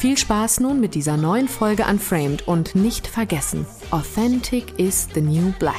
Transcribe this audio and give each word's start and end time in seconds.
Viel 0.00 0.16
Spaß 0.16 0.60
nun 0.60 0.80
mit 0.80 0.94
dieser 0.94 1.18
neuen 1.18 1.46
Folge 1.46 1.84
Unframed 1.84 2.48
und 2.48 2.74
nicht 2.74 3.06
vergessen, 3.06 3.66
Authentic 3.90 4.78
is 4.78 5.06
the 5.12 5.20
new 5.20 5.52
black. 5.58 5.74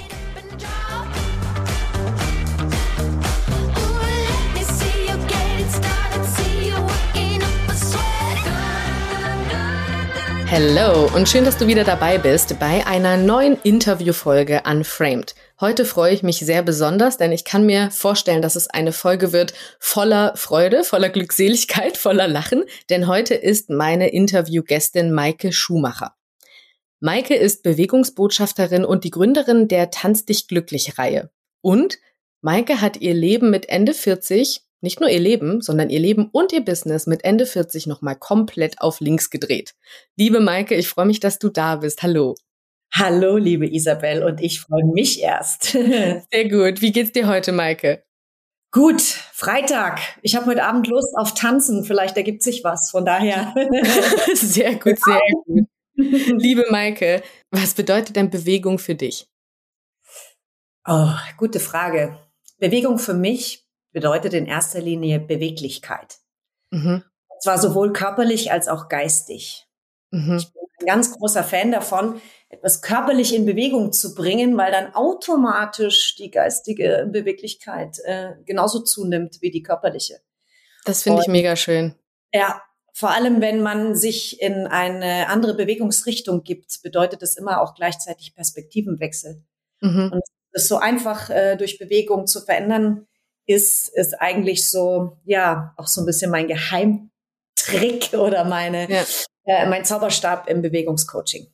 Hello 10.45 11.09
und 11.15 11.27
schön, 11.27 11.43
dass 11.43 11.57
du 11.57 11.65
wieder 11.65 11.83
dabei 11.83 12.19
bist 12.19 12.59
bei 12.59 12.85
einer 12.85 13.17
neuen 13.17 13.57
Interviewfolge 13.63 14.61
Unframed. 14.69 15.33
Heute 15.61 15.85
freue 15.85 16.11
ich 16.11 16.23
mich 16.23 16.39
sehr 16.39 16.63
besonders, 16.63 17.17
denn 17.17 17.31
ich 17.31 17.45
kann 17.45 17.67
mir 17.67 17.91
vorstellen, 17.91 18.41
dass 18.41 18.55
es 18.55 18.67
eine 18.67 18.91
Folge 18.91 19.31
wird 19.31 19.53
voller 19.77 20.35
Freude, 20.35 20.83
voller 20.83 21.09
Glückseligkeit, 21.09 21.97
voller 21.97 22.27
Lachen, 22.27 22.63
denn 22.89 23.05
heute 23.05 23.35
ist 23.35 23.69
meine 23.69 24.09
Interviewgästin 24.09 25.13
Maike 25.13 25.51
Schumacher. 25.51 26.15
Maike 26.99 27.35
ist 27.35 27.61
Bewegungsbotschafterin 27.61 28.83
und 28.83 29.03
die 29.03 29.11
Gründerin 29.11 29.67
der 29.67 29.91
Tanz 29.91 30.25
dich 30.25 30.47
glücklich 30.47 30.97
Reihe. 30.97 31.29
Und 31.61 31.99
Maike 32.41 32.81
hat 32.81 32.97
ihr 32.97 33.13
Leben 33.13 33.51
mit 33.51 33.69
Ende 33.69 33.93
40, 33.93 34.61
nicht 34.81 34.99
nur 34.99 35.09
ihr 35.09 35.19
Leben, 35.19 35.61
sondern 35.61 35.91
ihr 35.91 35.99
Leben 35.99 36.29
und 36.31 36.53
ihr 36.53 36.65
Business 36.65 37.05
mit 37.05 37.23
Ende 37.23 37.45
40 37.45 37.85
nochmal 37.85 38.15
komplett 38.15 38.81
auf 38.81 38.99
links 38.99 39.29
gedreht. 39.29 39.75
Liebe 40.15 40.39
Maike, 40.39 40.73
ich 40.73 40.89
freue 40.89 41.05
mich, 41.05 41.19
dass 41.19 41.37
du 41.37 41.49
da 41.49 41.75
bist. 41.75 42.01
Hallo. 42.01 42.33
Hallo, 42.93 43.37
liebe 43.37 43.67
Isabel, 43.67 44.23
und 44.23 44.41
ich 44.41 44.61
freue 44.61 44.83
mich 44.85 45.21
erst. 45.21 45.63
Sehr 45.71 46.49
gut. 46.49 46.81
Wie 46.81 46.91
geht's 46.91 47.13
dir 47.13 47.27
heute, 47.27 47.51
Maike? 47.51 48.03
Gut, 48.71 49.01
Freitag. 49.01 49.99
Ich 50.21 50.35
habe 50.35 50.45
heute 50.45 50.63
Abend 50.63 50.87
Lust 50.87 51.13
auf 51.17 51.33
Tanzen. 51.33 51.83
Vielleicht 51.83 52.15
ergibt 52.15 52.41
sich 52.41 52.63
was. 52.63 52.89
Von 52.89 53.05
daher. 53.05 53.53
sehr 54.33 54.75
gut, 54.75 54.97
sehr 54.97 55.19
gut. 55.45 55.67
Liebe 55.95 56.65
Maike, 56.69 57.21
was 57.49 57.73
bedeutet 57.73 58.15
denn 58.15 58.29
Bewegung 58.29 58.79
für 58.79 58.95
dich? 58.95 59.27
Oh, 60.87 61.11
gute 61.35 61.59
Frage. 61.59 62.17
Bewegung 62.59 62.97
für 62.97 63.13
mich 63.13 63.67
bedeutet 63.91 64.33
in 64.33 64.45
erster 64.45 64.79
Linie 64.79 65.19
Beweglichkeit. 65.19 66.19
Mhm. 66.71 67.03
Und 67.27 67.43
zwar 67.43 67.57
sowohl 67.57 67.91
körperlich 67.91 68.53
als 68.53 68.69
auch 68.69 68.87
geistig. 68.87 69.67
Mhm. 70.11 70.37
Ich 70.37 70.53
bin 70.53 70.60
ein 70.81 70.85
ganz 70.85 71.11
großer 71.17 71.43
Fan 71.43 71.71
davon, 71.71 72.21
etwas 72.49 72.81
körperlich 72.81 73.33
in 73.33 73.45
Bewegung 73.45 73.93
zu 73.93 74.13
bringen, 74.13 74.57
weil 74.57 74.71
dann 74.71 74.93
automatisch 74.93 76.15
die 76.15 76.31
geistige 76.31 77.07
Beweglichkeit 77.11 77.99
äh, 78.03 78.33
genauso 78.45 78.81
zunimmt 78.81 79.41
wie 79.41 79.51
die 79.51 79.63
körperliche. 79.63 80.21
Das 80.85 81.03
finde 81.03 81.21
ich 81.21 81.27
mega 81.27 81.55
schön. 81.55 81.95
Ja, 82.33 82.61
vor 82.93 83.11
allem 83.11 83.39
wenn 83.41 83.61
man 83.61 83.95
sich 83.95 84.41
in 84.41 84.67
eine 84.67 85.29
andere 85.29 85.53
Bewegungsrichtung 85.53 86.43
gibt, 86.43 86.81
bedeutet 86.83 87.23
es 87.23 87.37
immer 87.37 87.61
auch 87.61 87.73
gleichzeitig 87.73 88.35
Perspektivenwechsel. 88.35 89.43
Mhm. 89.79 90.11
Und 90.13 90.23
es 90.51 90.67
so 90.67 90.77
einfach 90.77 91.29
äh, 91.29 91.55
durch 91.55 91.79
Bewegung 91.79 92.27
zu 92.27 92.41
verändern, 92.41 93.07
ist, 93.45 93.89
ist 93.89 94.13
eigentlich 94.19 94.69
so, 94.69 95.17
ja, 95.25 95.73
auch 95.77 95.87
so 95.87 96.01
ein 96.01 96.05
bisschen 96.05 96.31
mein 96.31 96.47
Geheimtrick 97.55 98.13
oder 98.13 98.43
meine, 98.43 98.89
ja. 98.91 99.03
äh, 99.45 99.67
mein 99.67 99.85
Zauberstab 99.85 100.47
im 100.49 100.61
Bewegungscoaching. 100.61 101.47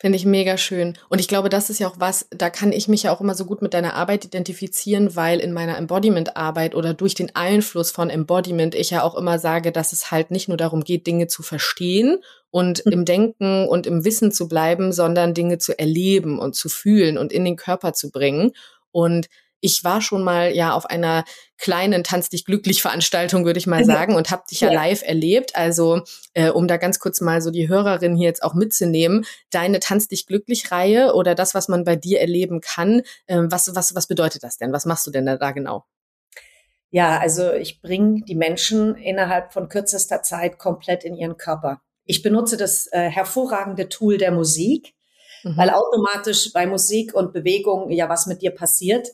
Finde 0.00 0.16
ich 0.16 0.24
mega 0.24 0.56
schön. 0.56 0.96
Und 1.10 1.18
ich 1.18 1.28
glaube, 1.28 1.50
das 1.50 1.68
ist 1.68 1.78
ja 1.78 1.86
auch 1.86 1.96
was, 1.98 2.26
da 2.30 2.48
kann 2.48 2.72
ich 2.72 2.88
mich 2.88 3.02
ja 3.02 3.12
auch 3.12 3.20
immer 3.20 3.34
so 3.34 3.44
gut 3.44 3.60
mit 3.60 3.74
deiner 3.74 3.92
Arbeit 3.92 4.24
identifizieren, 4.24 5.14
weil 5.14 5.40
in 5.40 5.52
meiner 5.52 5.76
Embodiment-Arbeit 5.76 6.74
oder 6.74 6.94
durch 6.94 7.14
den 7.14 7.36
Einfluss 7.36 7.90
von 7.90 8.08
Embodiment 8.08 8.74
ich 8.74 8.88
ja 8.88 9.02
auch 9.02 9.14
immer 9.14 9.38
sage, 9.38 9.72
dass 9.72 9.92
es 9.92 10.10
halt 10.10 10.30
nicht 10.30 10.48
nur 10.48 10.56
darum 10.56 10.84
geht, 10.84 11.06
Dinge 11.06 11.26
zu 11.26 11.42
verstehen 11.42 12.22
und 12.50 12.86
mhm. 12.86 12.92
im 12.92 13.04
Denken 13.04 13.68
und 13.68 13.86
im 13.86 14.02
Wissen 14.06 14.32
zu 14.32 14.48
bleiben, 14.48 14.90
sondern 14.92 15.34
Dinge 15.34 15.58
zu 15.58 15.78
erleben 15.78 16.38
und 16.38 16.54
zu 16.54 16.70
fühlen 16.70 17.18
und 17.18 17.30
in 17.30 17.44
den 17.44 17.56
Körper 17.56 17.92
zu 17.92 18.10
bringen. 18.10 18.52
Und 18.92 19.28
ich 19.60 19.84
war 19.84 20.00
schon 20.00 20.22
mal 20.22 20.54
ja 20.54 20.72
auf 20.72 20.86
einer 20.86 21.24
kleinen 21.58 22.02
Tanz 22.04 22.28
dich 22.28 22.44
glücklich 22.44 22.82
Veranstaltung, 22.82 23.44
würde 23.44 23.58
ich 23.58 23.66
mal 23.66 23.84
sagen, 23.84 24.14
und 24.14 24.30
habe 24.30 24.44
dich 24.50 24.60
ja, 24.60 24.68
ja, 24.68 24.74
live 24.74 25.02
erlebt. 25.02 25.56
Also 25.56 26.02
äh, 26.34 26.50
um 26.50 26.66
da 26.66 26.78
ganz 26.78 26.98
kurz 26.98 27.20
mal 27.20 27.42
so 27.42 27.50
die 27.50 27.68
Hörerin 27.68 28.16
hier 28.16 28.28
jetzt 28.28 28.42
auch 28.42 28.54
mitzunehmen, 28.54 29.26
deine 29.50 29.80
Tanz 29.80 30.08
dich 30.08 30.26
glücklich 30.26 30.72
Reihe 30.72 31.14
oder 31.14 31.34
das, 31.34 31.54
was 31.54 31.68
man 31.68 31.84
bei 31.84 31.96
dir 31.96 32.20
erleben 32.20 32.60
kann, 32.60 33.02
äh, 33.26 33.42
was, 33.42 33.74
was, 33.74 33.94
was 33.94 34.06
bedeutet 34.06 34.42
das 34.42 34.56
denn? 34.56 34.72
Was 34.72 34.86
machst 34.86 35.06
du 35.06 35.10
denn 35.10 35.26
da, 35.26 35.36
da 35.36 35.52
genau? 35.52 35.84
Ja, 36.90 37.18
also 37.18 37.52
ich 37.52 37.80
bringe 37.82 38.22
die 38.22 38.34
Menschen 38.34 38.96
innerhalb 38.96 39.52
von 39.52 39.68
kürzester 39.68 40.22
Zeit 40.22 40.58
komplett 40.58 41.04
in 41.04 41.14
ihren 41.14 41.36
Körper. 41.36 41.80
Ich 42.04 42.22
benutze 42.22 42.56
das 42.56 42.88
äh, 42.90 43.08
hervorragende 43.08 43.88
Tool 43.88 44.18
der 44.18 44.32
Musik, 44.32 44.94
mhm. 45.44 45.56
weil 45.56 45.70
automatisch 45.70 46.52
bei 46.52 46.66
Musik 46.66 47.14
und 47.14 47.32
Bewegung 47.32 47.90
ja 47.90 48.08
was 48.08 48.26
mit 48.26 48.42
dir 48.42 48.50
passiert. 48.50 49.08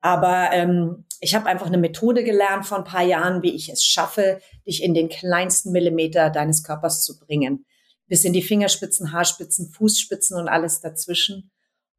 Aber 0.00 0.50
ähm, 0.52 1.04
ich 1.20 1.34
habe 1.34 1.46
einfach 1.46 1.66
eine 1.66 1.78
Methode 1.78 2.24
gelernt 2.24 2.66
vor 2.66 2.78
ein 2.78 2.84
paar 2.84 3.02
Jahren, 3.02 3.42
wie 3.42 3.54
ich 3.54 3.68
es 3.68 3.84
schaffe, 3.84 4.40
dich 4.66 4.82
in 4.82 4.94
den 4.94 5.08
kleinsten 5.08 5.72
Millimeter 5.72 6.30
deines 6.30 6.62
Körpers 6.62 7.04
zu 7.04 7.18
bringen. 7.18 7.64
Bis 8.06 8.24
in 8.24 8.32
die 8.32 8.42
Fingerspitzen, 8.42 9.12
Haarspitzen, 9.12 9.70
Fußspitzen 9.70 10.36
und 10.36 10.48
alles 10.48 10.80
dazwischen. 10.80 11.50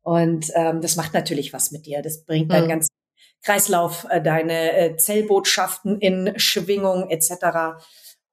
Und 0.01 0.51
ähm, 0.55 0.81
das 0.81 0.95
macht 0.95 1.13
natürlich 1.13 1.53
was 1.53 1.71
mit 1.71 1.85
dir. 1.85 2.01
Das 2.01 2.23
bringt 2.23 2.51
deinen 2.51 2.65
mhm. 2.65 2.69
ganzen 2.69 2.89
Kreislauf, 3.43 4.07
äh, 4.09 4.21
deine 4.21 4.73
äh, 4.73 4.97
Zellbotschaften 4.97 5.99
in 5.99 6.33
Schwingung 6.37 7.09
etc. 7.09 7.83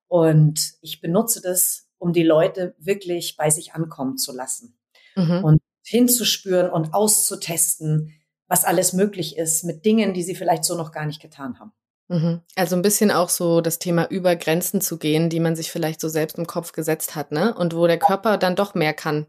Und 0.06 0.74
ich 0.80 1.00
benutze 1.00 1.40
das, 1.42 1.88
um 1.98 2.12
die 2.12 2.22
Leute 2.22 2.74
wirklich 2.78 3.36
bei 3.36 3.50
sich 3.50 3.74
ankommen 3.74 4.16
zu 4.16 4.32
lassen 4.32 4.78
mhm. 5.16 5.44
und 5.44 5.60
hinzuspüren 5.82 6.70
und 6.70 6.94
auszutesten, 6.94 8.12
was 8.48 8.64
alles 8.64 8.92
möglich 8.92 9.36
ist 9.36 9.64
mit 9.64 9.84
Dingen, 9.84 10.14
die 10.14 10.22
sie 10.22 10.34
vielleicht 10.34 10.64
so 10.64 10.76
noch 10.76 10.92
gar 10.92 11.06
nicht 11.06 11.20
getan 11.20 11.58
haben. 11.58 11.72
Mhm. 12.08 12.42
Also 12.54 12.76
ein 12.76 12.82
bisschen 12.82 13.10
auch 13.10 13.28
so 13.28 13.60
das 13.60 13.78
Thema 13.78 14.06
über 14.08 14.36
Grenzen 14.36 14.80
zu 14.80 14.98
gehen, 14.98 15.28
die 15.28 15.40
man 15.40 15.56
sich 15.56 15.72
vielleicht 15.72 16.00
so 16.00 16.08
selbst 16.08 16.38
im 16.38 16.46
Kopf 16.46 16.72
gesetzt 16.72 17.16
hat, 17.16 17.32
ne? 17.32 17.54
Und 17.54 17.74
wo 17.74 17.86
der 17.86 17.98
Körper 17.98 18.38
dann 18.38 18.54
doch 18.54 18.74
mehr 18.74 18.94
kann. 18.94 19.26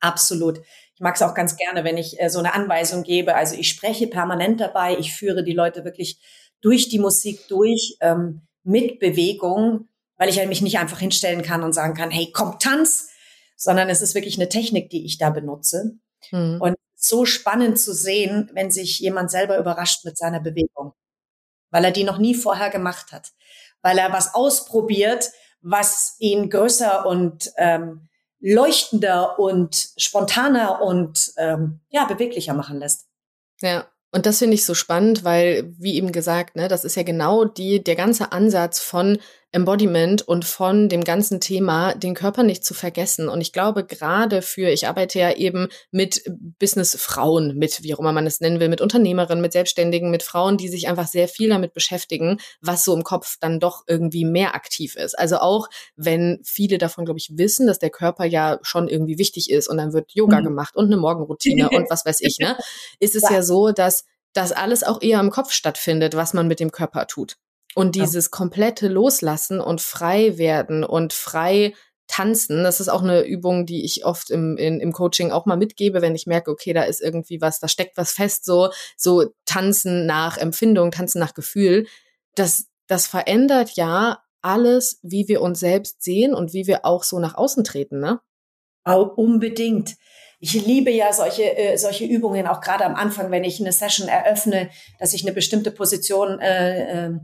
Absolut. 0.00 0.60
Ich 0.94 1.00
mag 1.00 1.16
es 1.16 1.22
auch 1.22 1.34
ganz 1.34 1.56
gerne, 1.56 1.84
wenn 1.84 1.96
ich 1.96 2.20
äh, 2.20 2.30
so 2.30 2.38
eine 2.38 2.54
Anweisung 2.54 3.02
gebe. 3.02 3.34
Also 3.34 3.56
ich 3.56 3.68
spreche 3.68 4.06
permanent 4.06 4.60
dabei, 4.60 4.96
ich 4.96 5.12
führe 5.12 5.44
die 5.44 5.52
Leute 5.52 5.84
wirklich 5.84 6.18
durch 6.60 6.88
die 6.88 6.98
Musik 6.98 7.46
durch, 7.48 7.96
ähm, 8.00 8.42
mit 8.64 8.98
Bewegung, 8.98 9.88
weil 10.16 10.28
ich 10.28 10.38
halt 10.38 10.48
mich 10.48 10.62
nicht 10.62 10.78
einfach 10.78 10.98
hinstellen 10.98 11.42
kann 11.42 11.62
und 11.62 11.72
sagen 11.72 11.94
kann, 11.94 12.10
hey, 12.10 12.30
komm, 12.32 12.58
tanz, 12.58 13.08
sondern 13.56 13.88
es 13.88 14.02
ist 14.02 14.14
wirklich 14.14 14.36
eine 14.36 14.48
Technik, 14.48 14.90
die 14.90 15.04
ich 15.04 15.18
da 15.18 15.30
benutze. 15.30 15.98
Mhm. 16.30 16.60
Und 16.60 16.76
so 16.94 17.24
spannend 17.24 17.78
zu 17.78 17.94
sehen, 17.94 18.50
wenn 18.54 18.70
sich 18.70 18.98
jemand 18.98 19.30
selber 19.30 19.58
überrascht 19.58 20.04
mit 20.04 20.18
seiner 20.18 20.40
Bewegung, 20.40 20.92
weil 21.70 21.84
er 21.84 21.92
die 21.92 22.04
noch 22.04 22.18
nie 22.18 22.34
vorher 22.34 22.70
gemacht 22.70 23.12
hat, 23.12 23.30
weil 23.82 23.98
er 23.98 24.12
was 24.12 24.34
ausprobiert, 24.34 25.30
was 25.60 26.16
ihn 26.18 26.50
größer 26.50 27.06
und 27.06 27.52
ähm, 27.56 28.08
leuchtender 28.40 29.38
und 29.38 29.90
spontaner 29.96 30.82
und 30.82 31.32
ähm, 31.36 31.80
ja 31.88 32.04
beweglicher 32.04 32.54
machen 32.54 32.78
lässt. 32.78 33.06
Ja, 33.60 33.88
und 34.10 34.26
das 34.26 34.38
finde 34.38 34.54
ich 34.54 34.64
so 34.64 34.74
spannend, 34.74 35.24
weil, 35.24 35.74
wie 35.78 35.96
eben 35.96 36.12
gesagt, 36.12 36.56
ne, 36.56 36.68
das 36.68 36.84
ist 36.84 36.96
ja 36.96 37.02
genau 37.02 37.44
die, 37.44 37.82
der 37.82 37.96
ganze 37.96 38.32
Ansatz 38.32 38.80
von 38.80 39.18
Embodiment 39.50 40.20
und 40.20 40.44
von 40.44 40.90
dem 40.90 41.04
ganzen 41.04 41.40
Thema, 41.40 41.94
den 41.94 42.12
Körper 42.12 42.42
nicht 42.42 42.64
zu 42.64 42.74
vergessen. 42.74 43.30
Und 43.30 43.40
ich 43.40 43.54
glaube, 43.54 43.84
gerade 43.84 44.42
für, 44.42 44.68
ich 44.68 44.86
arbeite 44.86 45.18
ja 45.18 45.32
eben 45.32 45.68
mit 45.90 46.22
Businessfrauen, 46.58 47.56
mit, 47.56 47.82
wie 47.82 47.94
auch 47.94 47.98
immer 47.98 48.12
man 48.12 48.26
es 48.26 48.40
nennen 48.40 48.60
will, 48.60 48.68
mit 48.68 48.82
Unternehmerinnen, 48.82 49.40
mit 49.40 49.52
Selbstständigen, 49.52 50.10
mit 50.10 50.22
Frauen, 50.22 50.58
die 50.58 50.68
sich 50.68 50.86
einfach 50.88 51.06
sehr 51.06 51.28
viel 51.28 51.48
damit 51.48 51.72
beschäftigen, 51.72 52.38
was 52.60 52.84
so 52.84 52.94
im 52.94 53.04
Kopf 53.04 53.36
dann 53.40 53.58
doch 53.58 53.84
irgendwie 53.86 54.26
mehr 54.26 54.54
aktiv 54.54 54.96
ist. 54.96 55.18
Also 55.18 55.38
auch, 55.38 55.68
wenn 55.96 56.40
viele 56.44 56.76
davon, 56.76 57.06
glaube 57.06 57.18
ich, 57.18 57.30
wissen, 57.38 57.66
dass 57.66 57.78
der 57.78 57.90
Körper 57.90 58.26
ja 58.26 58.58
schon 58.60 58.86
irgendwie 58.86 59.16
wichtig 59.16 59.50
ist 59.50 59.68
und 59.68 59.78
dann 59.78 59.94
wird 59.94 60.12
Yoga 60.12 60.40
mhm. 60.40 60.44
gemacht 60.44 60.76
und 60.76 60.86
eine 60.86 60.98
Morgenroutine 60.98 61.70
und 61.70 61.88
was 61.88 62.04
weiß 62.04 62.20
ich, 62.20 62.38
ne? 62.38 62.56
Ist 63.00 63.16
es 63.16 63.22
ja, 63.22 63.36
ja 63.36 63.42
so, 63.42 63.72
dass 63.72 64.04
das 64.34 64.52
alles 64.52 64.84
auch 64.84 65.00
eher 65.00 65.20
im 65.20 65.30
Kopf 65.30 65.52
stattfindet, 65.52 66.14
was 66.16 66.34
man 66.34 66.48
mit 66.48 66.60
dem 66.60 66.70
Körper 66.70 67.06
tut. 67.06 67.36
Und 67.74 67.94
dieses 67.94 68.30
komplette 68.30 68.88
Loslassen 68.88 69.60
und 69.60 69.80
frei 69.80 70.38
werden 70.38 70.84
und 70.84 71.12
frei 71.12 71.74
tanzen. 72.08 72.64
Das 72.64 72.80
ist 72.80 72.88
auch 72.88 73.02
eine 73.02 73.22
Übung, 73.22 73.66
die 73.66 73.84
ich 73.84 74.04
oft 74.04 74.30
im, 74.30 74.56
in, 74.56 74.80
im 74.80 74.92
Coaching 74.92 75.30
auch 75.30 75.46
mal 75.46 75.56
mitgebe, 75.56 76.02
wenn 76.02 76.14
ich 76.14 76.26
merke, 76.26 76.50
okay, 76.50 76.72
da 76.72 76.82
ist 76.82 77.00
irgendwie 77.00 77.40
was, 77.40 77.60
da 77.60 77.68
steckt 77.68 77.96
was 77.96 78.12
fest, 78.12 78.44
so, 78.44 78.70
so 78.96 79.26
tanzen 79.44 80.06
nach 80.06 80.38
Empfindung, 80.38 80.90
tanzen 80.90 81.20
nach 81.20 81.34
Gefühl. 81.34 81.86
Das, 82.34 82.64
das 82.86 83.06
verändert 83.06 83.72
ja 83.76 84.22
alles, 84.40 84.98
wie 85.02 85.28
wir 85.28 85.42
uns 85.42 85.60
selbst 85.60 86.02
sehen 86.02 86.34
und 86.34 86.52
wie 86.52 86.66
wir 86.66 86.84
auch 86.84 87.04
so 87.04 87.18
nach 87.18 87.34
außen 87.34 87.62
treten, 87.64 88.00
ne? 88.00 88.20
Auch 88.84 89.16
unbedingt. 89.16 89.96
Ich 90.40 90.54
liebe 90.54 90.90
ja 90.90 91.12
solche, 91.12 91.56
äh, 91.56 91.76
solche 91.76 92.04
Übungen, 92.04 92.46
auch 92.46 92.60
gerade 92.60 92.84
am 92.84 92.94
Anfang, 92.94 93.30
wenn 93.30 93.44
ich 93.44 93.60
eine 93.60 93.72
Session 93.72 94.08
eröffne, 94.08 94.70
dass 95.00 95.12
ich 95.12 95.24
eine 95.24 95.34
bestimmte 95.34 95.72
Position 95.72 96.40
äh, 96.40 97.06
äh, 97.06 97.18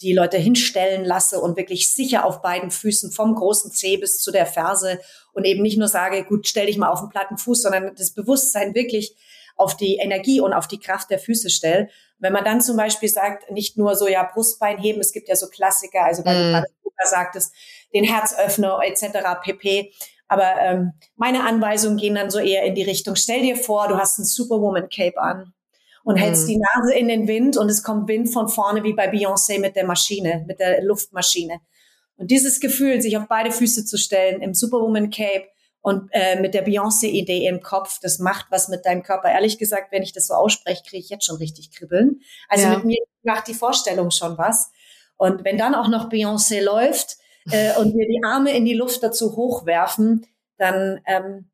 die 0.00 0.12
Leute 0.12 0.36
hinstellen 0.36 1.04
lasse 1.04 1.40
und 1.40 1.56
wirklich 1.56 1.92
sicher 1.92 2.24
auf 2.24 2.42
beiden 2.42 2.70
Füßen 2.70 3.10
vom 3.10 3.34
großen 3.34 3.70
Zeh 3.70 3.96
bis 3.96 4.20
zu 4.20 4.30
der 4.30 4.46
Ferse 4.46 5.00
und 5.32 5.44
eben 5.44 5.62
nicht 5.62 5.78
nur 5.78 5.88
sage, 5.88 6.24
gut, 6.24 6.46
stell 6.46 6.66
dich 6.66 6.78
mal 6.78 6.90
auf 6.90 7.00
den 7.00 7.08
platten 7.08 7.38
Fuß, 7.38 7.62
sondern 7.62 7.94
das 7.96 8.12
Bewusstsein 8.12 8.74
wirklich 8.74 9.14
auf 9.56 9.76
die 9.76 9.96
Energie 9.96 10.40
und 10.40 10.52
auf 10.52 10.68
die 10.68 10.78
Kraft 10.78 11.10
der 11.10 11.18
Füße 11.18 11.50
stellt. 11.50 11.90
Wenn 12.18 12.32
man 12.32 12.44
dann 12.44 12.60
zum 12.60 12.76
Beispiel 12.76 13.08
sagt, 13.08 13.50
nicht 13.50 13.76
nur 13.76 13.96
so, 13.96 14.06
ja, 14.06 14.22
Brustbein 14.22 14.78
heben, 14.78 15.00
es 15.00 15.12
gibt 15.12 15.28
ja 15.28 15.36
so 15.36 15.48
Klassiker, 15.48 16.04
also 16.04 16.24
weil 16.24 16.36
mm. 16.36 16.64
du 16.82 16.90
gerade 16.90 17.08
sagtest, 17.10 17.54
den 17.94 18.04
Herzöffner 18.04 18.80
etc. 18.84 19.18
pp. 19.42 19.92
Aber 20.28 20.56
ähm, 20.60 20.92
meine 21.14 21.44
Anweisungen 21.44 21.98
gehen 21.98 22.14
dann 22.14 22.30
so 22.30 22.38
eher 22.38 22.64
in 22.64 22.74
die 22.74 22.82
Richtung, 22.82 23.16
stell 23.16 23.42
dir 23.42 23.56
vor, 23.56 23.88
du 23.88 23.96
hast 23.96 24.18
ein 24.18 24.24
Superwoman 24.24 24.88
Cape 24.88 25.18
an 25.18 25.54
und 26.06 26.16
hältst 26.18 26.44
mhm. 26.44 26.52
die 26.52 26.58
Nase 26.58 26.94
in 26.94 27.08
den 27.08 27.26
Wind 27.26 27.56
und 27.56 27.68
es 27.68 27.82
kommt 27.82 28.06
Wind 28.06 28.32
von 28.32 28.48
vorne 28.48 28.84
wie 28.84 28.92
bei 28.92 29.10
Beyoncé 29.10 29.58
mit 29.58 29.74
der 29.74 29.84
Maschine, 29.84 30.44
mit 30.46 30.60
der 30.60 30.80
Luftmaschine. 30.84 31.58
Und 32.14 32.30
dieses 32.30 32.60
Gefühl, 32.60 33.02
sich 33.02 33.18
auf 33.18 33.24
beide 33.28 33.50
Füße 33.50 33.84
zu 33.84 33.98
stellen 33.98 34.40
im 34.40 34.54
Superwoman 34.54 35.10
Cape 35.10 35.48
und 35.80 36.08
äh, 36.12 36.40
mit 36.40 36.54
der 36.54 36.64
Beyoncé-Idee 36.64 37.48
im 37.48 37.60
Kopf, 37.60 37.98
das 38.00 38.20
macht 38.20 38.46
was 38.50 38.68
mit 38.68 38.86
deinem 38.86 39.02
Körper. 39.02 39.32
Ehrlich 39.32 39.58
gesagt, 39.58 39.90
wenn 39.90 40.04
ich 40.04 40.12
das 40.12 40.28
so 40.28 40.34
ausspreche, 40.34 40.84
kriege 40.84 41.02
ich 41.02 41.10
jetzt 41.10 41.26
schon 41.26 41.38
richtig 41.38 41.72
kribbeln. 41.72 42.20
Also 42.48 42.66
ja. 42.68 42.76
mit 42.76 42.84
mir 42.84 42.98
macht 43.24 43.48
die 43.48 43.54
Vorstellung 43.54 44.12
schon 44.12 44.38
was. 44.38 44.70
Und 45.16 45.44
wenn 45.44 45.58
dann 45.58 45.74
auch 45.74 45.88
noch 45.88 46.08
Beyoncé 46.08 46.62
läuft 46.62 47.16
äh, 47.50 47.76
und 47.78 47.96
wir 47.96 48.06
die 48.06 48.20
Arme 48.24 48.56
in 48.56 48.64
die 48.64 48.74
Luft 48.74 49.02
dazu 49.02 49.34
hochwerfen, 49.34 50.24
dann 50.56 51.00
ähm, 51.04 51.50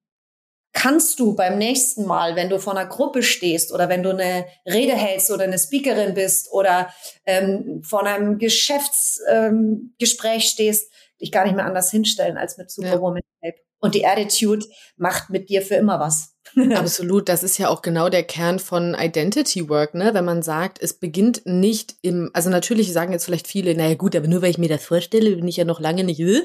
kannst 0.72 1.20
du 1.20 1.34
beim 1.34 1.58
nächsten 1.58 2.06
Mal, 2.06 2.36
wenn 2.36 2.48
du 2.48 2.58
vor 2.58 2.76
einer 2.76 2.88
Gruppe 2.88 3.22
stehst 3.22 3.72
oder 3.72 3.88
wenn 3.88 4.02
du 4.02 4.10
eine 4.10 4.46
Rede 4.66 4.94
hältst 4.94 5.30
oder 5.30 5.44
eine 5.44 5.58
Speakerin 5.58 6.14
bist 6.14 6.50
oder 6.52 6.88
ähm, 7.26 7.82
vor 7.84 8.04
einem 8.06 8.38
Geschäftsgespräch 8.38 10.34
ähm, 10.34 10.40
stehst, 10.40 10.90
dich 11.20 11.30
gar 11.30 11.44
nicht 11.44 11.56
mehr 11.56 11.66
anders 11.66 11.90
hinstellen 11.90 12.36
als 12.36 12.56
mit 12.58 12.70
Superwoman 12.70 13.22
Tape. 13.40 13.56
Ja. 13.56 13.62
Und 13.80 13.94
die 13.94 14.06
Attitude 14.06 14.66
macht 14.96 15.30
mit 15.30 15.48
dir 15.48 15.60
für 15.62 15.74
immer 15.74 15.98
was. 15.98 16.36
Absolut, 16.75 17.28
das 17.28 17.42
ist 17.42 17.58
ja 17.58 17.68
auch 17.68 17.82
genau 17.82 18.08
der 18.08 18.22
Kern 18.22 18.58
von 18.58 18.94
Identity 18.98 19.68
Work, 19.68 19.94
ne? 19.94 20.14
Wenn 20.14 20.25
man 20.25 20.42
sagt, 20.42 20.80
es 20.82 20.94
beginnt 20.94 21.42
nicht 21.46 21.96
im, 22.02 22.30
also 22.32 22.50
natürlich 22.50 22.92
sagen 22.92 23.12
jetzt 23.12 23.25
vielleicht 23.25 23.46
viele, 23.46 23.75
naja 23.75 23.94
gut, 23.94 24.14
aber 24.14 24.28
nur 24.28 24.42
weil 24.42 24.50
ich 24.50 24.58
mir 24.58 24.68
das 24.68 24.84
vorstelle, 24.84 25.36
bin 25.36 25.48
ich 25.48 25.56
ja 25.56 25.64
noch 25.64 25.80
lange 25.80 26.04
nicht 26.04 26.18
will. 26.20 26.44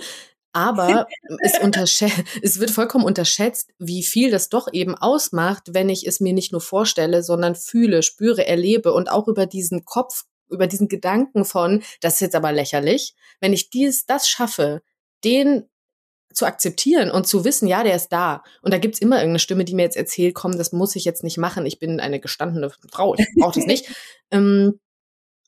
Aber 0.54 1.08
es, 1.40 1.54
es 2.42 2.60
wird 2.60 2.72
vollkommen 2.72 3.06
unterschätzt, 3.06 3.70
wie 3.78 4.04
viel 4.04 4.32
das 4.32 4.50
doch 4.50 4.68
eben 4.72 4.96
ausmacht, 4.96 5.74
wenn 5.74 5.90
ich 5.90 6.08
es 6.08 6.20
mir 6.20 6.34
nicht 6.34 6.52
nur 6.52 6.62
vorstelle, 6.62 7.22
sondern 7.22 7.56
fühle, 7.56 8.02
spüre, 8.02 8.48
erlebe 8.48 8.94
und 8.94 9.12
auch 9.12 9.28
über 9.28 9.46
diesen 9.46 9.86
Kopf, 9.86 10.24
über 10.50 10.68
diesen 10.68 10.88
Gedanken 10.88 11.46
von, 11.46 11.84
das 12.02 12.16
ist 12.16 12.22
jetzt 12.22 12.36
aber 12.36 12.52
lächerlich. 12.52 13.14
Wenn 13.40 13.54
ich 13.54 13.70
dies, 13.70 14.06
das 14.06 14.28
schaffe, 14.28 14.82
den 15.24 15.70
zu 16.34 16.46
akzeptieren 16.46 17.10
und 17.10 17.28
zu 17.28 17.44
wissen, 17.46 17.68
ja, 17.68 17.84
der 17.84 17.96
ist 17.96 18.10
da. 18.10 18.44
Und 18.62 18.74
da 18.74 18.78
gibt's 18.78 19.00
immer 19.00 19.18
irgendeine 19.18 19.40
Stimme, 19.40 19.66
die 19.66 19.74
mir 19.74 19.84
jetzt 19.84 19.98
erzählt, 19.98 20.36
komm, 20.36 20.58
das 20.58 20.72
muss 20.72 20.96
ich 20.96 21.04
jetzt 21.04 21.24
nicht 21.24 21.38
machen. 21.38 21.66
Ich 21.66 21.80
bin 21.80 22.00
eine 22.00 22.20
gestandene 22.20 22.70
Frau, 22.92 23.16
ich 23.16 23.28
brauche 23.36 23.60
das 23.60 23.66
nicht. 23.66 23.90
ähm, 24.32 24.80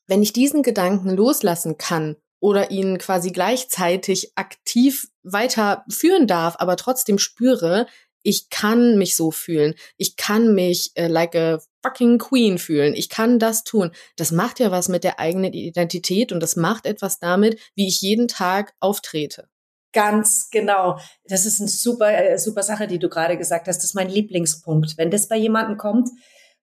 wenn 0.07 0.23
ich 0.23 0.33
diesen 0.33 0.63
Gedanken 0.63 1.11
loslassen 1.11 1.77
kann 1.77 2.15
oder 2.39 2.71
ihn 2.71 2.97
quasi 2.97 3.31
gleichzeitig 3.31 4.31
aktiv 4.35 5.07
weiterführen 5.23 6.27
darf, 6.27 6.55
aber 6.59 6.77
trotzdem 6.77 7.19
spüre, 7.19 7.87
ich 8.23 8.49
kann 8.49 8.97
mich 8.97 9.15
so 9.15 9.31
fühlen. 9.31 9.75
Ich 9.97 10.17
kann 10.17 10.53
mich 10.53 10.91
äh, 10.95 11.07
like 11.07 11.35
a 11.35 11.59
fucking 11.83 12.17
queen 12.17 12.57
fühlen. 12.57 12.93
Ich 12.93 13.09
kann 13.09 13.39
das 13.39 13.63
tun. 13.63 13.91
Das 14.17 14.31
macht 14.31 14.59
ja 14.59 14.71
was 14.71 14.89
mit 14.89 15.03
der 15.03 15.19
eigenen 15.19 15.53
Identität 15.53 16.31
und 16.31 16.41
das 16.41 16.55
macht 16.55 16.85
etwas 16.85 17.19
damit, 17.19 17.59
wie 17.75 17.87
ich 17.87 18.01
jeden 18.01 18.27
Tag 18.27 18.73
auftrete. 18.79 19.47
Ganz 19.93 20.49
genau. 20.51 20.99
Das 21.25 21.45
ist 21.45 21.59
eine 21.59 21.69
super, 21.69 22.11
äh, 22.11 22.37
super 22.37 22.61
Sache, 22.61 22.87
die 22.87 22.99
du 22.99 23.09
gerade 23.09 23.37
gesagt 23.37 23.67
hast. 23.67 23.77
Das 23.77 23.85
ist 23.85 23.95
mein 23.95 24.09
Lieblingspunkt. 24.09 24.97
Wenn 24.97 25.09
das 25.09 25.27
bei 25.27 25.37
jemandem 25.37 25.77
kommt, 25.77 26.09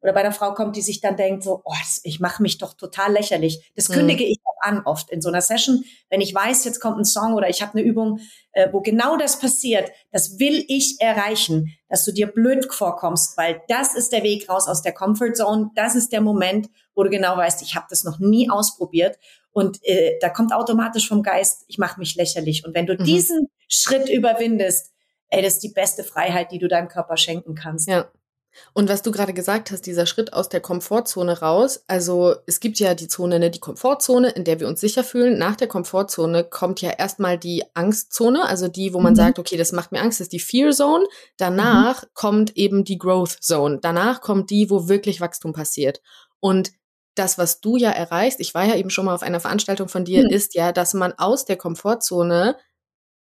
oder 0.07 0.13
bei 0.13 0.21
einer 0.21 0.31
Frau 0.31 0.55
kommt, 0.55 0.77
die 0.77 0.83
sich 0.83 1.01
dann 1.01 1.17
denkt, 1.17 1.43
so, 1.43 1.63
oh, 1.65 1.75
ich 2.05 2.21
mache 2.21 2.41
mich 2.41 2.59
doch 2.59 2.75
total 2.75 3.13
lächerlich. 3.13 3.73
Das 3.75 3.89
mhm. 3.89 3.95
kündige 3.95 4.23
ich 4.23 4.39
auch 4.45 4.65
an 4.65 4.83
oft 4.85 5.11
in 5.11 5.21
so 5.21 5.31
einer 5.31 5.41
Session. 5.41 5.83
Wenn 6.11 6.21
ich 6.21 6.33
weiß, 6.33 6.65
jetzt 6.65 6.79
kommt 6.79 6.97
ein 6.97 7.05
Song 7.05 7.35
oder 7.35 7.49
ich 7.49 7.61
habe 7.61 7.77
eine 7.77 7.83
Übung, 7.83 8.21
äh, 8.53 8.69
wo 8.71 8.81
genau 8.83 9.17
das 9.17 9.41
passiert, 9.41 9.91
das 10.13 10.39
will 10.39 10.65
ich 10.69 11.01
erreichen, 11.01 11.77
dass 11.89 12.05
du 12.05 12.13
dir 12.13 12.29
blöd 12.29 12.73
vorkommst, 12.73 13.37
weil 13.37 13.61
das 13.67 13.97
ist 13.97 14.13
der 14.13 14.23
Weg 14.23 14.49
raus 14.49 14.69
aus 14.69 14.81
der 14.81 14.93
Comfort 14.93 15.35
Zone. 15.35 15.73
Das 15.75 15.97
ist 15.97 16.13
der 16.13 16.21
Moment, 16.21 16.71
wo 16.95 17.03
du 17.03 17.11
genau 17.11 17.37
weißt, 17.37 17.61
ich 17.63 17.75
habe 17.75 17.87
das 17.91 18.05
noch 18.05 18.21
nie 18.21 18.49
ausprobiert. 18.49 19.19
Und 19.51 19.81
äh, 19.83 20.19
da 20.21 20.29
kommt 20.29 20.53
automatisch 20.53 21.09
vom 21.09 21.25
Geist, 21.25 21.65
ich 21.67 21.79
mache 21.79 21.99
mich 21.99 22.15
lächerlich. 22.15 22.65
Und 22.65 22.77
wenn 22.77 22.87
du 22.87 22.95
mhm. 22.95 23.03
diesen 23.03 23.49
Schritt 23.67 24.09
überwindest, 24.09 24.93
ey, 25.31 25.43
das 25.43 25.55
ist 25.55 25.65
die 25.65 25.73
beste 25.73 26.05
Freiheit, 26.05 26.53
die 26.53 26.61
du 26.61 26.69
deinem 26.69 26.87
Körper 26.87 27.17
schenken 27.17 27.57
kannst. 27.57 27.89
Ja. 27.89 28.09
Und 28.73 28.89
was 28.89 29.03
du 29.03 29.11
gerade 29.11 29.33
gesagt 29.33 29.71
hast, 29.71 29.87
dieser 29.87 30.07
Schritt 30.07 30.33
aus 30.33 30.49
der 30.49 30.61
Komfortzone 30.61 31.41
raus, 31.41 31.85
also 31.87 32.35
es 32.47 32.61
gibt 32.61 32.79
ja 32.79 32.95
die 32.95 33.09
Zone, 33.09 33.39
ne, 33.39 33.51
die 33.51 33.61
Komfortzone, 33.61 34.31
in 34.31 34.45
der 34.45 34.61
wir 34.61 34.69
uns 34.69 34.81
sicher 34.81 35.05
fühlen. 35.05 35.39
Nach 35.39 35.57
der 35.57 35.69
Komfortzone 35.69 36.45
kommt 36.45 36.81
ja 36.81 36.91
erstmal 36.91 37.39
die 37.39 37.65
Angstzone, 37.75 38.45
also 38.45 38.69
die, 38.69 38.93
wo 38.93 39.01
man 39.01 39.13
mhm. 39.13 39.17
sagt, 39.17 39.39
okay, 39.39 39.57
das 39.57 39.73
macht 39.73 39.93
mir 39.93 40.01
Angst, 40.01 40.21
das 40.21 40.27
ist 40.27 40.33
die 40.33 40.41
Fear 40.41 40.73
Zone. 40.73 41.07
Danach 41.37 42.03
mhm. 42.03 42.09
kommt 42.15 42.57
eben 42.57 42.85
die 42.85 42.99
Growth 42.99 43.39
Zone. 43.43 43.79
Danach 43.81 44.21
kommt 44.21 44.51
die, 44.51 44.71
wo 44.71 44.89
wirklich 44.89 45.21
Wachstum 45.21 45.53
passiert. 45.53 46.01
Und 46.41 46.73
das, 47.15 47.39
was 47.39 47.61
du 47.61 47.77
ja 47.77 47.91
erreichst, 47.91 48.41
ich 48.41 48.55
war 48.55 48.65
ja 48.65 48.77
eben 48.77 48.91
schon 48.91 49.07
mal 49.07 49.15
auf 49.15 49.23
einer 49.23 49.41
Veranstaltung 49.41 49.89
von 49.89 50.05
dir, 50.05 50.25
mhm. 50.25 50.31
ist 50.31 50.55
ja, 50.55 50.73
dass 50.73 50.95
man 50.95 51.13
aus 51.15 51.45
der 51.45 51.57
Komfortzone 51.57 52.57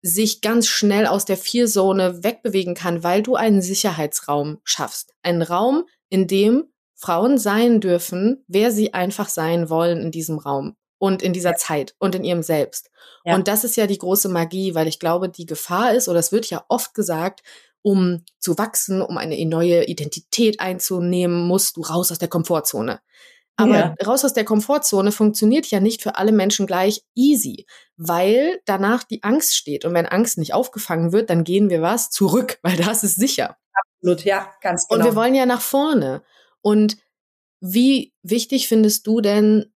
sich 0.02 0.42
ganz 0.42 0.68
schnell 0.68 1.08
aus 1.08 1.26
der 1.26 1.38
Vier-Zone 1.38 2.24
wegbewegen 2.24 2.76
kann, 2.76 3.04
weil 3.04 3.24
du 3.24 3.36
einen 3.36 3.62
Sicherheitsraum 3.62 4.60
schaffst. 4.64 5.14
Einen 5.24 5.42
Raum, 5.42 5.86
in 6.10 6.28
dem 6.28 6.66
Frauen 6.94 7.38
sein 7.38 7.82
dürfen, 7.82 8.44
wer 8.48 8.72
sie 8.72 8.94
einfach 8.94 9.30
sein 9.30 9.70
wollen 9.70 10.02
in 10.02 10.12
diesem 10.12 10.38
Raum 10.38 10.76
und 10.98 11.22
in 11.22 11.34
dieser. 11.34 11.56
Zeit 11.56 11.96
und 12.00 12.16
in 12.16 12.24
ihrem 12.24 12.44
Selbst. 12.44 12.90
Ja. 13.26 13.36
Und 13.36 13.48
das 13.48 13.64
ist 13.64 13.76
ja 13.76 13.88
die 13.88 13.98
große 13.98 14.30
Magie, 14.30 14.76
weil 14.76 14.88
ich 14.88 15.00
glaube, 15.00 15.30
die 15.30 15.46
Gefahr 15.46 15.94
ist, 15.94 16.08
oder 16.08 16.20
es 16.20 16.32
wird 16.32 16.50
ja 16.50 16.64
oft 16.70 16.94
gesagt, 16.94 17.44
um 17.82 18.24
zu 18.40 18.58
wachsen, 18.58 19.02
um 19.02 19.18
eine 19.18 19.44
neue 19.46 19.86
Identität 19.86 20.60
einzunehmen, 20.60 21.48
musst 21.48 21.78
du 21.78 21.82
raus 21.82 22.12
aus 22.12 22.18
der 22.18 22.30
Komfortzone. 22.30 23.00
Aber 23.58 23.78
ja. 23.78 23.96
raus 24.06 24.26
aus 24.26 24.34
der 24.34 24.44
Komfortzone 24.44 25.12
funktioniert 25.12 25.68
ja 25.68 25.80
nicht 25.80 26.02
für 26.02 26.16
alle 26.16 26.34
Menschen 26.34 26.68
gleich 26.68 27.04
easy, 27.16 27.66
weil 27.96 28.60
danach 28.66 29.04
die 29.04 29.24
Angst 29.24 29.56
steht. 29.56 29.86
Und 29.86 29.94
wenn 29.94 30.06
Angst 30.06 30.38
nicht 30.38 30.54
aufgefangen 30.54 31.14
wird, 31.14 31.30
dann 31.30 31.46
gehen 31.46 31.70
wir 31.70 31.82
was 31.82 32.10
zurück, 32.10 32.60
weil 32.64 32.76
das 32.76 33.04
ist 33.04 33.16
sicher. 33.16 33.58
Absolut, 33.74 34.24
ja, 34.26 34.52
ganz 34.62 34.88
genau. 34.88 35.00
Und 35.00 35.06
wir 35.06 35.12
genau. 35.12 35.22
wollen 35.22 35.36
ja 35.36 35.46
nach 35.46 35.62
vorne. 35.62 36.24
Und 36.62 36.98
wie 37.62 38.14
wichtig 38.24 38.68
findest 38.68 39.08
du 39.08 39.22
denn 39.22 39.74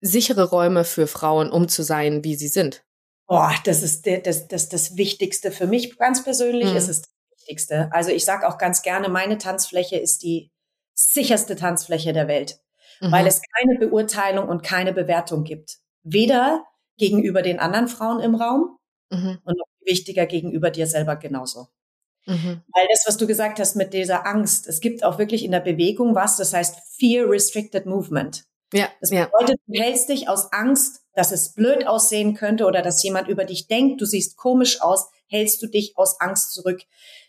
sichere 0.00 0.44
Räume 0.44 0.84
für 0.84 1.06
Frauen, 1.06 1.50
um 1.50 1.68
zu 1.68 1.82
sein, 1.82 2.24
wie 2.24 2.36
sie 2.36 2.48
sind? 2.48 2.84
Boah, 3.26 3.54
das 3.64 3.82
ist 3.82 4.06
der, 4.06 4.20
das, 4.20 4.48
das, 4.48 4.70
das 4.70 4.96
Wichtigste 4.96 5.52
für 5.52 5.66
mich 5.66 5.98
ganz 5.98 6.24
persönlich. 6.24 6.70
Mhm. 6.70 6.76
Es 6.76 6.88
ist 6.88 7.06
das 7.06 7.38
Wichtigste. 7.40 7.90
Also 7.92 8.10
ich 8.10 8.24
sage 8.24 8.48
auch 8.48 8.56
ganz 8.56 8.80
gerne, 8.80 9.10
meine 9.10 9.36
Tanzfläche 9.36 9.96
ist 9.96 10.22
die 10.22 10.50
sicherste 10.94 11.54
Tanzfläche 11.54 12.14
der 12.14 12.28
Welt 12.28 12.60
mhm. 13.00 13.12
weil 13.12 13.26
es 13.26 13.40
keine 13.56 13.78
Beurteilung 13.78 14.48
und 14.48 14.62
keine 14.62 14.92
Bewertung 14.92 15.44
gibt. 15.44 15.78
Weder 16.02 16.64
gegenüber 16.96 17.42
den 17.42 17.58
anderen 17.58 17.88
Frauen 17.88 18.20
im 18.20 18.34
Raum 18.34 18.78
mhm. 19.10 19.38
und 19.44 19.58
noch 19.58 19.66
wichtiger 19.84 20.26
gegenüber 20.26 20.70
dir 20.70 20.86
selber 20.86 21.16
genauso. 21.16 21.68
Mhm. 22.26 22.62
Weil 22.74 22.86
das, 22.90 23.04
was 23.06 23.16
du 23.16 23.26
gesagt 23.26 23.58
hast 23.58 23.74
mit 23.74 23.94
dieser 23.94 24.26
Angst, 24.26 24.66
es 24.66 24.80
gibt 24.80 25.02
auch 25.02 25.18
wirklich 25.18 25.44
in 25.44 25.52
der 25.52 25.60
Bewegung 25.60 26.14
was, 26.14 26.36
das 26.36 26.52
heißt 26.52 26.76
Fear 26.98 27.28
Restricted 27.28 27.86
Movement. 27.86 28.44
Ja, 28.72 28.88
das 29.00 29.10
bedeutet, 29.10 29.58
ja. 29.66 29.74
du 29.74 29.80
hältst 29.80 30.08
dich 30.10 30.28
aus 30.28 30.52
Angst, 30.52 31.00
dass 31.14 31.32
es 31.32 31.54
blöd 31.54 31.86
aussehen 31.86 32.34
könnte 32.34 32.66
oder 32.66 32.82
dass 32.82 33.02
jemand 33.02 33.28
über 33.28 33.44
dich 33.44 33.66
denkt, 33.66 34.00
du 34.00 34.04
siehst 34.04 34.36
komisch 34.36 34.82
aus, 34.82 35.08
hältst 35.26 35.62
du 35.62 35.68
dich 35.68 35.96
aus 35.96 36.20
Angst 36.20 36.52
zurück. 36.52 36.82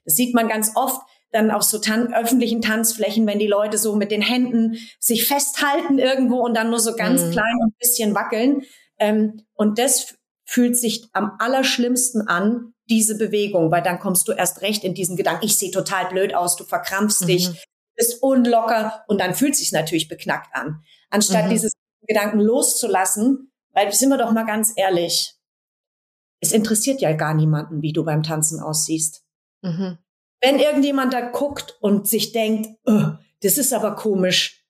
Das 0.04 0.16
sieht 0.16 0.36
man 0.36 0.50
ganz 0.50 0.74
oft, 0.76 1.02
dann 1.32 1.52
auf 1.52 1.64
so 1.64 1.78
tan 1.78 2.14
öffentlichen 2.14 2.62
Tanzflächen, 2.62 3.28
wenn 3.28 3.40
die 3.40 3.48
Leute 3.48 3.78
so 3.78 3.96
mit 3.96 4.12
den 4.12 4.22
Händen 4.22 4.78
sich 5.00 5.28
festhalten 5.28 6.00
irgendwo 6.00 6.40
und 6.40 6.56
dann 6.56 6.70
nur 6.70 6.80
so 6.80 6.96
ganz 6.96 7.22
mhm. 7.22 7.32
klein 7.32 7.56
und 7.62 7.78
bisschen 7.78 8.16
wackeln. 8.16 8.64
Ähm, 8.98 9.42
und 9.54 9.78
das 9.80 10.16
fühlt 10.46 10.76
sich 10.76 11.08
am 11.14 11.34
allerschlimmsten 11.38 12.28
an, 12.28 12.74
diese 12.90 13.18
Bewegung, 13.18 13.72
weil 13.72 13.84
dann 13.84 14.00
kommst 14.00 14.28
du 14.28 14.32
erst 14.32 14.62
recht 14.62 14.84
in 14.84 14.96
diesen 14.96 15.16
Gedanken, 15.16 15.46
ich 15.46 15.58
sehe 15.58 15.70
total 15.70 16.10
blöd 16.10 16.34
aus, 16.34 16.56
du 16.56 16.64
verkrampfst 16.64 17.22
mhm. 17.22 17.28
dich, 17.28 17.68
bist 17.96 18.24
unlocker 18.24 19.04
und 19.08 19.22
dann 19.22 19.36
fühlt 19.36 19.56
sich 19.56 19.72
natürlich 19.72 20.08
beknackt 20.08 20.56
an. 20.56 20.82
Anstatt 21.12 21.46
mhm. 21.46 21.50
dieses 21.52 21.74
Gedanken 22.08 22.40
loszulassen, 22.40 23.52
weil 23.74 23.92
sind 23.94 24.10
wir 24.10 24.18
doch 24.18 24.32
mal 24.32 24.46
ganz 24.46 24.74
ehrlich, 24.76 25.36
es 26.42 26.52
interessiert 26.52 27.02
ja 27.02 27.14
gar 27.14 27.34
niemanden, 27.34 27.82
wie 27.82 27.94
du 27.94 28.04
beim 28.04 28.24
Tanzen 28.24 28.60
aussiehst. 28.60 29.24
Mhm. 29.62 30.00
Wenn 30.42 30.60
irgendjemand 30.60 31.14
da 31.14 31.22
guckt 31.22 31.78
und 31.82 32.08
sich 32.08 32.32
denkt, 32.32 32.70
oh, 32.86 33.12
das 33.42 33.58
ist 33.58 33.74
aber 33.74 33.96
komisch, 33.96 34.66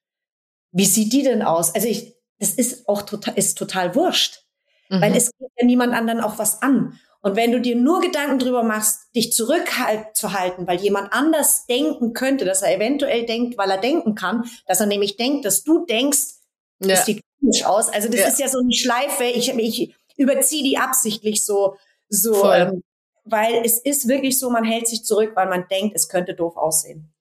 wie 0.72 0.86
sieht 0.86 1.14
die 1.14 1.24
denn 1.24 1.42
aus? 1.42 1.74
Also 1.74 1.88
ich, 1.88 2.16
das 2.40 2.54
ist 2.54 2.88
auch 2.88 3.02
total, 3.04 3.38
ist 3.38 3.58
total 3.58 3.96
wurscht, 3.96 4.44
mhm. 4.90 5.02
weil 5.02 5.16
es 5.16 5.32
geht 5.38 5.52
ja 5.60 5.66
niemand 5.66 5.94
anderen 5.94 6.22
auch 6.22 6.38
was 6.38 6.62
an. 6.62 7.00
Und 7.22 7.36
wenn 7.36 7.52
du 7.52 7.60
dir 7.60 7.76
nur 7.76 8.00
Gedanken 8.00 8.40
drüber 8.40 8.64
machst, 8.64 9.14
dich 9.14 9.34
zurückzuhalten, 9.34 10.68
weil 10.68 10.80
jemand 10.80 11.12
anders 11.12 11.66
denken 11.66 12.14
könnte, 12.14 12.46
dass 12.46 12.62
er 12.62 12.74
eventuell 12.74 13.26
denkt, 13.26 13.58
weil 13.58 13.70
er 13.70 13.78
denken 13.78 14.16
kann, 14.16 14.46
dass 14.68 14.80
er 14.80 14.86
nämlich 14.86 15.18
denkt, 15.18 15.44
dass 15.46 15.64
du 15.64 15.86
denkst, 15.86 16.36
ja. 16.80 16.90
das 16.90 17.06
sieht 17.06 17.22
komisch 17.40 17.66
aus. 17.66 17.90
Also 17.90 18.08
das 18.08 18.22
ja. 18.22 18.28
ist 18.28 18.40
ja 18.40 18.48
so 18.48 18.60
eine 18.60 18.74
Schleife. 18.74 19.26
Ich, 19.26 19.50
ich 19.50 19.94
überziehe 20.16 20.64
die 20.64 20.78
absichtlich 20.78 21.44
so, 21.44 21.76
so, 22.08 22.52
ähm, 22.54 22.84
weil 23.32 23.62
es 23.64 23.80
ist 23.80 24.08
wirklich 24.08 24.40
so, 24.40 24.50
man 24.50 24.64
hält 24.64 24.88
sich 24.88 25.04
zurück, 25.04 25.32
weil 25.36 25.48
man 25.48 25.68
denkt, 25.70 25.96
es 25.96 26.10
könnte 26.10 26.34
doof 26.34 26.58
aussehen. 26.58 27.14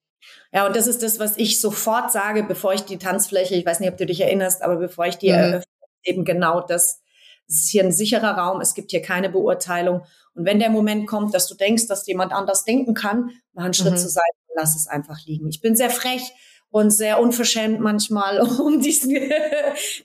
Ja, 0.53 0.67
und 0.67 0.75
das 0.75 0.87
ist 0.87 1.03
das, 1.03 1.19
was 1.19 1.37
ich 1.37 1.61
sofort 1.61 2.11
sage, 2.11 2.43
bevor 2.43 2.73
ich 2.73 2.83
die 2.83 2.99
Tanzfläche, 2.99 3.55
ich 3.55 3.67
weiß 3.67 3.81
nicht, 3.81 3.91
ob 3.91 3.99
du 3.99 4.07
dich 4.07 4.21
erinnerst, 4.21 4.62
aber 4.62 4.77
bevor 4.77 5.07
ich 5.07 5.17
die 5.17 5.29
mhm. 5.29 5.35
eröffne, 5.35 5.73
eben 6.05 6.25
genau 6.25 6.61
das, 6.61 7.03
es 7.47 7.61
ist 7.62 7.71
hier 7.71 7.85
ein 7.85 7.93
sicherer 7.93 8.37
Raum, 8.37 8.61
es 8.61 8.75
gibt 8.75 8.91
hier 8.91 9.03
keine 9.03 9.31
Beurteilung. 9.31 10.03
Und 10.35 10.45
wenn 10.45 10.59
der 10.59 10.71
Moment 10.71 11.07
kommt, 11.07 11.35
dass 11.35 11.49
du 11.49 11.55
denkst, 11.55 11.87
dass 11.87 12.07
jemand 12.07 12.33
anders 12.33 12.65
denken 12.65 12.95
kann, 12.95 13.31
mach 13.53 13.65
einen 13.65 13.75
Schritt 13.75 13.93
mhm. 13.93 13.99
zur 13.99 14.11
Seite 14.11 14.37
und 14.49 14.57
lass 14.57 14.77
es 14.77 14.87
einfach 14.87 15.19
liegen. 15.27 15.49
Ich 15.49 15.61
bin 15.61 15.77
sehr 15.77 15.91
frech 15.91 16.23
und 16.70 16.90
sehr 16.90 17.20
unverschämt 17.20 17.80
manchmal, 17.80 18.40
um 18.60 18.80
diesen, 18.80 19.16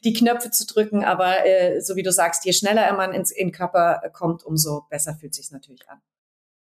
die 0.03 0.13
Knöpfe 0.13 0.51
zu 0.51 0.65
drücken. 0.65 1.03
Aber 1.03 1.45
äh, 1.45 1.81
so 1.81 1.95
wie 1.95 2.03
du 2.03 2.11
sagst, 2.11 2.45
je 2.45 2.53
schneller 2.53 2.91
man 2.93 3.13
ins 3.13 3.31
in 3.31 3.51
Körper 3.51 4.01
kommt, 4.13 4.43
umso 4.43 4.85
besser 4.89 5.15
fühlt 5.15 5.35
sich 5.35 5.51
natürlich 5.51 5.87
an. 5.89 6.01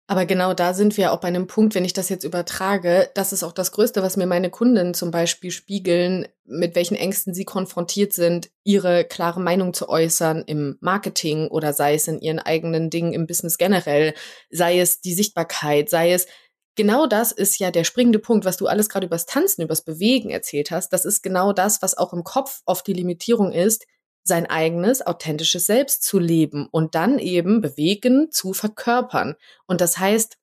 Aber 0.09 0.27
genau 0.27 0.53
da 0.53 0.75
sind 0.75 0.97
wir 0.97 1.13
auch 1.13 1.21
bei 1.21 1.29
einem 1.29 1.47
Punkt, 1.47 1.75
wenn 1.75 1.85
ich 1.85 1.95
das 1.95 2.09
jetzt 2.09 2.25
übertrage, 2.25 3.09
das 3.15 3.33
ist 3.33 3.45
auch 3.45 3.53
das 3.53 3.73
Größte, 3.73 4.03
was 4.03 4.17
mir 4.17 4.27
meine 4.27 4.51
Kunden 4.51 4.95
zum 4.95 5.11
Beispiel 5.11 5.51
spiegeln, 5.51 6.27
mit 6.45 6.75
welchen 6.75 6.97
Ängsten 6.97 7.33
sie 7.33 7.45
konfrontiert 7.45 8.13
sind, 8.13 8.51
ihre 8.65 9.05
klare 9.05 9.41
Meinung 9.41 9.73
zu 9.73 9.89
äußern 9.89 10.43
im 10.47 10.77
Marketing 10.81 11.49
oder 11.49 11.73
sei 11.73 11.95
es 11.95 12.09
in 12.09 12.21
ihren 12.21 12.41
eigenen 12.41 12.91
Dingen 12.91 13.15
im 13.15 13.27
Business 13.27 13.59
generell, 13.59 14.13
sei 14.51 14.81
es 14.81 15.01
die 15.01 15.15
Sichtbarkeit, 15.15 15.89
sei 15.89 16.13
es 16.13 16.27
genau 16.75 17.07
das 17.07 17.33
ist 17.33 17.59
ja 17.59 17.71
der 17.71 17.85
springende 17.85 18.19
Punkt, 18.19 18.45
was 18.45 18.57
du 18.57 18.67
alles 18.67 18.89
gerade 18.89 19.07
übers 19.07 19.27
Tanzen, 19.27 19.63
übers 19.63 19.83
Bewegen 19.83 20.31
erzählt 20.31 20.71
hast. 20.71 20.91
Das 20.93 21.05
ist 21.05 21.23
genau 21.23 21.53
das, 21.53 21.83
was 21.83 21.97
auch 21.97 22.13
im 22.13 22.25
Kopf 22.25 22.63
oft 22.67 22.87
die 22.87 22.93
Limitierung 22.93 23.53
ist, 23.53 23.87
sein 24.25 24.47
eigenes 24.47 25.05
authentisches 25.05 25.67
Selbst 25.67 26.05
zu 26.05 26.19
leben 26.19 26.69
und 26.71 26.95
dann 26.95 27.19
eben 27.19 27.61
bewegen 27.61 28.31
zu 28.31 28.53
verkörpern. 28.53 29.35
Und 29.67 29.81
das 29.81 29.99
heißt, 29.99 30.39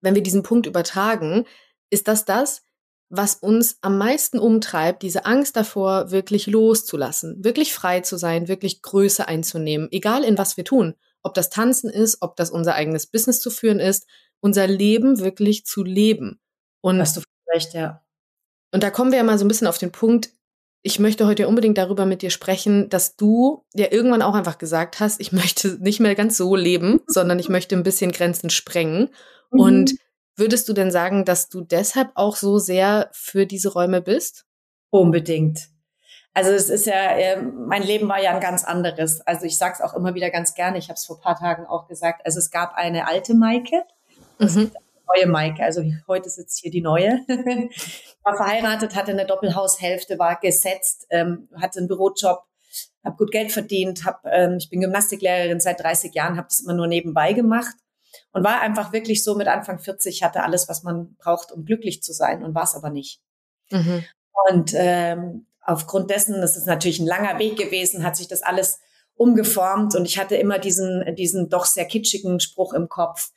wenn 0.00 0.14
wir 0.14 0.22
diesen 0.22 0.42
Punkt 0.42 0.66
übertragen, 0.66 1.46
ist 1.90 2.08
das 2.08 2.24
das, 2.24 2.62
was 3.10 3.36
uns 3.36 3.78
am 3.80 3.96
meisten 3.96 4.38
umtreibt, 4.38 5.02
diese 5.02 5.24
Angst 5.24 5.56
davor, 5.56 6.10
wirklich 6.10 6.46
loszulassen, 6.46 7.42
wirklich 7.42 7.72
frei 7.72 8.00
zu 8.00 8.18
sein, 8.18 8.48
wirklich 8.48 8.82
Größe 8.82 9.26
einzunehmen, 9.26 9.88
egal 9.90 10.24
in 10.24 10.36
was 10.36 10.58
wir 10.58 10.64
tun. 10.64 10.94
Ob 11.22 11.34
das 11.34 11.48
Tanzen 11.48 11.88
ist, 11.90 12.18
ob 12.20 12.36
das 12.36 12.50
unser 12.50 12.74
eigenes 12.74 13.06
Business 13.06 13.40
zu 13.40 13.50
führen 13.50 13.80
ist, 13.80 14.06
unser 14.40 14.66
Leben 14.66 15.20
wirklich 15.20 15.64
zu 15.64 15.82
leben. 15.82 16.40
Und, 16.80 17.00
Hast 17.00 17.16
du 17.16 17.22
recht, 17.52 17.74
ja. 17.74 18.02
Und 18.72 18.82
da 18.82 18.90
kommen 18.90 19.10
wir 19.10 19.18
ja 19.18 19.24
mal 19.24 19.38
so 19.38 19.44
ein 19.44 19.48
bisschen 19.48 19.66
auf 19.66 19.78
den 19.78 19.92
Punkt, 19.92 20.30
ich 20.82 20.98
möchte 20.98 21.26
heute 21.26 21.48
unbedingt 21.48 21.76
darüber 21.76 22.06
mit 22.06 22.22
dir 22.22 22.30
sprechen, 22.30 22.88
dass 22.88 23.16
du 23.16 23.64
ja 23.74 23.86
irgendwann 23.90 24.22
auch 24.22 24.34
einfach 24.34 24.58
gesagt 24.58 25.00
hast, 25.00 25.20
ich 25.20 25.32
möchte 25.32 25.76
nicht 25.82 26.00
mehr 26.00 26.14
ganz 26.14 26.36
so 26.36 26.54
leben, 26.54 27.00
sondern 27.06 27.38
ich 27.38 27.48
möchte 27.48 27.76
ein 27.76 27.82
bisschen 27.82 28.12
Grenzen 28.12 28.50
sprengen. 28.50 29.10
Mhm. 29.50 29.60
Und 29.60 29.94
würdest 30.36 30.68
du 30.68 30.72
denn 30.72 30.90
sagen, 30.90 31.24
dass 31.24 31.48
du 31.48 31.62
deshalb 31.62 32.10
auch 32.14 32.36
so 32.36 32.58
sehr 32.58 33.10
für 33.12 33.44
diese 33.44 33.72
Räume 33.72 34.00
bist? 34.00 34.44
Unbedingt. 34.90 35.68
Also 36.32 36.52
es 36.52 36.70
ist 36.70 36.86
ja, 36.86 37.16
äh, 37.16 37.42
mein 37.42 37.82
Leben 37.82 38.08
war 38.08 38.22
ja 38.22 38.30
ein 38.30 38.40
ganz 38.40 38.62
anderes. 38.62 39.20
Also 39.22 39.44
ich 39.44 39.58
sage 39.58 39.74
es 39.74 39.80
auch 39.80 39.94
immer 39.94 40.14
wieder 40.14 40.30
ganz 40.30 40.54
gerne. 40.54 40.78
Ich 40.78 40.88
habe 40.88 40.94
es 40.94 41.04
vor 41.04 41.20
paar 41.20 41.36
Tagen 41.36 41.66
auch 41.66 41.88
gesagt. 41.88 42.24
Also 42.24 42.38
es 42.38 42.52
gab 42.52 42.74
eine 42.74 43.08
alte 43.08 43.34
Maike, 43.34 43.82
mhm 44.38 44.70
neue 45.16 45.26
Maike. 45.26 45.62
Also 45.62 45.82
heute 46.06 46.30
sitzt 46.30 46.60
hier 46.60 46.70
die 46.70 46.80
neue. 46.80 47.24
war 48.22 48.36
verheiratet, 48.36 48.94
hatte 48.94 49.12
eine 49.12 49.26
Doppelhaushälfte, 49.26 50.18
war 50.18 50.38
gesetzt, 50.40 51.06
ähm, 51.10 51.48
hatte 51.54 51.78
einen 51.78 51.88
Bürojob, 51.88 52.44
habe 53.04 53.16
gut 53.16 53.30
Geld 53.30 53.52
verdient, 53.52 54.04
hab, 54.04 54.24
ähm, 54.26 54.56
ich 54.58 54.68
bin 54.68 54.80
Gymnastiklehrerin 54.80 55.60
seit 55.60 55.80
30 55.80 56.14
Jahren, 56.14 56.36
habe 56.36 56.48
das 56.48 56.60
immer 56.60 56.74
nur 56.74 56.86
nebenbei 56.86 57.32
gemacht 57.32 57.74
und 58.32 58.44
war 58.44 58.60
einfach 58.60 58.92
wirklich 58.92 59.24
so 59.24 59.34
mit 59.34 59.48
Anfang 59.48 59.78
40, 59.78 60.22
hatte 60.22 60.42
alles, 60.42 60.68
was 60.68 60.82
man 60.82 61.14
braucht, 61.16 61.52
um 61.52 61.64
glücklich 61.64 62.02
zu 62.02 62.12
sein 62.12 62.42
und 62.42 62.54
war 62.54 62.64
es 62.64 62.74
aber 62.74 62.90
nicht. 62.90 63.20
Mhm. 63.70 64.04
Und 64.50 64.72
ähm, 64.74 65.46
aufgrund 65.60 66.10
dessen, 66.10 66.40
das 66.40 66.56
ist 66.56 66.66
natürlich 66.66 67.00
ein 67.00 67.06
langer 67.06 67.38
Weg 67.38 67.56
gewesen, 67.56 68.04
hat 68.04 68.16
sich 68.16 68.28
das 68.28 68.42
alles 68.42 68.80
umgeformt 69.14 69.96
und 69.96 70.04
ich 70.04 70.18
hatte 70.18 70.36
immer 70.36 70.58
diesen, 70.58 71.14
diesen 71.16 71.48
doch 71.48 71.64
sehr 71.64 71.86
kitschigen 71.86 72.38
Spruch 72.38 72.72
im 72.72 72.88
Kopf, 72.88 73.32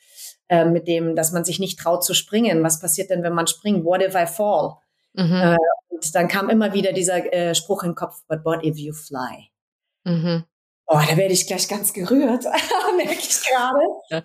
äh, 0.52 0.66
mit 0.66 0.86
dem, 0.86 1.16
dass 1.16 1.32
man 1.32 1.46
sich 1.46 1.60
nicht 1.60 1.80
traut 1.80 2.04
zu 2.04 2.14
springen. 2.14 2.62
Was 2.62 2.82
passiert 2.82 3.10
denn, 3.10 3.24
wenn 3.24 3.34
man 3.34 3.48
springt? 3.48 3.86
What 3.86 4.02
if 4.02 4.16
I 4.16 4.28
fall? 4.28 4.76
Mhm. 5.14 5.34
Äh, 5.34 5.58
und 5.88 6.14
dann 6.14 6.28
kam 6.28 6.50
immer 6.50 6.74
wieder 6.74 6.92
dieser 6.92 7.32
äh, 7.34 7.56
Spruch 7.56 7.84
im 7.84 7.96
Kopf, 7.96 8.22
but 8.28 8.44
what 8.44 8.62
if 8.66 8.78
you 8.78 8.94
fly? 8.94 9.50
Mhm. 10.04 10.44
Oh, 10.88 11.00
da 11.08 11.16
werde 11.16 11.34
ich 11.34 11.48
gleich 11.48 11.70
ganz 11.70 11.94
gerührt, 11.94 12.44
merke 12.98 13.14
ich 13.14 13.44
gerade. 13.46 13.86
Ja. 14.10 14.24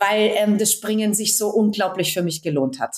Weil 0.00 0.32
ähm, 0.34 0.58
das 0.58 0.72
Springen 0.72 1.14
sich 1.14 1.38
so 1.38 1.48
unglaublich 1.50 2.12
für 2.12 2.22
mich 2.22 2.42
gelohnt 2.42 2.80
hat. 2.80 2.96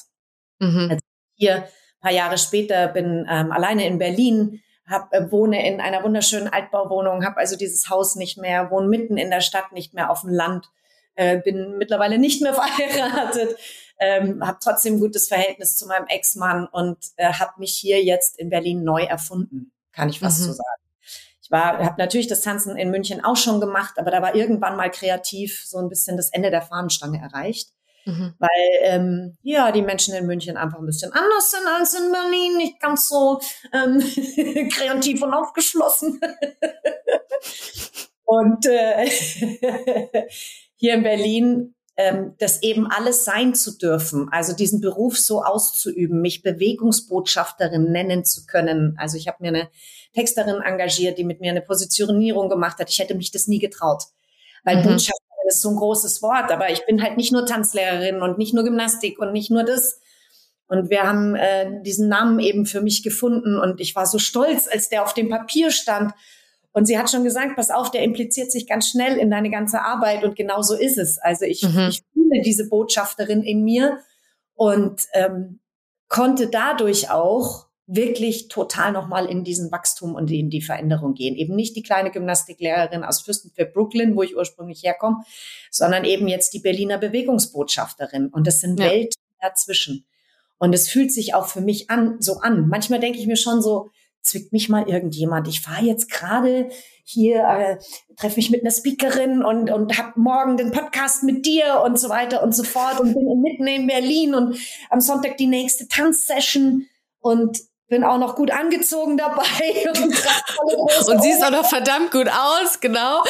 Mhm. 0.58 0.88
Also 0.90 1.00
hier 1.36 1.56
ein 1.56 2.00
paar 2.00 2.12
Jahre 2.12 2.38
später 2.38 2.88
bin 2.88 3.26
ähm, 3.28 3.52
alleine 3.52 3.86
in 3.86 3.98
Berlin, 3.98 4.62
hab, 4.86 5.12
äh, 5.12 5.30
wohne 5.30 5.68
in 5.68 5.82
einer 5.82 6.02
wunderschönen 6.02 6.48
Altbauwohnung, 6.48 7.26
habe 7.26 7.36
also 7.36 7.56
dieses 7.56 7.90
Haus 7.90 8.16
nicht 8.16 8.38
mehr, 8.38 8.70
wohne 8.70 8.88
mitten 8.88 9.18
in 9.18 9.28
der 9.28 9.42
Stadt, 9.42 9.72
nicht 9.72 9.92
mehr 9.92 10.10
auf 10.10 10.22
dem 10.22 10.30
Land 10.30 10.70
äh, 11.14 11.38
bin 11.38 11.78
mittlerweile 11.78 12.18
nicht 12.18 12.42
mehr 12.42 12.54
verheiratet, 12.54 13.56
ähm, 13.98 14.46
habe 14.46 14.58
trotzdem 14.62 14.94
ein 14.94 15.00
gutes 15.00 15.28
Verhältnis 15.28 15.76
zu 15.76 15.86
meinem 15.86 16.06
Ex-Mann 16.08 16.66
und 16.66 16.98
äh, 17.16 17.32
habe 17.32 17.52
mich 17.58 17.74
hier 17.74 18.02
jetzt 18.02 18.38
in 18.38 18.50
Berlin 18.50 18.84
neu 18.84 19.02
erfunden, 19.02 19.72
kann 19.92 20.08
ich 20.08 20.20
fast 20.20 20.40
mhm. 20.40 20.46
so 20.46 20.52
sagen. 20.52 20.68
Ich 21.42 21.50
war, 21.50 21.78
habe 21.78 21.96
natürlich 21.98 22.26
das 22.26 22.40
Tanzen 22.40 22.76
in 22.76 22.90
München 22.90 23.22
auch 23.22 23.36
schon 23.36 23.60
gemacht, 23.60 23.98
aber 23.98 24.10
da 24.10 24.22
war 24.22 24.34
irgendwann 24.34 24.76
mal 24.76 24.90
kreativ 24.90 25.62
so 25.66 25.78
ein 25.78 25.90
bisschen 25.90 26.16
das 26.16 26.30
Ende 26.30 26.50
der 26.50 26.62
Fahnenstange 26.62 27.20
erreicht. 27.20 27.70
Mhm. 28.06 28.34
Weil 28.38 28.50
ähm, 28.82 29.36
ja 29.42 29.72
die 29.72 29.82
Menschen 29.82 30.14
in 30.14 30.26
München 30.26 30.56
einfach 30.56 30.78
ein 30.78 30.86
bisschen 30.86 31.12
anders 31.12 31.50
sind 31.50 31.66
als 31.66 31.94
in 31.94 32.12
Berlin, 32.12 32.56
nicht 32.56 32.80
ganz 32.80 33.08
so 33.08 33.40
ähm, 33.72 34.00
kreativ 34.70 35.22
und 35.22 35.32
aufgeschlossen. 35.32 36.20
und 38.24 38.66
äh, 38.66 39.08
hier 40.84 40.92
in 40.92 41.02
Berlin, 41.02 41.74
ähm, 41.96 42.34
das 42.38 42.62
eben 42.62 42.86
alles 42.86 43.24
sein 43.24 43.54
zu 43.54 43.78
dürfen, 43.78 44.28
also 44.30 44.54
diesen 44.54 44.82
Beruf 44.82 45.16
so 45.16 45.42
auszuüben, 45.42 46.20
mich 46.20 46.42
Bewegungsbotschafterin 46.42 47.90
nennen 47.90 48.22
zu 48.26 48.44
können. 48.44 48.94
Also 48.98 49.16
ich 49.16 49.26
habe 49.26 49.38
mir 49.40 49.48
eine 49.48 49.70
Texterin 50.12 50.60
engagiert, 50.60 51.16
die 51.16 51.24
mit 51.24 51.40
mir 51.40 51.52
eine 51.52 51.62
Positionierung 51.62 52.50
gemacht 52.50 52.78
hat. 52.80 52.90
Ich 52.90 52.98
hätte 52.98 53.14
mich 53.14 53.30
das 53.30 53.48
nie 53.48 53.60
getraut, 53.60 54.02
weil 54.62 54.76
mhm. 54.76 54.82
Botschafterin 54.82 55.48
ist 55.48 55.62
so 55.62 55.70
ein 55.70 55.76
großes 55.76 56.20
Wort, 56.20 56.52
aber 56.52 56.70
ich 56.70 56.84
bin 56.84 57.02
halt 57.02 57.16
nicht 57.16 57.32
nur 57.32 57.46
Tanzlehrerin 57.46 58.20
und 58.20 58.36
nicht 58.36 58.52
nur 58.52 58.64
Gymnastik 58.64 59.18
und 59.18 59.32
nicht 59.32 59.50
nur 59.50 59.64
das. 59.64 60.00
Und 60.66 60.90
wir 60.90 61.04
haben 61.04 61.34
äh, 61.34 61.80
diesen 61.80 62.10
Namen 62.10 62.40
eben 62.40 62.66
für 62.66 62.82
mich 62.82 63.02
gefunden 63.02 63.58
und 63.58 63.80
ich 63.80 63.94
war 63.94 64.04
so 64.04 64.18
stolz, 64.18 64.68
als 64.70 64.90
der 64.90 65.02
auf 65.02 65.14
dem 65.14 65.30
Papier 65.30 65.70
stand 65.70 66.12
und 66.74 66.86
sie 66.86 66.98
hat 66.98 67.08
schon 67.08 67.22
gesagt, 67.22 67.54
pass 67.54 67.70
auf, 67.70 67.92
der 67.92 68.02
impliziert 68.02 68.50
sich 68.50 68.66
ganz 68.66 68.88
schnell 68.88 69.16
in 69.16 69.30
deine 69.30 69.48
ganze 69.48 69.80
Arbeit 69.80 70.24
und 70.24 70.34
genau 70.34 70.60
so 70.60 70.74
ist 70.74 70.98
es. 70.98 71.18
Also 71.18 71.44
ich, 71.44 71.62
mhm. 71.62 71.88
ich 71.88 72.02
fühle 72.12 72.42
diese 72.44 72.68
Botschafterin 72.68 73.42
in 73.42 73.62
mir 73.62 74.00
und 74.54 75.02
ähm, 75.12 75.60
konnte 76.08 76.48
dadurch 76.48 77.10
auch 77.10 77.68
wirklich 77.86 78.48
total 78.48 78.90
nochmal 78.90 79.26
in 79.26 79.44
diesen 79.44 79.70
Wachstum 79.70 80.16
und 80.16 80.32
in 80.32 80.50
die 80.50 80.62
Veränderung 80.62 81.14
gehen. 81.14 81.36
Eben 81.36 81.54
nicht 81.54 81.76
die 81.76 81.82
kleine 81.84 82.10
Gymnastiklehrerin 82.10 83.04
aus 83.04 83.20
Fürstenfeldt, 83.20 83.72
Brooklyn, 83.72 84.16
wo 84.16 84.22
ich 84.22 84.36
ursprünglich 84.36 84.82
herkomme, 84.82 85.22
sondern 85.70 86.04
eben 86.04 86.26
jetzt 86.26 86.54
die 86.54 86.60
Berliner 86.60 86.98
Bewegungsbotschafterin. 86.98 88.28
Und 88.28 88.48
das 88.48 88.58
sind 88.58 88.80
ja. 88.80 88.86
Welten 88.86 89.20
dazwischen. 89.40 90.06
Und 90.58 90.72
es 90.72 90.88
fühlt 90.88 91.12
sich 91.12 91.34
auch 91.34 91.46
für 91.46 91.60
mich 91.60 91.88
an, 91.88 92.16
so 92.20 92.38
an. 92.38 92.68
Manchmal 92.68 92.98
denke 92.98 93.18
ich 93.20 93.28
mir 93.28 93.36
schon 93.36 93.62
so, 93.62 93.90
zwickt 94.24 94.52
mich 94.52 94.68
mal 94.68 94.88
irgendjemand. 94.88 95.46
Ich 95.48 95.60
fahre 95.60 95.84
jetzt 95.84 96.10
gerade 96.10 96.70
hier, 97.04 97.44
äh, 97.44 97.78
treffe 98.16 98.36
mich 98.36 98.50
mit 98.50 98.62
einer 98.62 98.70
Speakerin 98.70 99.44
und, 99.44 99.70
und 99.70 99.96
habe 99.98 100.18
morgen 100.18 100.56
den 100.56 100.72
Podcast 100.72 101.22
mit 101.22 101.44
dir 101.46 101.82
und 101.84 101.98
so 101.98 102.08
weiter 102.08 102.42
und 102.42 102.54
so 102.54 102.64
fort 102.64 102.98
und 102.98 103.14
bin 103.14 103.40
mitten 103.42 103.66
in 103.66 103.86
Berlin 103.86 104.34
und 104.34 104.58
am 104.90 105.00
Sonntag 105.00 105.36
die 105.36 105.46
nächste 105.46 105.86
Tanzsession 105.86 106.86
und 107.20 107.60
bin 107.88 108.02
auch 108.02 108.18
noch 108.18 108.34
gut 108.34 108.50
angezogen 108.50 109.18
dabei. 109.18 109.44
Und, 110.66 111.08
und 111.08 111.22
siehst 111.22 111.44
auch 111.44 111.50
noch 111.50 111.66
verdammt 111.66 112.10
gut 112.10 112.28
aus, 112.28 112.80
genau. 112.80 113.22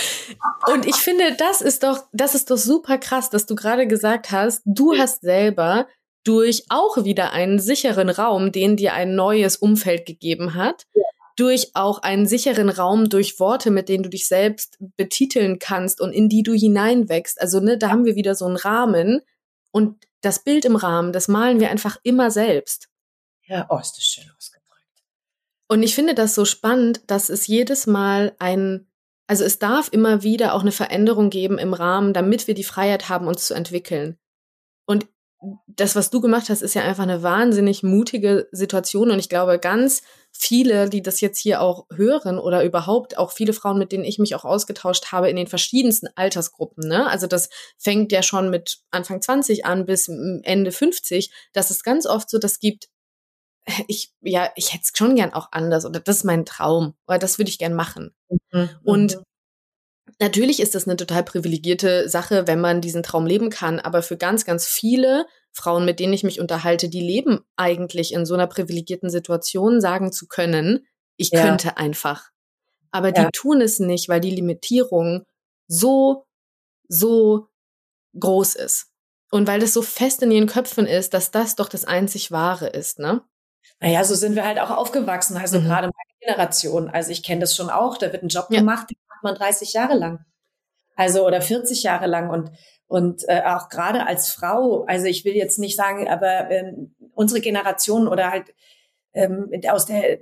Und 0.72 0.86
ich 0.86 0.94
finde, 0.94 1.34
das 1.34 1.60
ist 1.60 1.82
doch, 1.82 2.04
das 2.12 2.34
ist 2.34 2.50
doch 2.50 2.56
super 2.56 2.98
krass, 2.98 3.30
dass 3.30 3.46
du 3.46 3.56
gerade 3.56 3.86
gesagt 3.86 4.30
hast, 4.30 4.62
du 4.64 4.96
hast 4.96 5.22
selber 5.22 5.88
durch 6.24 6.64
auch 6.70 7.04
wieder 7.04 7.32
einen 7.32 7.58
sicheren 7.58 8.08
Raum, 8.08 8.50
den 8.50 8.76
dir 8.76 8.94
ein 8.94 9.14
neues 9.14 9.56
Umfeld 9.56 10.06
gegeben 10.06 10.54
hat, 10.54 10.86
ja. 10.94 11.02
durch 11.36 11.70
auch 11.74 11.98
einen 11.98 12.26
sicheren 12.26 12.70
Raum, 12.70 13.08
durch 13.08 13.38
Worte, 13.38 13.70
mit 13.70 13.88
denen 13.88 14.02
du 14.02 14.08
dich 14.08 14.26
selbst 14.26 14.78
betiteln 14.96 15.58
kannst 15.58 16.00
und 16.00 16.12
in 16.12 16.28
die 16.28 16.42
du 16.42 16.54
hineinwächst. 16.54 17.40
Also, 17.40 17.60
ne, 17.60 17.78
da 17.78 17.90
haben 17.90 18.06
wir 18.06 18.16
wieder 18.16 18.34
so 18.34 18.46
einen 18.46 18.56
Rahmen 18.56 19.20
und 19.70 20.04
das 20.22 20.42
Bild 20.42 20.64
im 20.64 20.76
Rahmen, 20.76 21.12
das 21.12 21.28
malen 21.28 21.60
wir 21.60 21.70
einfach 21.70 21.98
immer 22.02 22.30
selbst. 22.30 22.88
Ja, 23.46 23.66
oh, 23.68 23.78
ist 23.78 23.96
das 23.96 24.04
schön 24.04 24.30
ausgedrückt. 24.34 24.64
Und 25.68 25.82
ich 25.82 25.94
finde 25.94 26.14
das 26.14 26.34
so 26.34 26.46
spannend, 26.46 27.02
dass 27.08 27.28
es 27.28 27.46
jedes 27.46 27.86
Mal 27.86 28.34
ein, 28.38 28.86
also 29.26 29.44
es 29.44 29.58
darf 29.58 29.88
immer 29.92 30.22
wieder 30.22 30.54
auch 30.54 30.62
eine 30.62 30.72
Veränderung 30.72 31.28
geben 31.28 31.58
im 31.58 31.74
Rahmen, 31.74 32.14
damit 32.14 32.46
wir 32.46 32.54
die 32.54 32.64
Freiheit 32.64 33.10
haben, 33.10 33.26
uns 33.26 33.46
zu 33.46 33.54
entwickeln. 33.54 34.18
Und 34.86 35.06
das, 35.66 35.96
was 35.96 36.10
du 36.10 36.20
gemacht 36.20 36.48
hast, 36.48 36.62
ist 36.62 36.74
ja 36.74 36.82
einfach 36.82 37.02
eine 37.02 37.22
wahnsinnig 37.22 37.82
mutige 37.82 38.48
Situation. 38.52 39.10
Und 39.10 39.18
ich 39.18 39.28
glaube, 39.28 39.58
ganz 39.58 40.02
viele, 40.30 40.88
die 40.88 41.02
das 41.02 41.20
jetzt 41.20 41.38
hier 41.38 41.60
auch 41.60 41.86
hören 41.92 42.38
oder 42.38 42.64
überhaupt 42.64 43.16
auch 43.18 43.32
viele 43.32 43.52
Frauen, 43.52 43.78
mit 43.78 43.92
denen 43.92 44.04
ich 44.04 44.18
mich 44.18 44.34
auch 44.34 44.44
ausgetauscht 44.44 45.12
habe, 45.12 45.30
in 45.30 45.36
den 45.36 45.46
verschiedensten 45.46 46.08
Altersgruppen. 46.16 46.88
Ne? 46.88 47.08
Also 47.08 47.26
das 47.26 47.48
fängt 47.78 48.12
ja 48.12 48.22
schon 48.22 48.50
mit 48.50 48.78
Anfang 48.90 49.22
20 49.22 49.64
an 49.64 49.86
bis 49.86 50.08
Ende 50.08 50.72
50. 50.72 51.30
Das 51.52 51.70
ist 51.70 51.84
ganz 51.84 52.06
oft 52.06 52.28
so, 52.30 52.38
das 52.38 52.58
gibt 52.58 52.88
ich, 53.88 54.12
ja, 54.20 54.50
ich 54.56 54.74
hätte 54.74 54.82
es 54.84 54.92
schon 54.94 55.16
gern 55.16 55.32
auch 55.32 55.48
anders 55.52 55.86
oder 55.86 56.00
das 56.00 56.18
ist 56.18 56.24
mein 56.24 56.44
Traum 56.44 56.94
oder 57.06 57.18
das 57.18 57.38
würde 57.38 57.48
ich 57.48 57.58
gern 57.58 57.74
machen. 57.74 58.14
Mhm. 58.52 58.70
Und 58.82 59.16
mhm. 59.16 59.22
Natürlich 60.20 60.60
ist 60.60 60.74
das 60.74 60.86
eine 60.86 60.96
total 60.96 61.24
privilegierte 61.24 62.08
Sache, 62.08 62.46
wenn 62.46 62.60
man 62.60 62.80
diesen 62.80 63.02
Traum 63.02 63.26
leben 63.26 63.50
kann, 63.50 63.80
aber 63.80 64.02
für 64.02 64.16
ganz, 64.16 64.44
ganz 64.44 64.66
viele 64.66 65.26
Frauen, 65.52 65.84
mit 65.84 66.00
denen 66.00 66.12
ich 66.12 66.24
mich 66.24 66.40
unterhalte, 66.40 66.88
die 66.88 67.00
leben 67.00 67.40
eigentlich 67.56 68.12
in 68.12 68.26
so 68.26 68.34
einer 68.34 68.46
privilegierten 68.46 69.10
Situation, 69.10 69.80
sagen 69.80 70.12
zu 70.12 70.26
können, 70.26 70.86
ich 71.16 71.30
ja. 71.30 71.42
könnte 71.42 71.76
einfach. 71.76 72.30
Aber 72.90 73.12
die 73.12 73.22
ja. 73.22 73.30
tun 73.32 73.60
es 73.60 73.80
nicht, 73.80 74.08
weil 74.08 74.20
die 74.20 74.30
Limitierung 74.30 75.24
so, 75.66 76.26
so 76.88 77.48
groß 78.18 78.54
ist. 78.54 78.86
Und 79.30 79.48
weil 79.48 79.58
das 79.58 79.72
so 79.72 79.82
fest 79.82 80.22
in 80.22 80.30
ihren 80.30 80.46
Köpfen 80.46 80.86
ist, 80.86 81.14
dass 81.14 81.32
das 81.32 81.56
doch 81.56 81.68
das 81.68 81.84
einzig 81.84 82.30
Wahre 82.30 82.68
ist, 82.68 82.98
ne? 82.98 83.22
Naja, 83.80 84.04
so 84.04 84.14
sind 84.14 84.36
wir 84.36 84.46
halt 84.46 84.60
auch 84.60 84.70
aufgewachsen, 84.70 85.36
also 85.36 85.60
mhm. 85.60 85.64
gerade 85.64 85.88
meine 85.88 86.18
Generation. 86.20 86.88
Also 86.88 87.10
ich 87.10 87.22
kenne 87.22 87.40
das 87.40 87.56
schon 87.56 87.70
auch, 87.70 87.98
da 87.98 88.12
wird 88.12 88.22
ein 88.22 88.28
Job 88.28 88.46
ja. 88.50 88.60
gemacht, 88.60 88.90
man 89.24 89.34
30 89.34 89.72
Jahre 89.72 89.94
lang. 89.94 90.24
Also 90.96 91.26
oder 91.26 91.40
40 91.40 91.82
Jahre 91.82 92.06
lang 92.06 92.30
und 92.30 92.52
und 92.86 93.28
äh, 93.28 93.42
auch 93.46 93.70
gerade 93.70 94.06
als 94.06 94.30
Frau, 94.30 94.84
also 94.84 95.06
ich 95.06 95.24
will 95.24 95.34
jetzt 95.34 95.58
nicht 95.58 95.74
sagen, 95.74 96.06
aber 96.08 96.50
ähm, 96.50 96.94
unsere 97.14 97.40
Generation 97.40 98.06
oder 98.06 98.30
halt 98.30 98.54
ähm, 99.14 99.50
aus 99.68 99.86
der 99.86 100.18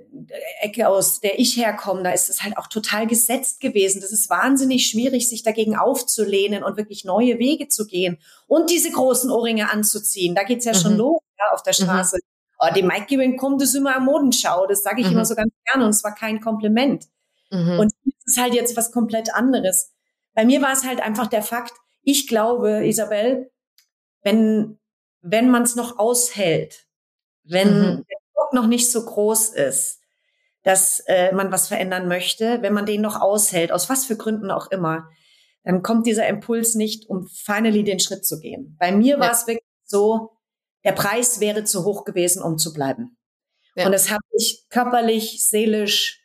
Ecke, 0.61 0.87
aus 0.87 1.19
der 1.19 1.39
ich 1.39 1.57
herkomme, 1.57 2.03
da 2.03 2.11
ist 2.11 2.29
es 2.29 2.43
halt 2.43 2.57
auch 2.57 2.67
total 2.67 3.07
gesetzt 3.07 3.59
gewesen. 3.59 4.01
Das 4.01 4.11
ist 4.11 4.29
wahnsinnig 4.29 4.87
schwierig, 4.87 5.27
sich 5.27 5.43
dagegen 5.43 5.75
aufzulehnen 5.75 6.63
und 6.63 6.77
wirklich 6.77 7.03
neue 7.03 7.39
Wege 7.39 7.67
zu 7.67 7.85
gehen 7.85 8.19
und 8.47 8.69
diese 8.69 8.91
großen 8.91 9.31
Ohrringe 9.31 9.71
anzuziehen. 9.71 10.35
Da 10.35 10.43
geht's 10.43 10.65
ja 10.65 10.73
mhm. 10.73 10.77
schon 10.77 10.97
los 10.97 11.21
ja, 11.37 11.53
auf 11.53 11.63
der 11.63 11.73
mhm. 11.73 11.83
Straße. 11.83 12.17
Mhm. 12.17 12.21
Oh, 12.59 12.73
die 12.73 12.83
Mike 12.83 13.07
Gibbon 13.07 13.35
kommt, 13.35 13.61
das 13.61 13.69
ist 13.69 13.75
immer 13.75 13.95
eine 13.95 14.05
Modenschau. 14.05 14.67
Das 14.67 14.83
sage 14.83 15.01
ich 15.01 15.07
mhm. 15.07 15.13
immer 15.13 15.25
so 15.25 15.35
ganz 15.35 15.51
gerne 15.65 15.85
und 15.85 15.89
es 15.89 16.03
war 16.03 16.13
kein 16.13 16.39
Kompliment. 16.39 17.05
Mhm. 17.53 17.79
Und 17.79 17.93
das 18.03 18.13
ist 18.25 18.41
halt 18.41 18.53
jetzt 18.53 18.75
was 18.75 18.91
komplett 18.91 19.33
anderes. 19.33 19.93
Bei 20.33 20.43
mir 20.43 20.61
war 20.61 20.73
es 20.73 20.83
halt 20.83 21.01
einfach 21.01 21.27
der 21.27 21.43
Fakt, 21.43 21.73
ich 22.01 22.27
glaube, 22.27 22.85
Isabel, 22.85 23.51
wenn, 24.23 24.79
wenn 25.21 25.49
man 25.49 25.63
es 25.63 25.75
noch 25.75 25.99
aushält, 25.99 26.87
wenn 27.43 27.69
mhm. 27.69 28.05
der 28.09 28.17
Druck 28.33 28.53
noch 28.53 28.67
nicht 28.67 28.91
so 28.91 29.05
groß 29.05 29.49
ist, 29.49 29.99
dass 30.63 31.01
äh, 31.07 31.31
man 31.33 31.51
was 31.51 31.67
verändern 31.67 32.07
möchte, 32.07 32.61
wenn 32.61 32.73
man 32.73 32.85
den 32.85 33.01
noch 33.01 33.21
aushält, 33.21 33.71
aus 33.71 33.89
was 33.89 34.05
für 34.05 34.17
Gründen 34.17 34.49
auch 34.49 34.71
immer, 34.71 35.09
dann 35.63 35.83
kommt 35.83 36.07
dieser 36.07 36.27
Impuls 36.27 36.75
nicht, 36.75 37.09
um 37.09 37.27
finally 37.27 37.83
den 37.83 37.99
Schritt 37.99 38.25
zu 38.25 38.39
gehen. 38.39 38.75
Bei 38.79 38.91
mir 38.91 39.15
ja. 39.15 39.19
war 39.19 39.31
es 39.31 39.45
wirklich 39.45 39.63
so, 39.83 40.31
der 40.83 40.93
Preis 40.93 41.39
wäre 41.39 41.63
zu 41.63 41.85
hoch 41.85 42.03
gewesen, 42.05 42.41
um 42.41 42.57
zu 42.57 42.73
bleiben. 42.73 43.17
Ja. 43.75 43.85
Und 43.85 43.91
das 43.91 44.09
habe 44.09 44.23
ich 44.33 44.65
körperlich, 44.69 45.47
seelisch, 45.47 46.22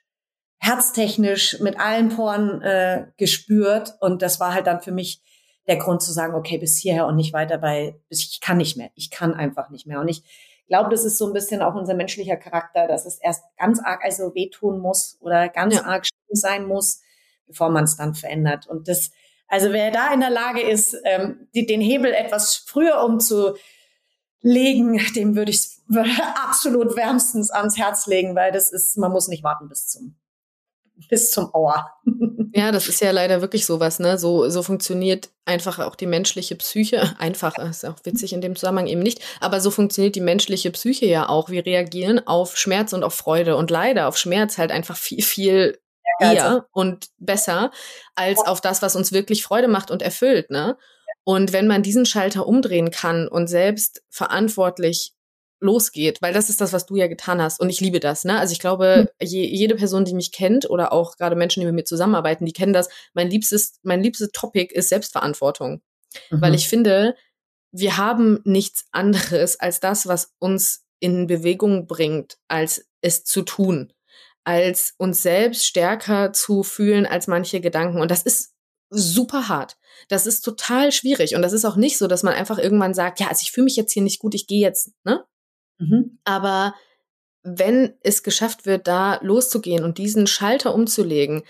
herztechnisch 0.59 1.61
mit 1.61 1.79
allen 1.79 2.09
Poren 2.11 2.61
äh, 2.63 3.07
gespürt. 3.17 3.95
Und 4.01 4.23
das 4.23 4.41
war 4.41 4.55
halt 4.55 4.67
dann 4.67 4.81
für 4.81 4.93
mich 4.93 5.23
der 5.67 5.77
Grund 5.77 6.03
zu 6.03 6.13
sagen, 6.13 6.35
okay, 6.35 6.59
bis 6.59 6.77
hierher 6.77 7.07
und 7.07 7.17
nicht 7.17 7.33
weiter 7.33 7.59
bei, 7.59 8.01
ich 8.09 8.41
kann 8.41 8.57
nicht 8.57 8.77
mehr. 8.77 8.91
Ich 8.95 9.11
kann 9.11 9.35
einfach 9.35 9.71
nicht 9.71 9.87
mehr. 9.87 10.01
Und 10.01 10.09
ich 10.09 10.23
glaube, 10.67 10.91
das 10.91 11.05
ist 11.05 11.19
so 11.19 11.27
ein 11.27 11.33
bisschen 11.33 11.63
auch 11.63 11.75
unser 11.75 11.95
menschlicher 11.95 12.37
Charakter, 12.37 12.87
dass 12.87 13.07
es 13.07 13.19
erst 13.19 13.45
ganz 13.57 13.81
arg 13.81 14.05
also 14.05 14.35
wehtun 14.35 14.81
muss 14.81 15.19
oder 15.21 15.49
ganz 15.49 15.75
ja. 15.75 15.85
arg 15.85 16.07
schlimm 16.07 16.35
sein 16.35 16.67
muss, 16.67 17.01
bevor 17.47 17.71
man 17.71 17.85
es 17.85 17.97
dann 17.97 18.15
verändert. 18.15 18.67
Und 18.67 18.89
das, 18.89 19.11
also 19.47 19.73
wer 19.73 19.91
da 19.91 20.13
in 20.13 20.21
der 20.21 20.31
Lage 20.31 20.61
ist, 20.61 20.97
ähm, 21.05 21.49
die, 21.55 21.67
den 21.67 21.81
Hebel 21.81 22.13
etwas 22.13 22.57
früher 22.57 23.03
umzulegen, 23.03 23.59
dem 25.15 25.37
würde 25.37 25.51
ich 25.51 25.69
absolut 26.49 26.97
wärmstens 26.97 27.51
ans 27.51 27.77
Herz 27.79 28.07
legen, 28.07 28.35
weil 28.35 28.53
das 28.53 28.73
ist, 28.73 28.97
man 28.97 29.13
muss 29.13 29.29
nicht 29.29 29.45
warten 29.45 29.69
bis 29.69 29.89
zum 29.89 30.18
bis 31.09 31.31
zum 31.31 31.51
Ohr. 31.53 31.85
ja, 32.55 32.73
das 32.73 32.89
ist 32.89 33.01
ja 33.01 33.11
leider 33.11 33.41
wirklich 33.41 33.67
sowas, 33.67 33.99
ne? 33.99 34.19
So, 34.19 34.49
so 34.49 34.63
funktioniert 34.63 35.31
einfach 35.45 35.79
auch 35.79 35.95
die 35.95 36.07
menschliche 36.07 36.57
Psyche. 36.57 37.15
Einfach, 37.19 37.57
ist 37.59 37.87
auch 37.87 37.97
witzig 38.05 38.33
in 38.33 38.41
dem 38.41 38.57
Zusammenhang 38.57 38.87
eben 38.87 39.03
nicht, 39.03 39.21
aber 39.41 39.61
so 39.61 39.71
funktioniert 39.71 40.15
die 40.15 40.21
menschliche 40.21 40.71
Psyche 40.71 41.07
ja 41.07 41.29
auch. 41.29 41.51
Wir 41.51 41.65
reagieren 41.65 42.27
auf 42.27 42.57
Schmerz 42.57 42.93
und 42.93 43.05
auf 43.05 43.15
Freude 43.15 43.57
und 43.57 43.71
leider 43.71 44.09
auf 44.09 44.17
Schmerz 44.17 44.59
halt 44.59 44.71
einfach 44.71 44.97
viel, 44.97 45.23
viel 45.23 45.79
eher 46.21 46.45
also. 46.45 46.63
und 46.73 47.09
besser 47.19 47.71
als 48.15 48.41
auf 48.41 48.61
das, 48.61 48.83
was 48.83 48.97
uns 48.97 49.13
wirklich 49.13 49.43
Freude 49.43 49.69
macht 49.69 49.91
und 49.91 50.03
erfüllt, 50.03 50.51
ne? 50.51 50.77
Und 51.25 51.53
wenn 51.53 51.67
man 51.67 51.83
diesen 51.83 52.07
Schalter 52.07 52.47
umdrehen 52.47 52.91
kann 52.91 53.29
und 53.29 53.49
selbst 53.49 54.03
verantwortlich 54.09 55.13
losgeht, 55.61 56.23
weil 56.23 56.33
das 56.33 56.51
ist 56.51 56.61
das, 56.61 56.73
was 56.73 56.87
du 56.87 56.97
ja 56.97 57.07
getan 57.09 57.43
hast. 57.43 57.61
Und 57.61 57.71
ich 57.71 57.81
liebe 57.81 58.01
das. 58.01 58.25
Ne? 58.25 58.39
Also 58.39 58.53
ich 58.53 58.61
glaube, 58.61 59.09
hm. 59.21 59.27
je, 59.27 59.45
jede 59.45 59.75
Person, 59.75 60.05
die 60.05 60.15
mich 60.15 60.33
kennt 60.33 60.69
oder 60.71 60.93
auch 60.93 61.17
gerade 61.17 61.37
Menschen, 61.37 61.61
die 61.61 61.67
mit 61.67 61.75
mir 61.75 61.85
zusammenarbeiten, 61.85 62.47
die 62.47 62.53
kennen 62.53 62.73
das. 62.73 62.89
Mein 63.15 63.31
liebstes, 63.31 63.79
mein 63.83 64.03
liebstes 64.03 64.31
Topic 64.33 64.73
ist 64.75 64.89
Selbstverantwortung, 64.89 65.83
mhm. 66.31 66.41
weil 66.41 66.55
ich 66.55 66.69
finde, 66.69 67.15
wir 67.73 67.97
haben 67.97 68.41
nichts 68.45 68.87
anderes 68.93 69.59
als 69.61 69.81
das, 69.81 70.07
was 70.07 70.33
uns 70.39 70.85
in 71.01 71.27
Bewegung 71.27 71.87
bringt, 71.87 72.39
als 72.49 72.87
es 73.01 73.25
zu 73.25 73.43
tun, 73.43 73.93
als 74.45 74.95
uns 74.97 75.23
selbst 75.23 75.67
stärker 75.67 76.33
zu 76.33 76.63
fühlen 76.63 77.07
als 77.07 77.27
manche 77.27 77.61
Gedanken. 77.61 78.01
Und 78.01 78.11
das 78.11 78.23
ist 78.23 78.55
super 78.91 79.49
hart. 79.49 79.77
Das 80.09 80.27
ist 80.27 80.43
total 80.43 80.93
schwierig. 80.93 81.35
Und 81.35 81.43
das 81.43 81.53
ist 81.53 81.65
auch 81.65 81.77
nicht 81.77 81.99
so, 81.99 82.07
dass 82.07 82.23
man 82.23 82.35
einfach 82.35 82.59
irgendwann 82.59 82.95
sagt, 82.95 83.21
ja, 83.21 83.29
also 83.29 83.41
ich 83.43 83.53
fühle 83.53 83.65
mich 83.65 83.77
jetzt 83.77 83.93
hier 83.93 84.03
nicht 84.03 84.21
gut, 84.21 84.35
ich 84.35 84.47
gehe 84.47 84.61
jetzt, 84.61 84.93
ne? 85.05 85.25
Mhm. 85.79 86.19
Aber 86.25 86.75
wenn 87.43 87.95
es 88.03 88.23
geschafft 88.23 88.67
wird, 88.67 88.87
da 88.89 89.19
loszugehen 89.23 89.85
und 89.85 89.99
diesen 89.99 90.27
Schalter 90.27 90.75
umzulegen, 90.75 91.43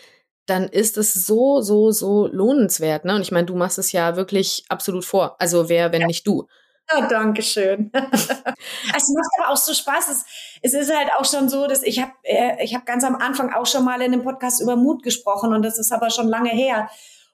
dann 0.47 0.65
ist 0.65 0.97
es 0.97 1.13
so, 1.13 1.61
so, 1.61 1.91
so 1.91 2.27
lohnenswert. 2.27 3.05
Ne? 3.05 3.15
Und 3.15 3.23
ich 3.23 3.33
meine, 3.33 3.47
du 3.47 3.55
machst 3.55 3.79
es 3.79 3.93
ja 3.93 4.17
wirklich 4.17 4.65
absolut 4.69 5.05
vor. 5.05 5.37
Also 5.41 5.69
wer, 5.69 5.93
wenn 5.93 6.03
ja. 6.03 6.07
nicht 6.07 6.27
du? 6.27 6.47
Ja, 6.91 7.07
danke 7.07 7.43
schön. 7.43 7.91
es 8.13 9.13
macht 9.15 9.31
aber 9.39 9.53
auch 9.53 9.57
so 9.57 9.75
Spaß. 9.75 10.09
Es, 10.09 10.25
es 10.63 10.73
ist 10.73 10.95
halt 10.95 11.11
auch 11.19 11.25
schon 11.27 11.51
so, 11.51 11.67
dass 11.67 11.83
ich 11.83 12.01
habe 12.01 12.13
äh, 12.23 12.65
ich 12.65 12.75
hab 12.75 12.87
ganz 12.87 13.05
am 13.05 13.17
Anfang 13.17 13.53
auch 13.53 13.67
schon 13.67 13.85
mal 13.85 14.01
in 14.01 14.13
einem 14.13 14.23
Podcast 14.23 14.63
über 14.63 14.75
Mut 14.77 15.03
gesprochen 15.03 15.53
und 15.53 15.63
das 15.63 15.79
ist 15.79 15.93
aber 15.93 16.09
schon 16.09 16.29
lange 16.29 16.51
her. 16.51 16.89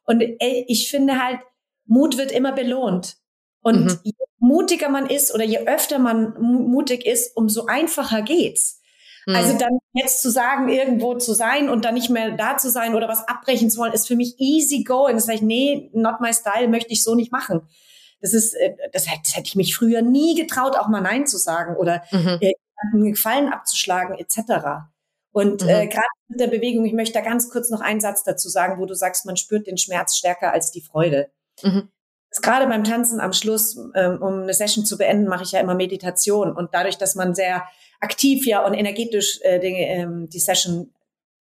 Und 0.07 0.21
ey, 0.21 0.65
ich 0.69 0.91
finde 0.91 1.23
halt, 1.23 1.39
Mut 1.87 2.19
wird 2.19 2.33
immer 2.33 2.53
belohnt. 2.53 3.17
Und 3.65 3.87
mhm. 3.87 4.01
je 4.05 4.13
mutiger 4.39 4.91
man 4.91 5.07
ist 5.07 5.35
oder 5.35 5.43
je 5.43 5.67
öfter 5.67 5.99
man 5.99 6.35
mutig 6.41 7.07
ist, 7.07 7.35
umso 7.37 7.65
einfacher 7.67 8.23
geht's. 8.23 8.81
Mhm. 9.27 9.37
Also 9.37 9.59
dann 9.59 9.79
jetzt 9.95 10.21
zu 10.21 10.31
sagen, 10.31 10.69
irgendwo 10.69 11.15
zu 11.15 11.33
sein 11.33 11.71
und 11.71 11.85
dann 11.85 11.95
nicht 11.95 12.11
mehr 12.11 12.33
da 12.33 12.59
zu 12.59 12.71
sein 12.71 12.95
oder 12.95 13.09
was 13.09 13.27
abbrechen 13.27 13.71
zu 13.71 13.79
wollen, 13.79 13.95
ist 13.95 14.07
für 14.07 14.17
mich 14.17 14.35
easy 14.39 14.85
going. 14.85 15.17
Das 15.17 15.29
heißt, 15.29 15.43
nee, 15.43 15.91
not 15.95 16.21
my 16.21 16.33
style, 16.33 16.69
möchte 16.69 16.93
ich 16.93 17.03
so 17.03 17.15
nicht 17.15 17.33
machen. 17.33 17.63
Das 18.21 18.35
ist, 18.35 18.53
äh, 18.55 18.77
das 18.93 19.11
hätte, 19.11 19.23
das 19.25 19.37
hätte 19.37 19.49
ich 19.49 19.57
mich 19.57 19.75
früher 19.75 20.03
nie 20.03 20.35
getraut, 20.35 20.77
auch 20.77 20.89
mal 20.89 21.01
Nein 21.01 21.27
zu 21.27 21.39
sagen 21.39 21.77
oder 21.77 22.03
mhm. 22.11 22.39
einen 22.93 23.13
Gefallen 23.13 23.51
abzuschlagen, 23.51 24.15
etc. 24.19 24.91
Und 25.33 25.63
äh, 25.63 25.65
mhm. 25.65 25.71
äh, 25.71 25.87
gerade 25.87 26.07
mit 26.29 26.41
der 26.41 26.49
Bewegung, 26.49 26.85
ich 26.85 26.93
möchte 26.93 27.15
da 27.15 27.21
ganz 27.23 27.49
kurz 27.49 27.71
noch 27.71 27.81
einen 27.81 28.01
Satz 28.01 28.25
dazu 28.25 28.51
sagen, 28.51 28.79
wo 28.79 28.85
du 28.85 28.95
sagst, 28.95 29.25
man 29.25 29.39
spürt 29.39 29.67
den 29.67 29.79
Schmerz 29.79 30.17
stärker 30.17 30.53
als 30.53 30.71
die 30.71 30.83
Freude. 30.83 31.31
Mhm. 31.63 31.89
Gerade 32.43 32.67
beim 32.67 32.85
Tanzen 32.85 33.21
am 33.21 33.33
Schluss, 33.33 33.79
ähm, 33.95 34.21
um 34.21 34.43
eine 34.43 34.55
Session 34.55 34.85
zu 34.85 34.99
beenden, 34.99 35.29
mache 35.29 35.45
ich 35.45 35.53
ja 35.53 35.61
immer 35.61 35.75
Meditation. 35.75 36.55
Und 36.55 36.71
dadurch, 36.73 36.99
dass 36.99 37.15
man 37.15 37.35
sehr 37.35 37.65
aktiv 38.01 38.47
ja 38.47 38.65
und 38.65 38.75
energetisch 38.75 39.41
äh, 39.43 39.61
die, 39.61 39.75
ähm, 39.75 40.29
die 40.29 40.41
Session 40.41 40.93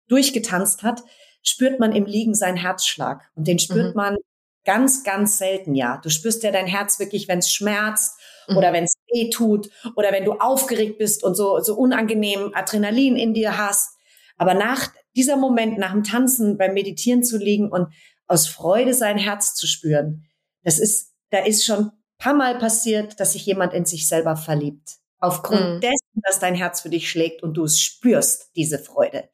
durchgetanzt 0.07 0.83
hat, 0.83 1.01
spürt 1.43 1.79
man 1.79 1.93
im 1.93 2.05
Liegen 2.05 2.33
seinen 2.33 2.57
Herzschlag. 2.57 3.29
Und 3.35 3.47
den 3.47 3.59
spürt 3.59 3.95
mhm. 3.95 4.01
man 4.01 4.17
ganz, 4.65 5.03
ganz 5.03 5.37
selten, 5.37 5.75
ja. 5.75 5.99
Du 6.03 6.09
spürst 6.09 6.43
ja 6.43 6.51
dein 6.51 6.67
Herz 6.67 6.99
wirklich, 6.99 7.27
wenn 7.27 7.39
es 7.39 7.51
schmerzt 7.51 8.19
mhm. 8.47 8.57
oder 8.57 8.73
wenn 8.73 8.83
es 8.83 8.93
weh 9.11 9.29
tut 9.29 9.69
oder 9.95 10.11
wenn 10.11 10.25
du 10.25 10.33
aufgeregt 10.33 10.97
bist 10.97 11.23
und 11.23 11.35
so, 11.35 11.59
so 11.59 11.75
unangenehm 11.75 12.51
Adrenalin 12.53 13.15
in 13.15 13.33
dir 13.33 13.57
hast. 13.57 13.97
Aber 14.37 14.53
nach 14.53 14.89
dieser 15.15 15.37
Moment, 15.37 15.77
nach 15.77 15.91
dem 15.91 16.03
Tanzen, 16.03 16.57
beim 16.57 16.73
Meditieren 16.73 17.23
zu 17.23 17.37
liegen 17.37 17.69
und 17.69 17.87
aus 18.27 18.47
Freude 18.47 18.93
sein 18.93 19.17
Herz 19.17 19.55
zu 19.55 19.65
spüren, 19.65 20.28
das 20.63 20.79
ist, 20.79 21.13
da 21.29 21.39
ist 21.39 21.65
schon 21.65 21.91
paar 22.19 22.33
Mal 22.33 22.57
passiert, 22.57 23.19
dass 23.19 23.33
sich 23.33 23.45
jemand 23.45 23.73
in 23.73 23.85
sich 23.85 24.07
selber 24.07 24.35
verliebt. 24.35 24.97
Aufgrund 25.19 25.75
mhm. 25.75 25.81
dessen, 25.81 26.21
dass 26.23 26.39
dein 26.39 26.55
Herz 26.55 26.81
für 26.81 26.89
dich 26.89 27.09
schlägt 27.09 27.43
und 27.43 27.55
du 27.55 27.63
es 27.63 27.79
spürst, 27.79 28.51
diese 28.55 28.79
Freude. 28.79 29.29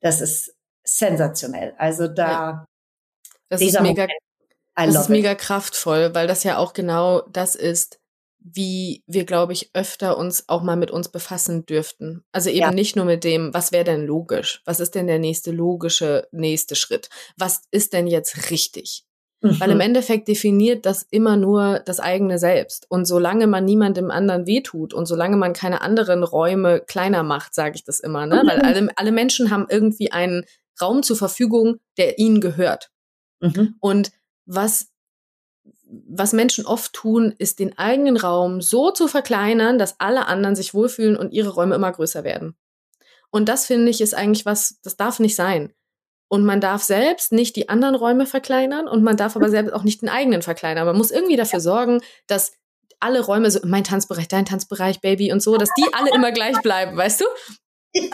Das 0.00 0.20
ist 0.20 0.54
sensationell. 0.84 1.74
Also 1.78 2.08
da, 2.08 2.64
das 3.48 3.60
ist 3.60 3.80
mega, 3.80 4.02
Moment, 4.02 4.12
das 4.76 4.94
ist 5.02 5.08
mega 5.08 5.34
kraftvoll, 5.34 6.14
weil 6.14 6.26
das 6.26 6.44
ja 6.44 6.58
auch 6.58 6.72
genau 6.72 7.22
das 7.22 7.54
ist, 7.54 7.98
wie 8.38 9.02
wir, 9.06 9.24
glaube 9.24 9.52
ich, 9.52 9.70
öfter 9.74 10.16
uns 10.16 10.48
auch 10.48 10.62
mal 10.62 10.76
mit 10.76 10.90
uns 10.90 11.08
befassen 11.08 11.66
dürften. 11.66 12.24
Also 12.32 12.48
eben 12.50 12.60
ja. 12.60 12.70
nicht 12.70 12.94
nur 12.94 13.04
mit 13.04 13.24
dem, 13.24 13.52
was 13.52 13.72
wäre 13.72 13.84
denn 13.84 14.06
logisch? 14.06 14.62
Was 14.64 14.78
ist 14.78 14.94
denn 14.94 15.06
der 15.06 15.18
nächste 15.18 15.50
logische 15.50 16.28
nächste 16.30 16.76
Schritt? 16.76 17.08
Was 17.36 17.62
ist 17.72 17.92
denn 17.92 18.06
jetzt 18.06 18.50
richtig? 18.50 19.05
Mhm. 19.46 19.60
Weil 19.60 19.70
im 19.70 19.76
mhm. 19.76 19.82
Endeffekt 19.82 20.28
definiert 20.28 20.86
das 20.86 21.06
immer 21.10 21.36
nur 21.36 21.80
das 21.84 22.00
eigene 22.00 22.38
Selbst. 22.38 22.86
Und 22.90 23.06
solange 23.06 23.46
man 23.46 23.64
niemandem 23.64 24.10
anderen 24.10 24.46
wehtut 24.46 24.94
und 24.94 25.06
solange 25.06 25.36
man 25.36 25.52
keine 25.52 25.80
anderen 25.80 26.22
Räume 26.22 26.80
kleiner 26.80 27.22
macht, 27.22 27.54
sage 27.54 27.76
ich 27.76 27.84
das 27.84 28.00
immer, 28.00 28.26
ne? 28.26 28.42
Mhm. 28.42 28.48
Weil 28.48 28.60
alle, 28.60 28.88
alle 28.96 29.12
Menschen 29.12 29.50
haben 29.50 29.66
irgendwie 29.68 30.12
einen 30.12 30.44
Raum 30.80 31.02
zur 31.02 31.16
Verfügung, 31.16 31.76
der 31.96 32.18
ihnen 32.18 32.40
gehört. 32.40 32.90
Mhm. 33.40 33.76
Und 33.80 34.12
was 34.44 34.88
was 35.88 36.32
Menschen 36.32 36.66
oft 36.66 36.92
tun, 36.92 37.34
ist 37.38 37.60
den 37.60 37.78
eigenen 37.78 38.16
Raum 38.16 38.60
so 38.60 38.90
zu 38.90 39.06
verkleinern, 39.06 39.78
dass 39.78 40.00
alle 40.00 40.26
anderen 40.26 40.56
sich 40.56 40.74
wohlfühlen 40.74 41.16
und 41.16 41.32
ihre 41.32 41.50
Räume 41.50 41.76
immer 41.76 41.92
größer 41.92 42.24
werden. 42.24 42.56
Und 43.30 43.48
das 43.48 43.66
finde 43.66 43.90
ich 43.90 44.00
ist 44.00 44.14
eigentlich 44.14 44.46
was, 44.46 44.80
das 44.82 44.96
darf 44.96 45.20
nicht 45.20 45.36
sein. 45.36 45.72
Und 46.28 46.44
man 46.44 46.60
darf 46.60 46.82
selbst 46.82 47.32
nicht 47.32 47.54
die 47.56 47.68
anderen 47.68 47.94
Räume 47.94 48.26
verkleinern 48.26 48.88
und 48.88 49.02
man 49.02 49.16
darf 49.16 49.36
aber 49.36 49.48
selbst 49.48 49.72
auch 49.72 49.84
nicht 49.84 50.02
den 50.02 50.08
eigenen 50.08 50.42
verkleinern. 50.42 50.86
Man 50.86 50.96
muss 50.96 51.12
irgendwie 51.12 51.36
dafür 51.36 51.60
sorgen, 51.60 52.00
dass 52.26 52.52
alle 52.98 53.20
Räume, 53.20 53.50
so 53.50 53.60
mein 53.64 53.84
Tanzbereich, 53.84 54.28
dein 54.28 54.44
Tanzbereich, 54.46 55.00
Baby 55.00 55.32
und 55.32 55.40
so, 55.40 55.56
dass 55.56 55.70
die 55.76 55.84
alle 55.92 56.10
immer 56.12 56.32
gleich 56.32 56.60
bleiben, 56.62 56.96
weißt 56.96 57.20
du? 57.20 57.24
Ja. 57.98 58.10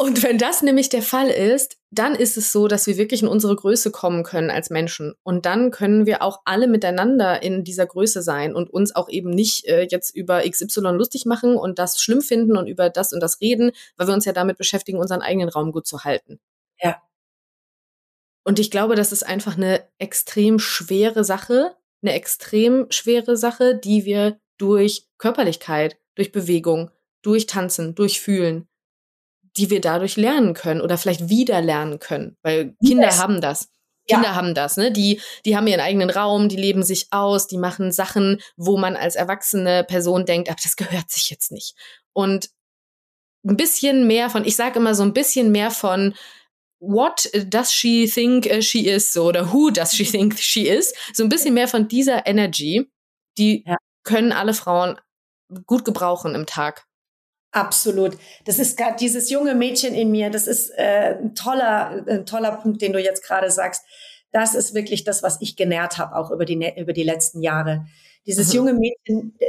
Und 0.00 0.22
wenn 0.22 0.38
das 0.38 0.62
nämlich 0.62 0.88
der 0.88 1.02
Fall 1.02 1.28
ist, 1.28 1.76
dann 1.90 2.14
ist 2.14 2.36
es 2.36 2.52
so, 2.52 2.68
dass 2.68 2.86
wir 2.86 2.96
wirklich 2.96 3.22
in 3.22 3.28
unsere 3.28 3.56
Größe 3.56 3.90
kommen 3.90 4.22
können 4.22 4.48
als 4.48 4.70
Menschen. 4.70 5.14
Und 5.24 5.44
dann 5.44 5.72
können 5.72 6.06
wir 6.06 6.22
auch 6.22 6.40
alle 6.44 6.68
miteinander 6.68 7.42
in 7.42 7.64
dieser 7.64 7.86
Größe 7.86 8.22
sein 8.22 8.54
und 8.54 8.70
uns 8.70 8.94
auch 8.94 9.08
eben 9.08 9.30
nicht 9.30 9.66
äh, 9.66 9.86
jetzt 9.90 10.14
über 10.14 10.42
XY 10.48 10.92
lustig 10.92 11.26
machen 11.26 11.56
und 11.56 11.80
das 11.80 12.00
schlimm 12.00 12.20
finden 12.20 12.56
und 12.56 12.68
über 12.68 12.90
das 12.90 13.12
und 13.12 13.20
das 13.20 13.40
reden, 13.40 13.72
weil 13.96 14.06
wir 14.06 14.14
uns 14.14 14.24
ja 14.24 14.32
damit 14.32 14.56
beschäftigen, 14.56 14.98
unseren 14.98 15.20
eigenen 15.20 15.48
Raum 15.48 15.72
gut 15.72 15.86
zu 15.86 16.04
halten. 16.04 16.38
Ja. 16.80 17.02
Und 18.48 18.58
ich 18.58 18.70
glaube, 18.70 18.94
das 18.94 19.12
ist 19.12 19.24
einfach 19.24 19.58
eine 19.58 19.86
extrem 19.98 20.58
schwere 20.58 21.22
Sache, 21.22 21.76
eine 22.00 22.14
extrem 22.14 22.86
schwere 22.88 23.36
Sache, 23.36 23.76
die 23.76 24.06
wir 24.06 24.40
durch 24.56 25.06
Körperlichkeit, 25.18 25.98
durch 26.14 26.32
Bewegung, 26.32 26.90
durch 27.20 27.44
Tanzen, 27.44 27.94
durch 27.94 28.22
Fühlen, 28.22 28.66
die 29.58 29.68
wir 29.68 29.82
dadurch 29.82 30.16
lernen 30.16 30.54
können 30.54 30.80
oder 30.80 30.96
vielleicht 30.96 31.28
wieder 31.28 31.60
lernen 31.60 31.98
können, 31.98 32.38
weil 32.40 32.74
Kinder 32.82 33.08
yes. 33.08 33.18
haben 33.18 33.42
das. 33.42 33.68
Kinder 34.08 34.28
ja. 34.28 34.34
haben 34.34 34.54
das, 34.54 34.78
ne? 34.78 34.92
Die, 34.92 35.20
die 35.44 35.54
haben 35.54 35.66
ihren 35.66 35.82
eigenen 35.82 36.08
Raum, 36.08 36.48
die 36.48 36.56
leben 36.56 36.82
sich 36.82 37.08
aus, 37.10 37.48
die 37.48 37.58
machen 37.58 37.92
Sachen, 37.92 38.40
wo 38.56 38.78
man 38.78 38.96
als 38.96 39.14
erwachsene 39.14 39.84
Person 39.84 40.24
denkt, 40.24 40.48
aber 40.48 40.60
das 40.62 40.76
gehört 40.76 41.10
sich 41.10 41.28
jetzt 41.28 41.52
nicht. 41.52 41.74
Und 42.14 42.48
ein 43.46 43.58
bisschen 43.58 44.06
mehr 44.06 44.30
von, 44.30 44.46
ich 44.46 44.56
sage 44.56 44.78
immer 44.78 44.94
so 44.94 45.02
ein 45.02 45.12
bisschen 45.12 45.52
mehr 45.52 45.70
von, 45.70 46.14
what 46.80 47.30
does 47.48 47.72
she 47.72 48.06
think 48.06 48.48
she 48.62 48.88
is 48.88 49.16
oder 49.16 49.52
who 49.52 49.70
does 49.70 49.92
she 49.92 50.04
think 50.04 50.38
she 50.38 50.68
is, 50.68 50.92
so 51.12 51.22
ein 51.22 51.28
bisschen 51.28 51.54
mehr 51.54 51.68
von 51.68 51.88
dieser 51.88 52.26
Energy, 52.26 52.90
die 53.36 53.64
ja. 53.66 53.76
können 54.04 54.32
alle 54.32 54.54
Frauen 54.54 54.98
gut 55.66 55.84
gebrauchen 55.84 56.34
im 56.34 56.46
Tag. 56.46 56.86
Absolut. 57.52 58.18
Das 58.44 58.58
ist 58.58 58.76
gerade 58.76 58.96
dieses 58.96 59.30
junge 59.30 59.54
Mädchen 59.54 59.94
in 59.94 60.10
mir. 60.10 60.30
Das 60.30 60.46
ist 60.46 60.70
äh, 60.76 61.16
ein 61.18 61.34
toller, 61.34 62.04
ein 62.06 62.26
toller 62.26 62.52
Punkt, 62.52 62.82
den 62.82 62.92
du 62.92 63.00
jetzt 63.00 63.24
gerade 63.24 63.50
sagst. 63.50 63.84
Das 64.32 64.54
ist 64.54 64.74
wirklich 64.74 65.04
das, 65.04 65.22
was 65.22 65.40
ich 65.40 65.56
genährt 65.56 65.96
habe, 65.96 66.14
auch 66.14 66.30
über 66.30 66.44
die, 66.44 66.72
über 66.76 66.92
die 66.92 67.04
letzten 67.04 67.40
Jahre. 67.40 67.86
Dieses 68.26 68.48
mhm. 68.48 68.54
junge 68.54 68.72
Mädchen, 68.74 69.34
äh, 69.38 69.46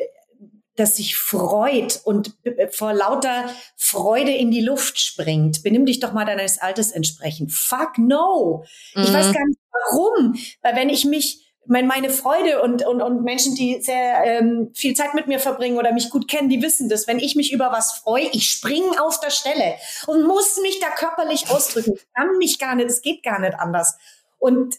das 0.80 0.96
sich 0.96 1.18
freut 1.18 2.00
und 2.04 2.34
äh, 2.44 2.68
vor 2.70 2.94
lauter 2.94 3.50
Freude 3.76 4.32
in 4.32 4.52
die 4.52 4.62
Luft 4.62 5.00
springt. 5.00 5.64
Benimm 5.64 5.86
dich 5.86 6.00
doch 6.00 6.14
mal 6.14 6.26
deines 6.26 6.60
Alters 6.60 6.92
entsprechend. 6.92 7.52
Fuck 7.52 7.98
no. 7.98 8.64
Mhm. 8.96 9.04
Ich 9.04 9.14
weiß 9.14 9.28
mhm. 9.28 9.34
gar 9.34 9.48
nicht 9.48 9.60
warum. 9.72 10.36
Weil 10.62 10.76
wenn 10.76 10.90
ich 10.90 11.06
mich 11.06 11.46
mein, 11.66 11.86
meine 11.86 12.10
Freude 12.10 12.62
und, 12.64 12.86
und, 12.86 13.02
und 13.02 13.24
Menschen, 13.24 13.54
die 13.54 13.80
sehr 13.82 14.24
ähm, 14.26 14.72
viel 14.74 14.96
Zeit 14.96 15.14
mit 15.14 15.28
mir 15.28 15.40
verbringen 15.40 15.78
oder 15.78 15.94
mich 15.94 16.10
gut 16.10 16.28
kennen, 16.28 16.50
die 16.50 16.64
wissen 16.64 16.90
das. 16.90 17.08
Wenn 17.08 17.20
ich 17.20 17.36
mich 17.36 17.54
über 17.54 17.72
was 17.72 17.94
freue, 17.94 18.28
ich 18.32 18.50
springe 18.50 19.04
auf 19.04 19.20
der 19.20 19.30
Stelle 19.30 19.76
und 20.08 20.26
muss 20.26 20.60
mich 20.62 20.80
da 20.80 20.90
körperlich 20.90 21.52
ausdrücken. 21.52 21.94
Ich 21.94 22.08
kann 22.16 22.38
mich 22.38 22.58
gar 22.58 22.76
nicht, 22.76 22.90
es 22.90 23.02
geht 23.02 23.22
gar 23.22 23.40
nicht 23.40 23.54
anders. 23.54 23.98
Und 24.40 24.78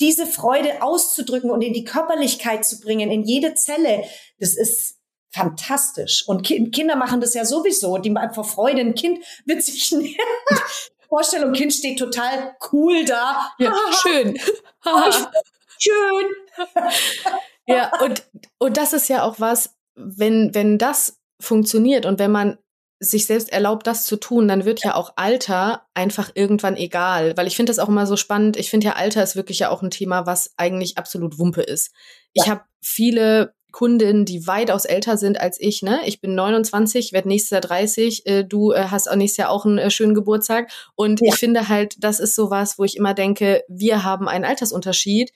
diese 0.00 0.26
Freude 0.26 0.80
auszudrücken 0.80 1.50
und 1.50 1.60
in 1.60 1.74
die 1.74 1.84
Körperlichkeit 1.84 2.64
zu 2.64 2.80
bringen, 2.80 3.10
in 3.10 3.22
jede 3.22 3.54
Zelle, 3.54 4.04
das 4.38 4.56
ist 4.56 4.99
fantastisch. 5.30 6.26
Und 6.26 6.42
ki 6.42 6.70
Kinder 6.70 6.96
machen 6.96 7.20
das 7.20 7.34
ja 7.34 7.44
sowieso, 7.44 7.98
die 7.98 8.14
vor 8.34 8.44
Freude 8.44 8.80
ein 8.80 8.94
Kind 8.94 9.24
wird 9.44 9.62
sich 9.62 9.94
Vorstellung, 11.08 11.52
Kind 11.52 11.72
steht 11.72 11.98
total 11.98 12.56
cool 12.72 13.04
da. 13.04 13.50
Ja, 13.58 13.74
schön. 14.00 14.38
schön. 15.78 16.26
ja, 17.66 17.90
und, 18.00 18.22
und 18.58 18.76
das 18.76 18.92
ist 18.92 19.08
ja 19.08 19.24
auch 19.24 19.40
was, 19.40 19.74
wenn, 19.96 20.54
wenn 20.54 20.78
das 20.78 21.18
funktioniert 21.40 22.06
und 22.06 22.18
wenn 22.18 22.30
man 22.30 22.58
sich 23.00 23.26
selbst 23.26 23.50
erlaubt, 23.50 23.86
das 23.86 24.04
zu 24.04 24.16
tun, 24.16 24.46
dann 24.46 24.66
wird 24.66 24.84
ja 24.84 24.94
auch 24.94 25.14
Alter 25.16 25.86
einfach 25.94 26.30
irgendwann 26.34 26.76
egal. 26.76 27.34
Weil 27.36 27.46
ich 27.46 27.56
finde 27.56 27.70
das 27.70 27.78
auch 27.78 27.88
immer 27.88 28.06
so 28.06 28.16
spannend. 28.16 28.58
Ich 28.58 28.68
finde 28.68 28.88
ja, 28.88 28.92
Alter 28.92 29.22
ist 29.22 29.36
wirklich 29.36 29.58
ja 29.58 29.70
auch 29.70 29.82
ein 29.82 29.90
Thema, 29.90 30.26
was 30.26 30.52
eigentlich 30.58 30.98
absolut 30.98 31.38
Wumpe 31.38 31.62
ist. 31.62 31.92
Ja. 32.34 32.44
Ich 32.44 32.50
habe 32.50 32.60
viele 32.82 33.54
Kundinnen, 33.72 34.24
die 34.24 34.46
weitaus 34.46 34.84
älter 34.84 35.16
sind 35.16 35.40
als 35.40 35.60
ich. 35.60 35.82
Ne? 35.82 36.00
Ich 36.06 36.20
bin 36.20 36.34
29, 36.34 37.12
werde 37.12 37.28
nächstes 37.28 37.50
Jahr 37.50 37.60
30. 37.60 38.26
Äh, 38.26 38.44
du 38.44 38.72
äh, 38.72 38.84
hast 38.90 39.10
auch 39.10 39.16
nächstes 39.16 39.38
Jahr 39.38 39.50
auch 39.50 39.64
einen 39.64 39.78
äh, 39.78 39.90
schönen 39.90 40.14
Geburtstag. 40.14 40.70
Und 40.94 41.20
ja. 41.20 41.28
ich 41.28 41.38
finde 41.38 41.68
halt, 41.68 41.96
das 41.98 42.20
ist 42.20 42.34
so 42.34 42.50
was, 42.50 42.78
wo 42.78 42.84
ich 42.84 42.96
immer 42.96 43.14
denke, 43.14 43.64
wir 43.68 44.04
haben 44.04 44.28
einen 44.28 44.44
Altersunterschied, 44.44 45.32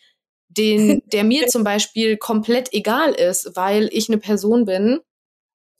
den, 0.49 1.03
der 1.12 1.25
mir 1.25 1.47
zum 1.47 1.64
Beispiel 1.64 2.16
komplett 2.16 2.73
egal 2.73 3.12
ist, 3.12 3.53
weil 3.55 3.88
ich 3.92 4.09
eine 4.09 4.18
Person 4.18 4.64
bin, 4.64 5.01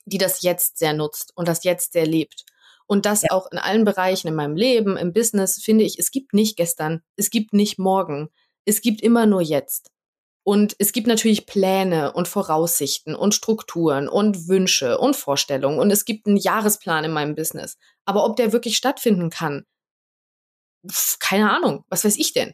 die 0.05 0.19
das 0.19 0.43
jetzt 0.43 0.79
sehr 0.79 0.93
nutzt 0.93 1.33
und 1.35 1.49
das 1.49 1.65
jetzt 1.65 1.93
sehr 1.93 2.07
lebt. 2.07 2.45
Und 2.87 3.07
das 3.07 3.23
ja. 3.23 3.31
auch 3.31 3.51
in 3.51 3.59
allen 3.59 3.85
Bereichen 3.85 4.29
in 4.29 4.35
meinem 4.35 4.57
Leben, 4.57 4.97
im 4.97 5.13
Business, 5.13 5.61
finde 5.63 5.85
ich, 5.85 5.99
es 5.99 6.11
gibt 6.11 6.35
nicht 6.35 6.57
gestern, 6.57 7.03
es 7.17 7.31
gibt 7.31 7.53
nicht 7.53 7.79
morgen, 7.79 8.29
es 8.65 8.83
gibt 8.83 9.01
immer 9.01 9.27
nur 9.27 9.41
jetzt. 9.41 9.91
Und 10.45 10.77
es 10.79 10.93
gibt 10.93 11.07
natürlich 11.07 11.47
Pläne 11.47 12.13
und 12.13 12.29
Voraussichten 12.29 13.17
und 13.17 13.35
Strukturen 13.35 14.09
und 14.09 14.47
Wünsche 14.47 14.99
und 14.99 15.17
Vorstellungen 15.17 15.79
und 15.79 15.91
es 15.91 16.05
gibt 16.05 16.27
einen 16.27 16.37
Jahresplan 16.37 17.05
in 17.05 17.13
meinem 17.13 17.35
Business. 17.35 17.79
Aber 18.05 18.27
ob 18.27 18.37
der 18.37 18.53
wirklich 18.53 18.77
stattfinden 18.77 19.31
kann, 19.31 19.65
keine 21.19 21.51
Ahnung, 21.51 21.85
was 21.89 22.05
weiß 22.05 22.17
ich 22.19 22.35
denn? 22.35 22.53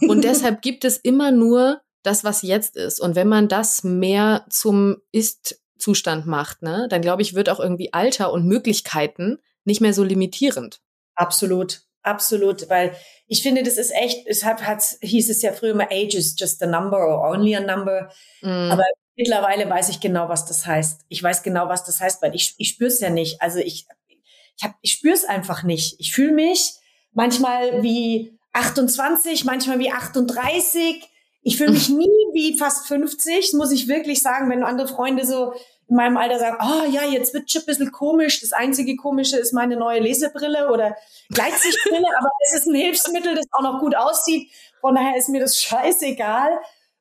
Und 0.00 0.22
deshalb 0.24 0.62
gibt 0.62 0.84
es 0.84 0.96
immer 0.96 1.32
nur 1.32 1.80
das, 2.04 2.22
was 2.22 2.42
jetzt 2.42 2.76
ist. 2.76 3.00
Und 3.00 3.16
wenn 3.16 3.28
man 3.28 3.48
das 3.48 3.82
mehr 3.82 4.46
zum 4.48 4.98
Ist-Zustand 5.10 6.26
macht, 6.26 6.62
ne, 6.62 6.86
dann 6.88 7.02
glaube 7.02 7.22
ich, 7.22 7.34
wird 7.34 7.48
auch 7.48 7.58
irgendwie 7.58 7.92
Alter 7.92 8.32
und 8.32 8.46
Möglichkeiten 8.46 9.38
nicht 9.64 9.80
mehr 9.80 9.94
so 9.94 10.04
limitierend. 10.04 10.80
Absolut. 11.16 11.82
Absolut, 12.02 12.68
weil 12.68 12.96
ich 13.28 13.42
finde, 13.42 13.62
das 13.62 13.76
ist 13.76 13.94
echt, 13.94 14.26
deshalb 14.28 14.62
hat, 14.62 14.82
hieß 15.00 15.30
es 15.30 15.42
ja 15.42 15.52
früher 15.52 15.70
immer, 15.70 15.88
age 15.90 16.14
is 16.14 16.34
just 16.38 16.62
a 16.62 16.66
number 16.66 16.98
or 16.98 17.30
only 17.30 17.54
a 17.54 17.60
number. 17.60 18.10
Mm. 18.40 18.70
Aber 18.72 18.84
mittlerweile 19.16 19.70
weiß 19.70 19.88
ich 19.88 20.00
genau, 20.00 20.28
was 20.28 20.44
das 20.44 20.66
heißt. 20.66 21.02
Ich 21.08 21.22
weiß 21.22 21.42
genau, 21.42 21.68
was 21.68 21.84
das 21.84 22.00
heißt, 22.00 22.20
weil 22.22 22.34
ich, 22.34 22.54
ich 22.58 22.70
spüre 22.70 22.88
es 22.88 23.00
ja 23.00 23.10
nicht. 23.10 23.40
Also 23.40 23.58
ich, 23.58 23.86
ich 24.08 24.18
ich, 24.56 24.64
hab, 24.64 24.74
ich 24.80 24.92
spüre 24.92 25.14
es 25.14 25.24
einfach 25.24 25.62
nicht. 25.62 25.96
Ich 25.98 26.12
fühle 26.12 26.32
mich 26.32 26.74
manchmal 27.12 27.82
wie 27.82 28.38
28, 28.52 29.44
manchmal 29.44 29.78
wie 29.78 29.90
38. 29.90 31.02
Ich 31.42 31.56
fühle 31.56 31.72
mich 31.72 31.88
nie 31.88 32.08
wie 32.32 32.58
fast 32.58 32.86
50, 32.86 33.54
muss 33.54 33.72
ich 33.72 33.88
wirklich 33.88 34.22
sagen, 34.22 34.50
wenn 34.50 34.62
andere 34.62 34.88
Freunde 34.88 35.26
so 35.26 35.54
in 35.92 35.96
meinem 35.96 36.16
Alter 36.16 36.38
sagen, 36.38 36.56
oh 36.58 36.90
ja, 36.90 37.04
jetzt 37.04 37.34
wird 37.34 37.50
schon 37.50 37.62
ein 37.62 37.66
bisschen 37.66 37.92
komisch. 37.92 38.40
Das 38.40 38.52
einzige 38.52 38.96
Komische 38.96 39.36
ist 39.36 39.52
meine 39.52 39.76
neue 39.76 40.00
Lesebrille 40.00 40.70
oder 40.70 40.96
Gleitsichtbrille, 41.28 42.06
aber 42.18 42.30
es 42.46 42.54
ist 42.54 42.66
ein 42.66 42.74
Hilfsmittel, 42.74 43.34
das 43.34 43.44
auch 43.52 43.60
noch 43.60 43.78
gut 43.78 43.94
aussieht. 43.94 44.50
Von 44.80 44.94
daher 44.94 45.18
ist 45.18 45.28
mir 45.28 45.40
das 45.40 45.60
scheißegal. 45.60 46.58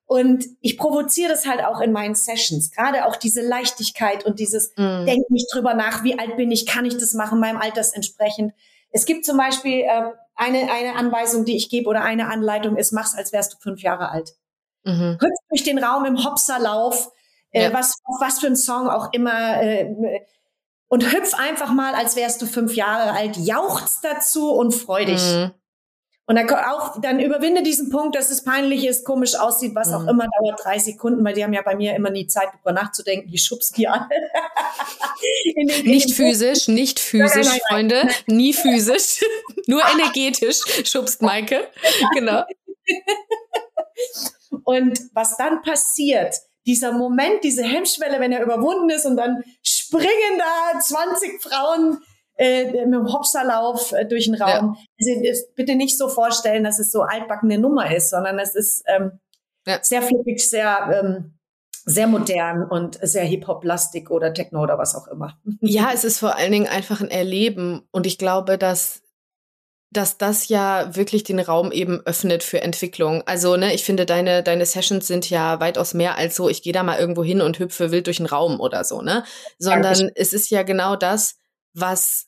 Und 0.07 0.43
ich 0.59 0.77
provoziere 0.77 1.29
das 1.29 1.47
halt 1.47 1.63
auch 1.63 1.79
in 1.79 1.93
meinen 1.93 2.15
Sessions. 2.15 2.71
Gerade 2.71 3.05
auch 3.05 3.15
diese 3.15 3.41
Leichtigkeit 3.41 4.25
und 4.25 4.39
dieses 4.39 4.73
mm. 4.75 5.05
Denk 5.05 5.29
nicht 5.29 5.47
drüber 5.53 5.73
nach, 5.73 6.03
wie 6.03 6.19
alt 6.19 6.35
bin 6.35 6.51
ich, 6.51 6.65
kann 6.65 6.83
ich 6.83 6.97
das 6.97 7.13
machen, 7.13 7.39
meinem 7.39 7.55
Alters 7.61 7.93
entsprechend. 7.93 8.51
Es 8.89 9.05
gibt 9.05 9.23
zum 9.23 9.37
Beispiel 9.37 9.83
äh, 9.83 10.11
eine, 10.35 10.69
eine 10.69 10.97
Anweisung, 10.97 11.45
die 11.45 11.55
ich 11.55 11.69
gebe 11.69 11.87
oder 11.87 12.03
eine 12.03 12.27
Anleitung 12.27 12.75
ist, 12.75 12.91
mach's, 12.91 13.15
als 13.15 13.31
wärst 13.31 13.53
du 13.53 13.57
fünf 13.61 13.83
Jahre 13.83 14.09
alt. 14.09 14.33
Mhm. 14.83 15.17
Hüpf 15.21 15.39
durch 15.47 15.63
den 15.63 15.81
Raum 15.81 16.03
im 16.03 16.25
Hopserlauf, 16.25 17.13
äh, 17.51 17.63
ja. 17.63 17.73
was, 17.73 17.95
auf 18.03 18.21
was 18.21 18.39
für 18.39 18.47
ein 18.47 18.55
Song 18.55 18.89
auch 18.89 19.13
immer, 19.13 19.61
äh, 19.61 20.21
und 20.87 21.09
hüpf 21.13 21.33
einfach 21.35 21.71
mal, 21.71 21.95
als 21.95 22.17
wärst 22.17 22.41
du 22.41 22.45
fünf 22.45 22.75
Jahre 22.75 23.13
alt, 23.13 23.37
jauchzt 23.37 24.03
dazu 24.03 24.51
und 24.51 24.73
freu 24.73 25.05
dich. 25.05 25.21
Mhm. 25.21 25.51
Und 26.25 26.35
dann 26.35 26.49
auch, 26.49 27.01
dann 27.01 27.19
überwinde 27.19 27.63
diesen 27.63 27.89
Punkt, 27.89 28.15
dass 28.15 28.29
es 28.29 28.43
peinlich 28.43 28.85
ist, 28.85 29.05
komisch 29.05 29.35
aussieht, 29.35 29.75
was 29.75 29.89
mhm. 29.89 29.93
auch 29.95 30.07
immer, 30.07 30.27
dauert 30.39 30.63
drei 30.63 30.79
Sekunden, 30.79 31.23
weil 31.25 31.33
die 31.33 31.43
haben 31.43 31.53
ja 31.53 31.61
bei 31.61 31.75
mir 31.75 31.95
immer 31.95 32.09
nie 32.09 32.27
Zeit, 32.27 32.49
darüber 32.53 32.73
nachzudenken, 32.73 33.29
die 33.29 33.37
schubst 33.37 33.77
die 33.77 33.87
an. 33.87 34.07
den, 35.55 35.85
nicht 35.85 36.13
physisch, 36.13 36.67
nicht 36.67 36.99
physisch, 36.99 37.35
nein, 37.35 37.45
nein, 37.45 37.59
Freunde, 37.69 38.03
nein. 38.05 38.15
nie 38.27 38.53
physisch, 38.53 39.23
nur 39.67 39.81
energetisch 39.93 40.59
schubst 40.85 41.21
Maike, 41.21 41.69
genau. 42.13 42.43
Und 44.63 44.99
was 45.13 45.37
dann 45.37 45.61
passiert, 45.61 46.35
dieser 46.65 46.91
Moment, 46.91 47.43
diese 47.43 47.63
Hemmschwelle, 47.63 48.19
wenn 48.19 48.31
er 48.31 48.43
überwunden 48.43 48.89
ist 48.89 49.05
und 49.05 49.17
dann 49.17 49.43
springen 49.63 50.37
da 50.37 50.79
20 50.79 51.41
Frauen 51.41 51.99
äh, 52.35 52.65
mit 52.65 52.93
dem 52.93 53.11
Hopserlauf 53.11 53.91
äh, 53.93 54.05
durch 54.05 54.25
den 54.25 54.35
Raum. 54.35 54.77
Ja. 54.97 55.15
Also, 55.23 55.43
bitte 55.55 55.75
nicht 55.75 55.97
so 55.97 56.07
vorstellen, 56.07 56.63
dass 56.63 56.79
es 56.79 56.91
so 56.91 57.01
altbackene 57.01 57.57
Nummer 57.57 57.95
ist, 57.95 58.09
sondern 58.09 58.39
es 58.39 58.55
ist 58.55 58.83
ähm, 58.87 59.19
ja. 59.65 59.79
sehr 59.81 60.01
flippig, 60.01 60.47
sehr 60.47 61.01
ähm, 61.03 61.33
sehr 61.85 62.07
modern 62.07 62.63
und 62.63 62.99
sehr 63.01 63.23
Hip-Hop-lastig 63.23 64.09
oder 64.09 64.33
Techno 64.33 64.61
oder 64.61 64.77
was 64.77 64.95
auch 64.95 65.07
immer. 65.07 65.37
Ja, 65.61 65.91
es 65.93 66.03
ist 66.03 66.19
vor 66.19 66.35
allen 66.35 66.51
Dingen 66.51 66.67
einfach 66.67 67.01
ein 67.01 67.09
Erleben 67.09 67.81
und 67.91 68.05
ich 68.05 68.17
glaube, 68.17 68.57
dass 68.57 69.00
dass 69.91 70.17
das 70.17 70.47
ja 70.47 70.95
wirklich 70.95 71.23
den 71.23 71.39
Raum 71.39 71.71
eben 71.71 72.01
öffnet 72.05 72.43
für 72.43 72.61
Entwicklung. 72.61 73.23
Also, 73.25 73.57
ne, 73.57 73.73
ich 73.73 73.83
finde, 73.83 74.05
deine, 74.05 74.41
deine 74.41 74.65
Sessions 74.65 75.05
sind 75.05 75.29
ja 75.29 75.59
weitaus 75.59 75.93
mehr 75.93 76.17
als 76.17 76.35
so, 76.35 76.47
ich 76.47 76.63
gehe 76.63 76.73
da 76.73 76.83
mal 76.83 76.97
irgendwo 76.97 77.23
hin 77.23 77.41
und 77.41 77.59
hüpfe 77.59 77.91
wild 77.91 78.07
durch 78.07 78.17
den 78.17 78.25
Raum 78.25 78.59
oder 78.61 78.85
so, 78.85 79.01
ne? 79.01 79.25
Sondern 79.59 79.83
Dankeschön. 79.83 80.11
es 80.15 80.33
ist 80.33 80.49
ja 80.49 80.63
genau 80.63 80.95
das, 80.95 81.35
was 81.73 82.27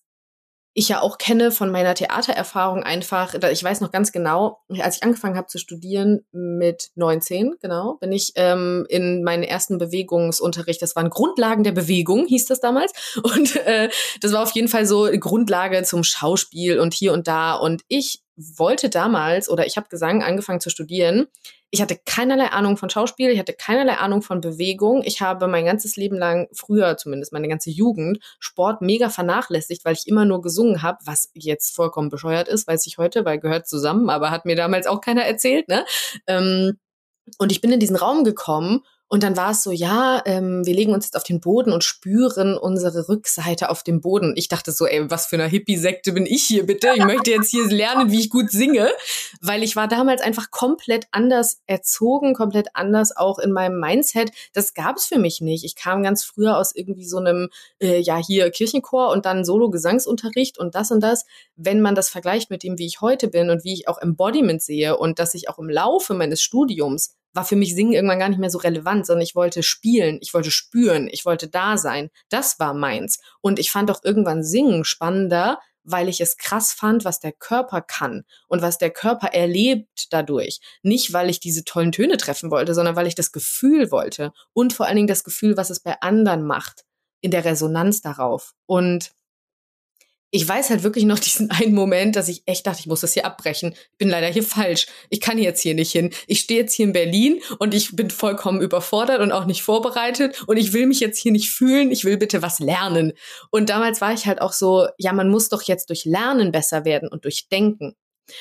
ich 0.76 0.90
ja 0.90 1.02
auch 1.02 1.18
kenne 1.18 1.52
von 1.52 1.72
meiner 1.72 1.94
Theatererfahrung 1.94 2.84
einfach, 2.84 3.36
ich 3.36 3.64
weiß 3.64 3.82
noch 3.82 3.92
ganz 3.92 4.12
genau, 4.12 4.60
als 4.80 4.98
ich 4.98 5.04
angefangen 5.04 5.38
habe 5.38 5.48
zu 5.48 5.60
studieren 5.60 6.26
mit 6.32 6.90
19, 6.96 7.56
genau, 7.62 7.98
bin 8.02 8.12
ich 8.12 8.34
ähm, 8.36 8.86
in 8.90 9.24
meinen 9.24 9.44
ersten 9.44 9.78
Bewegungsunterricht, 9.78 10.82
das 10.82 10.96
waren 10.96 11.12
Grundlagen 11.12 11.64
der 11.64 11.74
Bewegung, 11.74 12.26
hieß 12.26 12.46
das 12.46 12.60
damals. 12.60 12.92
Und 13.24 13.56
äh, 13.58 13.90
das 14.22 14.32
war 14.34 14.42
auf 14.42 14.52
jeden 14.52 14.68
Fall 14.68 14.86
so 14.86 15.08
Grundlage 15.20 15.84
zum 15.84 16.04
Schauspiel 16.04 16.80
und 16.80 16.94
hier 16.94 17.14
und 17.14 17.28
da. 17.28 17.54
Und 17.54 17.84
ich 17.88 18.24
wollte 18.36 18.90
damals, 18.90 19.50
oder 19.50 19.66
ich 19.66 19.78
habe 19.78 19.90
Gesang 19.90 20.24
angefangen 20.24 20.60
zu 20.60 20.70
studieren, 20.70 21.28
ich 21.74 21.82
hatte 21.82 22.00
keinerlei 22.06 22.50
Ahnung 22.50 22.78
von 22.78 22.92
Schauspiel, 22.92 23.32
ich 23.32 23.40
hatte 23.40 23.54
keinerlei 23.54 23.96
Ahnung 23.96 24.22
von 24.22 24.42
Bewegung. 24.42 25.02
Ich 25.04 25.22
habe 25.22 25.48
mein 25.48 25.66
ganzes 25.66 25.96
Leben 25.96 26.16
lang, 26.20 26.48
früher 26.54 26.98
zumindest 26.98 27.34
meine 27.34 27.48
ganze 27.48 27.72
Jugend, 27.72 28.20
Sport 28.38 28.84
mega 28.84 29.10
vernachlässigt, 29.10 29.84
weil 29.84 29.96
ich 29.96 30.06
immer 30.06 30.24
nur 30.24 30.44
gesungen 30.44 30.84
habe, 30.84 31.00
was 31.06 31.32
jetzt 31.34 31.76
vollkommen 31.76 32.10
bescheuert 32.10 32.48
ist, 32.48 32.68
weiß 32.68 32.86
ich 32.86 33.00
heute, 33.00 33.26
weil 33.26 33.40
gehört 33.40 33.68
zusammen, 33.68 34.12
aber 34.12 34.30
hat 34.30 34.46
mir 34.46 34.56
damals 34.56 34.86
auch 34.86 35.02
keiner 35.02 35.24
erzählt. 35.24 35.68
Ne? 35.68 35.84
Ähm, 36.28 36.78
und 37.40 37.52
ich 37.52 37.60
bin 37.60 37.72
in 37.72 37.80
diesen 37.80 37.96
Raum 37.96 38.24
gekommen 38.24 38.84
und 39.14 39.22
dann 39.22 39.38
war 39.38 39.52
es 39.52 39.62
so, 39.62 39.72
ja, 39.72 40.24
ähm, 40.26 40.66
wir 40.66 40.74
legen 40.74 40.92
uns 40.92 41.06
jetzt 41.06 41.16
auf 41.16 41.24
den 41.24 41.40
Boden 41.40 41.72
und 41.72 41.84
spüren 41.84 42.58
unsere 42.58 43.08
Rückseite 43.10 43.70
auf 43.70 43.84
dem 43.84 44.02
Boden. 44.02 44.34
Ich 44.36 44.48
dachte 44.48 44.72
so, 44.72 44.88
ey, 44.88 45.08
was 45.12 45.28
für 45.28 45.36
eine 45.36 45.46
Hippie-Sekte 45.46 46.14
bin 46.14 46.26
ich 46.26 46.42
hier 46.42 46.66
bitte? 46.66 46.94
Ich 46.96 47.06
möchte 47.06 47.30
jetzt 47.30 47.52
hier 47.52 47.68
lernen, 47.68 48.12
wie 48.12 48.20
ich 48.20 48.32
gut 48.32 48.50
singe, 48.50 48.90
weil 49.40 49.62
ich 49.62 49.76
war 49.76 49.88
damals 49.88 50.24
einfach 50.24 50.50
komplett 50.50 51.06
anders 51.12 51.60
erzogen, 51.68 52.34
komplett 52.34 52.70
anders 52.74 53.16
auch 53.16 53.38
in 53.38 53.52
meinem 53.52 53.80
Mindset. 53.80 54.32
Das 54.52 54.74
gab 54.74 54.98
es 54.98 55.06
für 55.06 55.20
mich 55.20 55.42
nicht. 55.42 55.64
Ich 55.64 55.76
kam 55.76 56.02
ganz 56.02 56.24
früher 56.24 56.58
aus 56.58 56.74
irgendwie 56.76 57.06
so 57.06 57.18
einem, 57.18 57.50
äh, 57.80 58.00
ja, 58.00 58.18
hier 58.18 58.50
Kirchenchor 58.50 59.12
und 59.12 59.28
dann 59.28 59.46
Solo-Gesangsunterricht 59.46 60.58
und 60.58 60.74
das 60.74 60.90
und 60.90 61.02
das. 61.02 61.28
Wenn 61.56 61.82
man 61.82 61.94
das 61.94 62.10
vergleicht 62.10 62.50
mit 62.50 62.64
dem, 62.64 62.80
wie 62.80 62.88
ich 62.88 63.00
heute 63.00 63.28
bin 63.28 63.52
und 63.52 63.64
wie 63.64 63.74
ich 63.74 63.88
auch 63.88 64.00
Embodiment 64.00 64.64
sehe 64.64 64.98
und 64.98 65.20
dass 65.20 65.36
ich 65.36 65.50
auch 65.50 65.60
im 65.60 65.70
Laufe 65.70 66.16
meines 66.16 66.42
Studiums 66.42 67.14
war 67.34 67.46
für 67.46 67.56
mich 67.56 67.76
Singen 67.76 67.94
irgendwann 67.94 68.20
gar 68.20 68.30
nicht 68.30 68.40
mehr 68.40 68.50
so 68.50 68.60
relevant, 68.60 69.06
sondern 69.06 69.24
ich 69.24 69.36
wollte 69.36 69.64
spielen, 69.64 70.20
ich 70.22 70.34
wollte 70.34 70.52
spüren, 70.52 71.10
ich 71.12 71.26
wollte 71.26 71.48
da 71.48 71.78
sein. 71.78 72.10
Das 72.30 72.60
war 72.60 72.74
meins. 72.74 73.20
Und 73.42 73.60
ich 73.60 73.72
fand 73.72 73.90
auch 73.92 74.04
irgendwann 74.04 74.44
Singen 74.44 74.86
spannender, 74.86 75.60
weil 75.84 76.08
ich 76.08 76.22
es 76.22 76.38
krass 76.38 76.72
fand, 76.72 77.06
was 77.06 77.20
der 77.20 77.34
Körper 77.34 77.82
kann 77.82 78.24
und 78.48 78.62
was 78.62 78.78
der 78.78 78.92
Körper 78.92 79.28
erlebt 79.34 80.08
dadurch. 80.12 80.60
Nicht, 80.82 81.14
weil 81.14 81.30
ich 81.30 81.40
diese 81.40 81.66
tollen 81.66 81.92
Töne 81.92 82.18
treffen 82.18 82.52
wollte, 82.52 82.74
sondern 82.74 82.96
weil 82.96 83.08
ich 83.08 83.16
das 83.16 83.32
Gefühl 83.32 83.92
wollte 83.92 84.32
und 84.54 84.74
vor 84.74 84.86
allen 84.86 84.96
Dingen 84.96 85.08
das 85.08 85.24
Gefühl, 85.24 85.58
was 85.58 85.70
es 85.70 85.82
bei 85.82 86.00
anderen 86.02 86.46
macht, 86.46 86.86
in 87.22 87.32
der 87.32 87.46
Resonanz 87.46 88.02
darauf. 88.02 88.54
Und 88.66 89.12
ich 90.34 90.50
weiß 90.50 90.72
halt 90.72 90.82
wirklich 90.82 91.06
noch 91.06 91.20
diesen 91.20 91.52
einen 91.52 91.76
Moment, 91.76 92.16
dass 92.16 92.28
ich 92.28 92.42
echt 92.48 92.66
dachte, 92.66 92.80
ich 92.80 92.88
muss 92.88 93.02
das 93.02 93.14
hier 93.14 93.26
abbrechen. 93.26 93.76
Ich 93.92 93.98
bin 94.00 94.10
leider 94.10 94.28
hier 94.28 94.42
falsch. 94.42 94.88
Ich 95.12 95.22
kann 95.22 95.38
jetzt 95.38 95.62
hier 95.62 95.76
nicht 95.76 95.92
hin. 95.92 96.10
Ich 96.26 96.40
stehe 96.40 96.62
jetzt 96.62 96.74
hier 96.74 96.88
in 96.88 96.92
Berlin 96.92 97.40
und 97.60 97.76
ich 97.76 97.96
bin 97.96 98.10
vollkommen 98.10 98.60
überfordert 98.60 99.22
und 99.22 99.32
auch 99.32 99.46
nicht 99.46 99.62
vorbereitet 99.62 100.44
und 100.48 100.58
ich 100.58 100.74
will 100.74 100.88
mich 100.88 101.00
jetzt 101.00 101.20
hier 101.20 101.32
nicht 101.32 101.52
fühlen. 101.52 101.92
Ich 101.92 102.04
will 102.04 102.18
bitte 102.18 102.42
was 102.42 102.58
lernen. 102.58 103.14
Und 103.52 103.70
damals 103.70 104.02
war 104.02 104.12
ich 104.12 104.26
halt 104.26 104.42
auch 104.42 104.54
so, 104.54 104.88
ja, 104.98 105.14
man 105.14 105.30
muss 105.30 105.50
doch 105.50 105.62
jetzt 105.62 105.90
durch 105.90 106.04
Lernen 106.04 106.52
besser 106.52 106.84
werden 106.84 107.10
und 107.10 107.26
durch 107.26 107.48
Denken. 107.50 107.96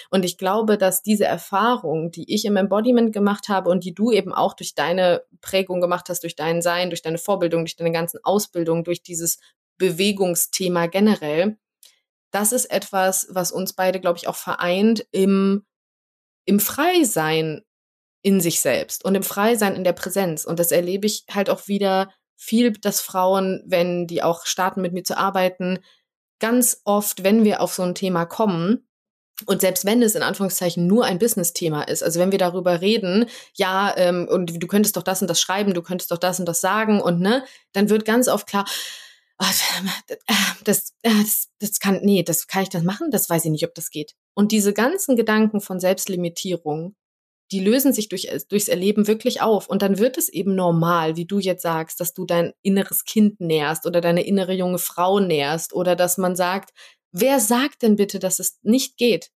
Und 0.08 0.24
ich 0.24 0.38
glaube, 0.38 0.78
dass 0.78 1.02
diese 1.02 1.26
Erfahrung, 1.26 2.10
die 2.10 2.32
ich 2.32 2.46
im 2.46 2.56
Embodiment 2.56 3.12
gemacht 3.12 3.50
habe 3.50 3.68
und 3.68 3.84
die 3.84 3.92
du 3.92 4.12
eben 4.12 4.32
auch 4.32 4.54
durch 4.54 4.74
deine 4.74 5.24
Prägung 5.42 5.82
gemacht 5.82 6.08
hast, 6.08 6.22
durch 6.22 6.36
dein 6.36 6.62
Sein, 6.62 6.88
durch 6.88 7.02
deine 7.02 7.18
Vorbildung, 7.18 7.64
durch 7.64 7.76
deine 7.76 7.92
ganzen 7.92 8.18
Ausbildungen, 8.22 8.82
durch 8.82 9.02
dieses 9.02 9.40
Bewegungsthema 9.76 10.86
generell, 10.86 11.58
das 12.32 12.52
ist 12.52 12.66
etwas, 12.66 13.28
was 13.30 13.52
uns 13.52 13.74
beide, 13.74 14.00
glaube 14.00 14.18
ich, 14.18 14.26
auch 14.26 14.36
vereint 14.36 15.06
im, 15.12 15.64
im 16.44 16.58
Freisein 16.58 17.62
in 18.22 18.40
sich 18.40 18.60
selbst 18.60 19.04
und 19.04 19.14
im 19.14 19.22
Freisein 19.22 19.76
in 19.76 19.84
der 19.84 19.92
Präsenz. 19.92 20.44
Und 20.44 20.58
das 20.58 20.72
erlebe 20.72 21.06
ich 21.06 21.24
halt 21.30 21.50
auch 21.50 21.68
wieder 21.68 22.10
viel, 22.36 22.72
dass 22.72 23.00
Frauen, 23.00 23.62
wenn 23.66 24.06
die 24.06 24.22
auch 24.22 24.46
starten, 24.46 24.80
mit 24.80 24.92
mir 24.92 25.04
zu 25.04 25.16
arbeiten, 25.16 25.78
ganz 26.40 26.80
oft, 26.84 27.22
wenn 27.22 27.44
wir 27.44 27.60
auf 27.60 27.74
so 27.74 27.82
ein 27.82 27.94
Thema 27.94 28.24
kommen, 28.24 28.88
und 29.46 29.60
selbst 29.60 29.84
wenn 29.84 30.02
es 30.02 30.14
in 30.14 30.22
Anführungszeichen 30.22 30.86
nur 30.86 31.04
ein 31.04 31.18
Business-Thema 31.18 31.82
ist, 31.82 32.02
also 32.02 32.20
wenn 32.20 32.32
wir 32.32 32.38
darüber 32.38 32.80
reden, 32.80 33.26
ja, 33.54 33.92
ähm, 33.96 34.28
und 34.30 34.62
du 34.62 34.66
könntest 34.66 34.96
doch 34.96 35.02
das 35.02 35.20
und 35.20 35.28
das 35.28 35.40
schreiben, 35.40 35.74
du 35.74 35.82
könntest 35.82 36.10
doch 36.10 36.18
das 36.18 36.38
und 36.38 36.46
das 36.46 36.60
sagen 36.60 37.00
und 37.00 37.20
ne, 37.20 37.44
dann 37.72 37.88
wird 37.88 38.04
ganz 38.04 38.28
oft 38.28 38.46
klar, 38.46 38.66
das, 40.64 40.94
das, 41.02 41.48
das 41.58 41.80
kann, 41.80 42.00
nee, 42.02 42.22
das 42.22 42.46
kann 42.46 42.62
ich 42.62 42.68
das 42.68 42.82
machen? 42.82 43.10
Das 43.10 43.28
weiß 43.28 43.44
ich 43.44 43.50
nicht, 43.50 43.66
ob 43.66 43.74
das 43.74 43.90
geht. 43.90 44.14
Und 44.34 44.52
diese 44.52 44.72
ganzen 44.72 45.16
Gedanken 45.16 45.60
von 45.60 45.80
Selbstlimitierung, 45.80 46.94
die 47.50 47.60
lösen 47.60 47.92
sich 47.92 48.08
durch, 48.08 48.28
durchs 48.48 48.68
Erleben 48.68 49.06
wirklich 49.06 49.42
auf. 49.42 49.68
Und 49.68 49.82
dann 49.82 49.98
wird 49.98 50.16
es 50.16 50.28
eben 50.28 50.54
normal, 50.54 51.16
wie 51.16 51.26
du 51.26 51.38
jetzt 51.38 51.62
sagst, 51.62 52.00
dass 52.00 52.14
du 52.14 52.24
dein 52.24 52.52
inneres 52.62 53.04
Kind 53.04 53.40
nährst 53.40 53.86
oder 53.86 54.00
deine 54.00 54.24
innere 54.24 54.54
junge 54.54 54.78
Frau 54.78 55.20
nährst 55.20 55.72
oder 55.74 55.94
dass 55.94 56.16
man 56.16 56.34
sagt, 56.34 56.70
wer 57.12 57.40
sagt 57.40 57.82
denn 57.82 57.96
bitte, 57.96 58.18
dass 58.18 58.38
es 58.38 58.58
nicht 58.62 58.96
geht? 58.96 59.30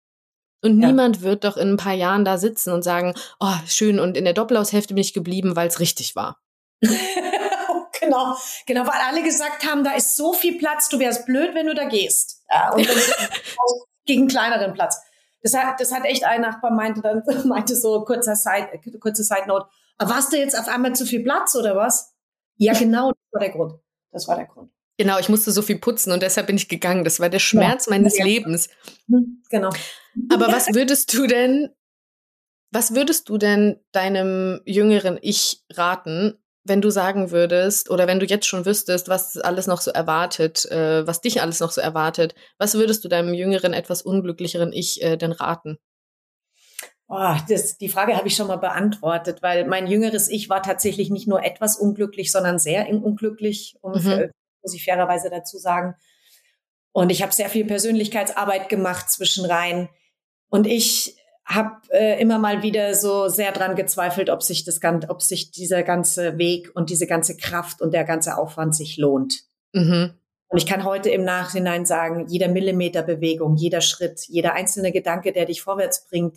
Und 0.62 0.80
ja. 0.80 0.88
niemand 0.88 1.20
wird 1.20 1.44
doch 1.44 1.58
in 1.58 1.72
ein 1.72 1.76
paar 1.76 1.94
Jahren 1.94 2.24
da 2.24 2.38
sitzen 2.38 2.72
und 2.72 2.82
sagen, 2.82 3.14
oh, 3.38 3.54
schön, 3.66 4.00
und 4.00 4.16
in 4.16 4.24
der 4.24 4.32
Doppelhaushälfte 4.32 4.94
bin 4.94 5.02
ich 5.02 5.12
geblieben, 5.12 5.54
weil 5.54 5.68
es 5.68 5.80
richtig 5.80 6.16
war. 6.16 6.40
Genau, 8.06 8.36
genau, 8.66 8.86
weil 8.86 9.00
alle 9.08 9.22
gesagt 9.22 9.66
haben, 9.66 9.84
da 9.84 9.92
ist 9.92 10.16
so 10.16 10.32
viel 10.32 10.58
Platz, 10.58 10.88
du 10.88 10.98
wärst 10.98 11.26
blöd, 11.26 11.54
wenn 11.54 11.66
du 11.66 11.74
da 11.74 11.84
gehst. 11.84 12.42
Ja, 12.50 12.72
und 12.72 12.88
dann 12.88 12.96
gegen 14.06 14.22
einen 14.22 14.28
kleineren 14.28 14.72
Platz. 14.72 15.00
Das 15.42 15.54
hat, 15.54 15.80
das 15.80 15.92
hat 15.92 16.04
echt 16.04 16.24
ein 16.24 16.40
Nachbar 16.40 16.70
meinte 16.72 17.02
dann, 17.02 17.22
meinte 17.44 17.76
so 17.76 18.04
kurzer 18.04 18.36
Side, 18.36 18.80
kurze 19.00 19.22
Side 19.22 19.46
Note. 19.46 19.66
Aber 19.98 20.10
warst 20.10 20.32
du 20.32 20.36
jetzt 20.36 20.58
auf 20.58 20.68
einmal 20.68 20.94
zu 20.94 21.06
viel 21.06 21.22
Platz 21.22 21.54
oder 21.54 21.76
was? 21.76 22.14
Ja, 22.56 22.72
genau, 22.72 23.10
das 23.10 23.32
war 23.32 23.40
der 23.40 23.50
Grund. 23.50 23.74
Das 24.12 24.28
war 24.28 24.36
der 24.36 24.46
Grund. 24.46 24.70
Genau, 24.98 25.18
ich 25.18 25.28
musste 25.28 25.52
so 25.52 25.60
viel 25.60 25.78
putzen 25.78 26.10
und 26.12 26.22
deshalb 26.22 26.46
bin 26.46 26.56
ich 26.56 26.68
gegangen. 26.68 27.04
Das 27.04 27.20
war 27.20 27.28
der 27.28 27.38
Schmerz 27.38 27.86
ja. 27.86 27.90
meines 27.90 28.16
ja. 28.16 28.24
Lebens. 28.24 28.68
Mhm, 29.06 29.42
genau. 29.50 29.70
Aber 30.32 30.48
was 30.48 30.72
würdest 30.72 31.12
du 31.12 31.26
denn, 31.26 31.68
was 32.70 32.94
würdest 32.94 33.28
du 33.28 33.36
denn 33.36 33.78
deinem 33.92 34.62
jüngeren 34.64 35.18
Ich 35.20 35.64
raten, 35.70 36.38
wenn 36.68 36.80
du 36.80 36.90
sagen 36.90 37.30
würdest 37.30 37.90
oder 37.90 38.06
wenn 38.06 38.20
du 38.20 38.26
jetzt 38.26 38.46
schon 38.46 38.66
wüsstest, 38.66 39.08
was 39.08 39.36
alles 39.36 39.66
noch 39.66 39.80
so 39.80 39.90
erwartet, 39.90 40.64
äh, 40.70 41.06
was 41.06 41.20
dich 41.20 41.42
alles 41.42 41.60
noch 41.60 41.70
so 41.70 41.80
erwartet, 41.80 42.34
was 42.58 42.74
würdest 42.74 43.04
du 43.04 43.08
deinem 43.08 43.34
jüngeren, 43.34 43.72
etwas 43.72 44.02
unglücklicheren 44.02 44.72
Ich 44.72 45.02
äh, 45.02 45.16
denn 45.16 45.32
raten? 45.32 45.78
Oh, 47.08 47.36
das, 47.48 47.78
die 47.78 47.88
Frage 47.88 48.16
habe 48.16 48.26
ich 48.26 48.34
schon 48.34 48.48
mal 48.48 48.56
beantwortet, 48.56 49.40
weil 49.40 49.66
mein 49.66 49.86
jüngeres 49.86 50.28
Ich 50.28 50.48
war 50.48 50.62
tatsächlich 50.62 51.08
nicht 51.10 51.28
nur 51.28 51.44
etwas 51.44 51.76
unglücklich, 51.76 52.32
sondern 52.32 52.58
sehr 52.58 52.88
unglücklich, 52.88 53.76
um, 53.80 53.92
mhm. 53.92 54.30
muss 54.62 54.74
ich 54.74 54.84
fairerweise 54.84 55.30
dazu 55.30 55.56
sagen. 55.58 55.94
Und 56.92 57.10
ich 57.10 57.22
habe 57.22 57.32
sehr 57.32 57.48
viel 57.48 57.64
Persönlichkeitsarbeit 57.64 58.68
gemacht 58.68 59.08
zwischenrein. 59.10 59.88
Und 60.48 60.66
ich 60.66 61.16
habe 61.46 61.80
äh, 61.90 62.20
immer 62.20 62.38
mal 62.38 62.62
wieder 62.62 62.94
so 62.94 63.28
sehr 63.28 63.52
dran 63.52 63.76
gezweifelt, 63.76 64.30
ob 64.30 64.42
sich 64.42 64.64
das 64.64 64.80
ganze, 64.80 65.08
ob 65.08 65.22
sich 65.22 65.52
dieser 65.52 65.84
ganze 65.84 66.38
Weg 66.38 66.72
und 66.74 66.90
diese 66.90 67.06
ganze 67.06 67.36
Kraft 67.36 67.80
und 67.80 67.94
der 67.94 68.04
ganze 68.04 68.36
Aufwand 68.36 68.74
sich 68.74 68.96
lohnt. 68.96 69.44
Mhm. 69.72 70.14
Und 70.48 70.58
ich 70.58 70.66
kann 70.66 70.84
heute 70.84 71.10
im 71.10 71.24
Nachhinein 71.24 71.86
sagen, 71.86 72.26
jeder 72.28 72.48
Millimeter 72.48 73.02
Bewegung, 73.02 73.56
jeder 73.56 73.80
Schritt, 73.80 74.22
jeder 74.26 74.54
einzelne 74.54 74.90
Gedanke, 74.90 75.32
der 75.32 75.46
dich 75.46 75.62
vorwärts 75.62 76.08
bringt, 76.08 76.36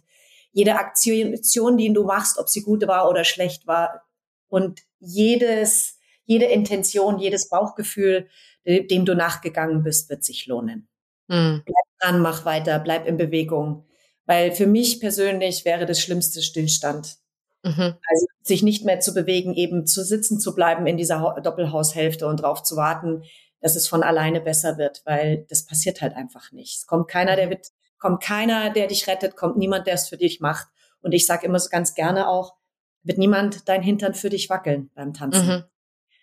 jede 0.52 0.76
Aktion, 0.76 1.78
die 1.78 1.93
du 1.93 2.04
machst, 2.04 2.38
ob 2.38 2.50
sie 2.50 2.62
gut 2.62 2.88
war 2.88 3.10
oder 3.10 3.24
schlecht 3.24 3.67
war 3.67 4.04
und 4.48 4.82
jedes, 5.00 5.98
jede 6.26 6.45
Intention, 6.45 7.19
jedes 7.19 7.50
Bauchgefühl, 7.50 8.28
dem 8.65 9.06
du 9.06 9.15
nachgegangen 9.15 9.84
bist, 9.84 10.10
wird 10.10 10.24
sich 10.24 10.48
lohnen. 10.48 10.88
Mhm. 11.28 11.63
Bleib 11.65 11.86
dran, 12.00 12.22
mach 12.22 12.45
weiter, 12.45 12.80
bleib 12.80 13.08
in 13.08 13.17
Bewegung 13.17 13.86
weil 14.29 14.51
für 14.51 14.67
mich 14.67 14.99
persönlich 14.99 15.65
wäre 15.65 15.87
das 15.87 15.99
Schlimmste 15.99 16.43
Stillstand. 16.43 17.17
Mhm. 17.63 17.95
Also 18.07 18.27
sich 18.43 18.61
nicht 18.61 18.85
mehr 18.85 18.99
zu 18.99 19.15
bewegen, 19.15 19.55
eben 19.55 19.87
zu 19.87 20.03
sitzen 20.03 20.39
zu 20.39 20.53
bleiben 20.53 20.85
in 20.85 20.97
dieser 20.97 21.41
Doppelhaushälfte 21.43 22.27
und 22.27 22.41
darauf 22.41 22.61
zu 22.61 22.75
warten, 22.75 23.23
dass 23.59 23.75
es 23.75 23.87
von 23.87 24.03
alleine 24.03 24.39
besser 24.39 24.77
wird, 24.77 25.01
weil 25.03 25.47
das 25.49 25.65
passiert 25.65 26.01
halt 26.01 26.15
einfach 26.15 26.51
nicht. 26.51 26.77
Es 26.77 26.85
kommt 26.85 27.07
keiner, 27.07 27.35
der 27.35 27.49
wird, 27.49 27.69
kommt 27.97 28.21
keiner, 28.21 28.69
der 28.69 28.85
dich 28.85 29.07
rettet, 29.07 29.35
kommt 29.35 29.57
niemand, 29.57 29.87
der 29.87 29.95
es 29.95 30.07
für 30.07 30.17
dich 30.17 30.39
macht. 30.39 30.67
Und 31.01 31.13
ich 31.13 31.25
sage 31.25 31.47
immer 31.47 31.57
so 31.57 31.69
ganz 31.71 31.95
gerne 31.95 32.29
auch, 32.29 32.53
wird 33.01 33.17
niemand 33.17 33.67
dein 33.67 33.81
Hintern 33.81 34.13
für 34.13 34.29
dich 34.29 34.47
wackeln 34.51 34.91
beim 34.93 35.15
Tanzen. 35.15 35.47
Mhm. 35.47 35.63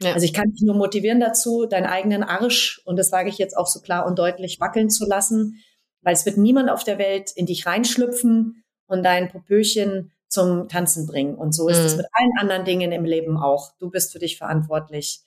Ja. 0.01 0.13
Also 0.13 0.25
ich 0.25 0.33
kann 0.33 0.53
dich 0.53 0.63
nur 0.63 0.77
motivieren 0.77 1.19
dazu, 1.19 1.67
deinen 1.67 1.87
eigenen 1.87 2.23
Arsch, 2.23 2.81
und 2.85 3.01
das 3.01 3.09
sage 3.09 3.31
ich 3.31 3.39
jetzt 3.39 3.57
auch 3.57 3.67
so 3.67 3.81
klar 3.81 4.07
und 4.07 4.17
deutlich, 4.17 4.61
wackeln 4.61 4.91
zu 4.91 5.07
lassen 5.07 5.61
weil 6.07 6.15
es 6.15 6.25
wird 6.25 6.37
niemand 6.37 6.71
auf 6.71 6.85
der 6.85 6.99
Welt 6.99 7.33
in 7.33 7.47
dich 7.47 7.67
reinschlüpfen 7.67 8.63
und 8.87 9.03
dein 9.03 9.29
Popöchen 9.29 10.13
zum 10.29 10.69
Tanzen 10.69 11.05
bringen. 11.09 11.35
Und 11.35 11.53
so 11.53 11.69
ist 11.69 11.79
es 11.79 11.93
mhm. 11.93 11.99
mit 11.99 12.07
allen 12.13 12.31
anderen 12.39 12.65
Dingen 12.65 12.93
im 12.93 13.05
Leben 13.05 13.37
auch. 13.37 13.73
Du 13.81 13.91
bist 13.91 14.13
für 14.13 14.21
dich 14.21 14.39
verantwortlich. 14.39 15.23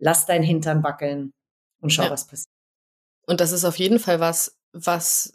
Lass 0.00 0.26
dein 0.26 0.42
Hintern 0.42 0.82
wackeln 0.82 1.32
und 1.80 1.90
schau, 1.90 2.02
ja. 2.02 2.10
was 2.10 2.26
passiert. 2.26 2.50
Und 3.28 3.40
das 3.40 3.52
ist 3.52 3.64
auf 3.64 3.78
jeden 3.78 4.00
Fall 4.00 4.18
was, 4.18 4.58
was 4.72 5.32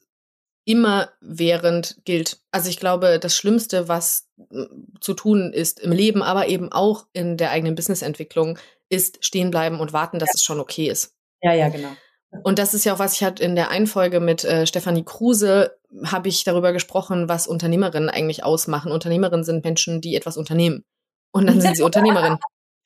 immer 0.66 1.10
während 1.22 2.02
gilt. 2.04 2.42
Also 2.52 2.70
ich 2.70 2.78
glaube, 2.78 3.18
das 3.18 3.34
Schlimmste, 3.34 3.88
was 3.88 4.28
äh, 4.52 4.66
zu 5.00 5.14
tun 5.14 5.54
ist 5.54 5.80
im 5.80 5.94
Leben, 5.94 6.22
aber 6.22 6.50
eben 6.50 6.70
auch 6.70 7.08
in 7.14 7.38
der 7.38 7.52
eigenen 7.52 7.76
Businessentwicklung, 7.76 8.60
ist 8.90 9.24
stehen 9.24 9.52
bleiben 9.52 9.80
und 9.80 9.94
warten, 9.94 10.20
dass 10.20 10.32
ja. 10.32 10.34
es 10.36 10.44
schon 10.44 10.60
okay 10.60 10.90
ist. 10.90 11.16
Ja, 11.42 11.54
ja, 11.54 11.70
genau. 11.70 11.96
Und 12.44 12.60
das 12.60 12.74
ist 12.74 12.86
ja 12.86 12.94
auch 12.94 13.00
was 13.00 13.14
ich 13.14 13.24
hatte 13.24 13.44
in 13.44 13.56
der 13.56 13.70
Einfolge 13.70 14.20
mit 14.20 14.44
äh, 14.44 14.66
Stefanie 14.66 15.04
Kruse 15.04 15.78
habe 16.06 16.30
ich 16.30 16.44
darüber 16.44 16.72
gesprochen, 16.72 17.28
was 17.28 17.48
Unternehmerinnen 17.48 18.10
eigentlich 18.10 18.44
ausmachen. 18.44 18.92
Unternehmerinnen 18.92 19.44
sind 19.44 19.64
Menschen, 19.64 20.02
die 20.02 20.16
etwas 20.16 20.38
unternehmen. 20.38 20.86
Und 21.32 21.48
dann 21.48 21.60
sind 21.60 21.76
sie 21.76 21.84
Unternehmerinnen. 21.84 22.40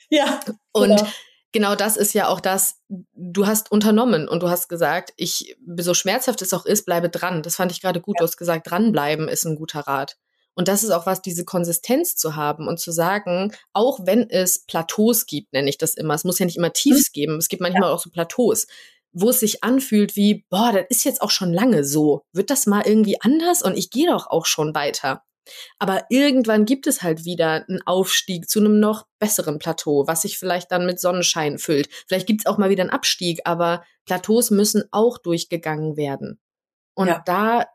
Ja. 0.10 0.40
Und 0.72 0.98
genau. 0.98 1.08
genau 1.52 1.76
das 1.76 1.98
ist 1.98 2.14
ja 2.14 2.28
auch 2.28 2.40
das, 2.40 2.82
du 2.90 3.46
hast 3.46 3.72
unternommen 3.72 4.28
und 4.28 4.42
du 4.42 4.50
hast 4.50 4.68
gesagt, 4.68 5.14
ich, 5.18 5.56
so 5.78 5.94
schmerzhaft 5.94 6.42
es 6.42 6.54
auch 6.54 6.66
ist, 6.66 6.86
bleibe 6.86 7.10
dran. 7.10 7.44
Das 7.44 7.56
fand 7.56 7.72
ich 7.72 7.82
gerade 7.82 8.02
gut. 8.02 8.16
Ja. 8.16 8.20
Du 8.20 8.24
hast 8.26 8.38
gesagt, 8.38 8.70
dranbleiben 8.70 9.28
ist 9.28 9.46
ein 9.46 9.56
guter 9.56 9.82
Rat. 9.82 10.18
Und 10.56 10.70
das 10.70 10.84
ist 10.84 10.92
auch 10.92 11.06
was, 11.06 11.22
diese 11.22 11.44
Konsistenz 11.44 12.16
zu 12.16 12.36
haben 12.38 12.68
und 12.68 12.80
zu 12.80 12.92
sagen, 12.92 13.54
auch 13.74 14.00
wenn 14.06 14.30
es 14.30 14.66
Plateaus 14.66 15.26
gibt, 15.26 15.52
nenne 15.52 15.70
ich 15.70 15.78
das 15.78 15.96
immer. 15.96 16.14
Es 16.14 16.24
muss 16.24 16.40
ja 16.40 16.46
nicht 16.46 16.58
immer 16.58 16.72
Tiefs 16.72 17.10
mhm. 17.10 17.14
geben. 17.14 17.38
Es 17.38 17.50
gibt 17.50 17.62
manchmal 17.62 17.90
ja. 17.90 17.94
auch 17.94 18.00
so 18.00 18.10
Plateaus 18.10 18.66
wo 19.16 19.30
es 19.30 19.40
sich 19.40 19.64
anfühlt 19.64 20.16
wie, 20.16 20.46
boah, 20.50 20.74
das 20.74 20.86
ist 20.90 21.06
jetzt 21.06 21.22
auch 21.22 21.32
schon 21.32 21.54
lange 21.54 21.84
so. 21.84 22.22
Wird 22.34 22.50
das 22.50 22.68
mal 22.68 22.86
irgendwie 22.86 23.20
anders? 23.22 23.64
Und 23.64 23.78
ich 23.78 23.90
gehe 23.90 24.08
doch 24.08 24.28
auch 24.28 24.46
schon 24.46 24.76
weiter. 24.76 25.24
Aber 25.80 26.06
irgendwann 26.10 26.66
gibt 26.66 26.86
es 26.86 27.02
halt 27.02 27.24
wieder 27.24 27.66
einen 27.68 27.82
Aufstieg 27.86 28.50
zu 28.50 28.60
einem 28.60 28.80
noch 28.80 29.06
besseren 29.20 29.58
Plateau, 29.58 30.06
was 30.08 30.24
sich 30.24 30.38
vielleicht 30.38 30.72
dann 30.72 30.86
mit 30.86 31.00
Sonnenschein 31.00 31.60
füllt. 31.60 31.88
Vielleicht 32.08 32.28
gibt 32.28 32.42
es 32.42 32.46
auch 32.46 32.58
mal 32.58 32.70
wieder 32.70 32.82
einen 32.82 32.90
Abstieg, 32.90 33.42
aber 33.46 33.86
Plateaus 34.06 34.52
müssen 34.52 34.84
auch 34.92 35.18
durchgegangen 35.18 35.98
werden. 35.98 36.40
Und 36.94 37.08
ja. 37.08 37.22
da 37.26 37.66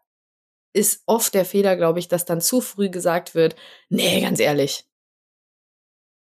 ist 0.72 1.02
oft 1.06 1.32
der 1.32 1.44
Fehler, 1.44 1.76
glaube 1.76 2.00
ich, 2.00 2.08
dass 2.08 2.24
dann 2.24 2.40
zu 2.40 2.60
früh 2.60 2.90
gesagt 2.90 3.34
wird, 3.34 3.56
nee, 3.88 4.20
ganz 4.20 4.40
ehrlich. 4.40 4.84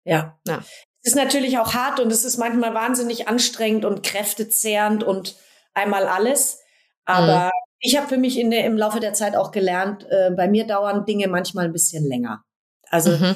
Ja. 0.06 0.40
ja 0.48 0.64
ist 1.08 1.16
natürlich 1.16 1.58
auch 1.58 1.74
hart 1.74 2.00
und 2.00 2.12
es 2.12 2.26
ist 2.26 2.38
manchmal 2.38 2.74
wahnsinnig 2.74 3.28
anstrengend 3.28 3.86
und 3.86 4.04
kräftezehrend 4.04 5.04
und 5.04 5.38
einmal 5.74 6.06
alles. 6.06 6.60
Aber 7.06 7.46
mhm. 7.46 7.52
ich 7.80 7.98
habe 7.98 8.10
für 8.10 8.18
mich 8.18 8.38
in 8.38 8.52
der, 8.52 8.66
im 8.66 8.78
Laufe 8.78 9.00
der 9.00 9.14
Zeit 9.14 9.36
auch 9.36 9.52
gelernt, 9.52 10.06
äh, 10.10 10.32
bei 10.32 10.50
mir 10.50 10.68
dauern 10.68 11.06
Dinge 11.06 11.28
manchmal 11.30 11.66
ein 11.66 11.74
bisschen 11.74 12.06
länger. 12.06 12.44
Also 12.90 13.12
mhm. 13.12 13.36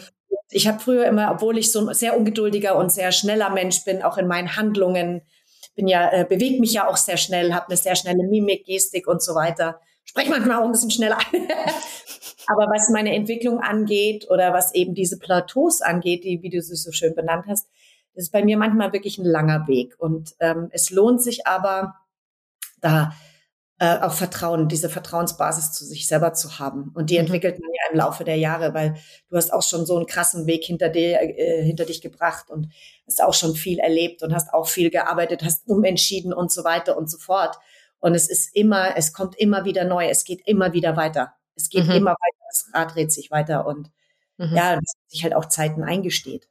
ich 0.50 0.68
habe 0.68 0.80
früher 0.80 1.06
immer, 1.06 1.32
obwohl 1.32 1.58
ich 1.58 1.72
so 1.72 1.88
ein 1.88 1.94
sehr 1.94 2.18
ungeduldiger 2.18 2.76
und 2.76 2.92
sehr 2.92 3.14
schneller 3.14 3.50
Mensch 3.50 3.86
bin, 3.86 4.04
auch 4.04 4.18
in 4.18 4.28
meinen 4.28 4.58
Handlungen, 4.58 5.22
bin 5.76 5.88
ja, 5.88 6.12
äh, 6.12 6.26
bewege 6.28 6.60
mich 6.60 6.74
ja 6.74 6.90
auch 6.90 6.98
sehr 6.98 7.18
schnell, 7.18 7.54
habe 7.54 7.68
eine 7.68 7.78
sehr 7.78 7.96
schnelle 7.96 8.24
Mimik, 8.24 8.66
Gestik 8.66 9.08
und 9.08 9.24
so 9.24 9.34
weiter. 9.34 9.80
Spreche 10.04 10.30
manchmal 10.30 10.60
auch 10.60 10.66
ein 10.66 10.72
bisschen 10.74 10.92
schneller. 10.92 11.20
Aber 12.52 12.70
was 12.70 12.90
meine 12.90 13.16
Entwicklung 13.16 13.60
angeht 13.60 14.30
oder 14.30 14.52
was 14.52 14.76
eben 14.76 14.94
diese 14.94 15.18
Plateaus 15.18 15.82
angeht, 15.82 16.26
die, 16.26 16.42
wie 16.42 16.50
du 16.50 16.62
sie 16.62 16.76
so 16.76 16.92
schön 16.92 17.16
benannt 17.16 17.46
hast, 17.48 17.70
das 18.14 18.26
ist 18.26 18.32
bei 18.32 18.44
mir 18.44 18.58
manchmal 18.58 18.92
wirklich 18.92 19.18
ein 19.18 19.26
langer 19.26 19.68
Weg. 19.68 19.96
Und 19.98 20.36
ähm, 20.40 20.68
es 20.72 20.90
lohnt 20.90 21.24
sich 21.24 21.48
aber, 21.48 21.96
da 22.82 23.14
äh, 23.80 24.00
auch 24.00 24.14
Vertrauen, 24.14 24.68
diese 24.68 24.90
Vertrauensbasis 24.90 25.72
zu 25.72 25.86
sich 25.86 26.08
selber 26.08 26.34
zu 26.34 26.60
haben. 26.60 26.92
Und 26.94 27.10
die 27.10 27.16
mhm. 27.16 27.22
entwickelt 27.22 27.60
man 27.60 27.70
ja 27.72 27.92
im 27.92 27.98
Laufe 28.00 28.26
der 28.26 28.36
Jahre, 28.38 28.74
weil 28.74 28.96
du 29.30 29.38
hast 29.38 29.54
auch 29.54 29.64
schon 29.64 29.86
so 29.86 29.96
einen 29.96 30.08
krassen 30.08 30.46
Weg 30.46 30.66
hinter 30.66 30.90
dir, 30.90 31.22
äh, 31.22 31.64
hinter 31.64 31.86
dich 31.86 32.02
gebracht 32.02 32.50
und 32.50 32.68
hast 33.08 33.24
auch 33.24 33.34
schon 33.34 33.56
viel 33.56 33.80
erlebt 33.80 34.24
und 34.24 34.34
hast 34.36 34.54
auch 34.54 34.68
viel 34.68 34.90
gearbeitet, 34.90 35.44
hast 35.44 35.68
umentschieden 35.68 36.34
und 36.34 36.52
so 36.52 36.66
weiter 36.66 36.98
und 36.98 37.10
so 37.10 37.18
fort. 37.18 37.58
Und 38.00 38.14
es 38.14 38.30
ist 38.30 38.54
immer, 38.56 38.98
es 38.98 39.14
kommt 39.14 39.40
immer 39.40 39.64
wieder 39.64 39.86
neu, 39.86 40.08
es 40.08 40.26
geht 40.26 40.42
immer 40.46 40.74
wieder 40.74 40.98
weiter. 40.98 41.34
Es 41.62 41.70
geht 41.70 41.86
mhm. 41.86 41.92
immer 41.92 42.12
weiter, 42.12 42.46
das 42.50 42.70
Rad 42.74 42.96
dreht 42.96 43.12
sich 43.12 43.32
weiter 43.32 43.66
und 43.66 43.92
mhm. 44.38 44.56
ja, 44.56 44.76
dass 44.76 44.94
sich 45.08 45.24
halt 45.24 45.36
auch 45.36 45.46
Zeiten 45.46 45.84
eingesteht. 45.84 46.48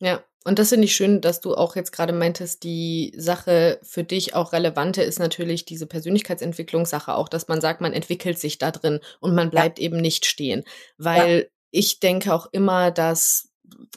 Ja, 0.00 0.22
und 0.44 0.58
das 0.58 0.70
finde 0.70 0.86
ich 0.86 0.94
schön, 0.94 1.20
dass 1.20 1.40
du 1.40 1.54
auch 1.54 1.76
jetzt 1.76 1.92
gerade 1.92 2.12
meintest, 2.12 2.62
die 2.62 3.12
Sache 3.16 3.78
für 3.82 4.04
dich 4.04 4.34
auch 4.34 4.52
relevante 4.52 5.02
ist 5.02 5.18
natürlich 5.18 5.64
diese 5.64 5.86
Persönlichkeitsentwicklungssache 5.86 7.14
auch, 7.14 7.28
dass 7.28 7.48
man 7.48 7.60
sagt, 7.60 7.80
man 7.80 7.92
entwickelt 7.92 8.38
sich 8.38 8.58
da 8.58 8.70
drin 8.70 9.00
und 9.20 9.34
man 9.34 9.50
bleibt 9.50 9.78
ja. 9.78 9.84
eben 9.84 9.98
nicht 9.98 10.24
stehen. 10.24 10.64
Weil 10.96 11.38
ja. 11.38 11.44
ich 11.70 12.00
denke 12.00 12.32
auch 12.32 12.46
immer, 12.52 12.90
dass 12.90 13.47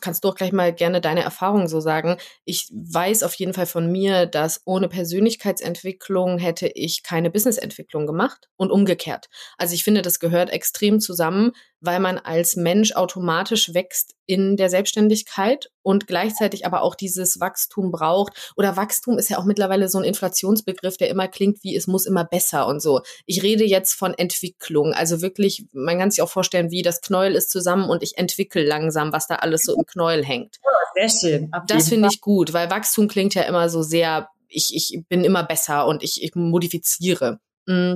kannst 0.01 0.23
du 0.23 0.29
auch 0.29 0.35
gleich 0.35 0.51
mal 0.51 0.73
gerne 0.73 1.01
deine 1.01 1.23
Erfahrungen 1.23 1.67
so 1.67 1.79
sagen. 1.79 2.17
Ich 2.45 2.69
weiß 2.73 3.23
auf 3.23 3.33
jeden 3.35 3.53
Fall 3.53 3.65
von 3.65 3.91
mir, 3.91 4.25
dass 4.25 4.61
ohne 4.65 4.87
Persönlichkeitsentwicklung 4.87 6.37
hätte 6.37 6.67
ich 6.67 7.03
keine 7.03 7.29
Businessentwicklung 7.29 8.07
gemacht 8.07 8.49
und 8.57 8.71
umgekehrt. 8.71 9.29
Also 9.57 9.73
ich 9.75 9.83
finde, 9.83 10.01
das 10.01 10.19
gehört 10.19 10.49
extrem 10.49 10.99
zusammen, 10.99 11.51
weil 11.81 11.99
man 11.99 12.19
als 12.19 12.55
Mensch 12.55 12.93
automatisch 12.93 13.73
wächst 13.73 14.13
in 14.27 14.55
der 14.55 14.69
Selbstständigkeit 14.69 15.71
und 15.81 16.05
gleichzeitig 16.07 16.65
aber 16.65 16.83
auch 16.83 16.93
dieses 16.95 17.39
Wachstum 17.39 17.91
braucht. 17.91 18.53
Oder 18.55 18.77
Wachstum 18.77 19.17
ist 19.17 19.29
ja 19.29 19.39
auch 19.39 19.45
mittlerweile 19.45 19.89
so 19.89 19.97
ein 19.97 20.03
Inflationsbegriff, 20.03 20.97
der 20.97 21.09
immer 21.09 21.27
klingt 21.27 21.63
wie 21.63 21.75
es 21.75 21.87
muss 21.87 22.05
immer 22.05 22.23
besser 22.23 22.67
und 22.67 22.81
so. 22.81 23.01
Ich 23.25 23.41
rede 23.41 23.65
jetzt 23.65 23.93
von 23.93 24.13
Entwicklung. 24.13 24.93
Also 24.93 25.21
wirklich, 25.21 25.65
man 25.73 25.99
kann 25.99 26.11
sich 26.11 26.21
auch 26.21 26.29
vorstellen, 26.29 26.69
wie 26.69 26.83
das 26.83 27.01
Knäuel 27.01 27.35
ist 27.35 27.49
zusammen 27.49 27.89
und 27.89 28.03
ich 28.03 28.17
entwickle 28.17 28.63
langsam, 28.63 29.11
was 29.11 29.27
da 29.27 29.35
alles 29.35 29.63
so 29.63 29.75
im 29.75 29.85
Knäuel 29.85 30.23
hängt. 30.23 30.59
sehr 30.95 31.09
schön. 31.09 31.51
Das 31.67 31.89
finde 31.89 32.09
ich 32.11 32.21
gut, 32.21 32.53
weil 32.53 32.69
Wachstum 32.69 33.07
klingt 33.07 33.33
ja 33.33 33.41
immer 33.43 33.69
so 33.69 33.81
sehr, 33.81 34.29
ich, 34.47 34.75
ich 34.75 35.03
bin 35.09 35.23
immer 35.23 35.43
besser 35.43 35.87
und 35.87 36.03
ich, 36.03 36.23
ich 36.23 36.35
modifiziere. 36.35 37.39
Mm. 37.65 37.95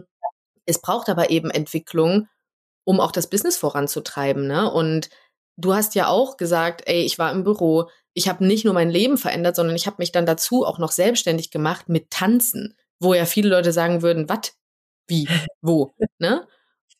Es 0.68 0.82
braucht 0.82 1.10
aber 1.10 1.30
eben 1.30 1.52
Entwicklung, 1.52 2.28
um 2.86 3.02
auch 3.02 3.12
das 3.12 3.30
Business 3.30 3.58
voranzutreiben. 3.58 4.48
Ne? 4.48 4.72
Und 4.72 5.10
du 5.58 5.74
hast 5.74 5.96
ja 5.96 6.08
auch 6.08 6.38
gesagt, 6.38 6.84
ey, 6.86 7.02
ich 7.02 7.20
war 7.20 7.32
im 7.32 7.44
Büro, 7.44 7.90
ich 8.14 8.30
habe 8.30 8.46
nicht 8.46 8.64
nur 8.64 8.74
mein 8.74 8.90
Leben 8.90 9.18
verändert, 9.18 9.58
sondern 9.58 9.76
ich 9.76 9.88
habe 9.88 9.98
mich 10.00 10.14
dann 10.14 10.26
dazu 10.26 10.66
auch 10.66 10.80
noch 10.80 10.92
selbstständig 10.92 11.52
gemacht 11.52 11.90
mit 11.90 12.10
Tanzen, 12.12 12.78
wo 13.00 13.14
ja 13.14 13.26
viele 13.26 13.50
Leute 13.50 13.74
sagen 13.74 14.02
würden, 14.02 14.30
was, 14.30 14.54
wie, 15.08 15.28
wo, 15.62 15.94
ne? 16.20 16.48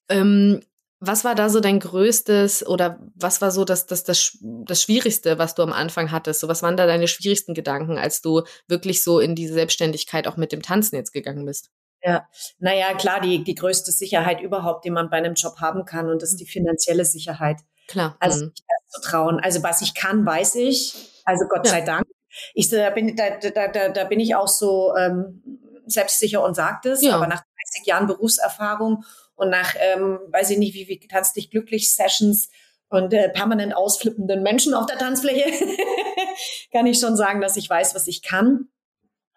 Ähm, 0.10 0.62
was 1.02 1.24
war 1.24 1.36
da 1.36 1.50
so 1.50 1.60
dein 1.60 1.80
größtes 1.80 2.66
oder 2.66 3.00
was 3.16 3.42
war 3.42 3.52
so 3.52 3.66
das, 3.66 3.86
das, 3.86 4.04
das, 4.04 4.38
das 4.42 4.82
Schwierigste, 4.82 5.38
was 5.38 5.54
du 5.54 5.62
am 5.62 5.74
Anfang 5.74 6.12
hattest? 6.12 6.40
So, 6.40 6.48
was 6.48 6.64
waren 6.64 6.78
da 6.78 6.88
deine 6.88 7.08
schwierigsten 7.08 7.54
Gedanken, 7.54 7.98
als 7.98 8.22
du 8.22 8.44
wirklich 8.68 9.04
so 9.04 9.20
in 9.20 9.36
diese 9.36 9.54
Selbstständigkeit 9.54 10.28
auch 10.28 10.38
mit 10.38 10.52
dem 10.52 10.62
Tanzen 10.62 10.96
jetzt 10.96 11.12
gegangen 11.12 11.46
bist? 11.46 11.70
Ja, 12.06 12.28
naja, 12.60 12.94
klar, 12.94 13.20
die, 13.20 13.44
die 13.44 13.56
größte 13.56 13.92
Sicherheit 13.92 14.40
überhaupt, 14.40 14.86
die 14.86 14.92
man 14.92 15.10
bei 15.10 15.18
einem 15.18 15.34
Job 15.34 15.56
haben 15.60 15.86
kann, 15.86 16.08
und 16.08 16.22
das 16.22 16.32
ist 16.32 16.40
die 16.40 16.46
finanzielle 16.46 17.04
Sicherheit. 17.04 17.58
Klar. 17.88 18.16
Also 18.20 18.46
mhm. 18.46 18.54
zu 18.90 19.02
trauen. 19.02 19.40
Also 19.40 19.64
was 19.64 19.82
ich 19.82 19.96
kann, 19.96 20.24
weiß 20.24 20.56
ich. 20.56 20.94
Also 21.26 21.46
Gott 21.50 21.66
ja. 21.66 21.72
sei 21.72 21.82
Dank. 21.82 22.06
Ich 22.54 22.70
da 22.70 22.92
bin, 22.92 23.16
da, 23.16 23.38
da, 23.40 23.68
da, 23.68 23.90
da 23.90 24.04
bin 24.04 24.20
ich 24.20 24.36
auch 24.36 24.48
so 24.48 24.96
ähm, 24.96 25.42
selbstsicher 25.88 26.44
und 26.44 26.54
sagt 26.54 26.86
es, 26.86 27.02
ja. 27.02 27.16
aber 27.16 27.26
nach 27.26 27.42
30 27.74 27.88
Jahren 27.88 28.08
Berufserfahrung 28.08 29.04
und 29.36 29.50
nach, 29.50 29.74
ähm, 29.80 30.20
weiß 30.30 30.52
ich 30.52 30.60
nicht, 30.60 30.76
wie, 30.76 30.88
wie 30.88 31.00
tanz 31.08 31.34
dich 31.34 31.50
glücklich 31.50 31.94
Sessions 31.96 32.50
und 32.90 33.14
äh, 33.14 33.30
permanent 33.30 33.76
ausflippenden 33.76 34.44
Menschen 34.44 34.76
auf 34.76 34.86
der 34.86 35.00
Tanzfläche, 35.00 35.46
kann 36.72 36.86
ich 36.86 37.00
schon 37.00 37.16
sagen, 37.16 37.42
dass 37.42 37.58
ich 37.58 37.68
weiß, 37.68 37.96
was 37.96 38.06
ich 38.06 38.22
kann. 38.22 38.68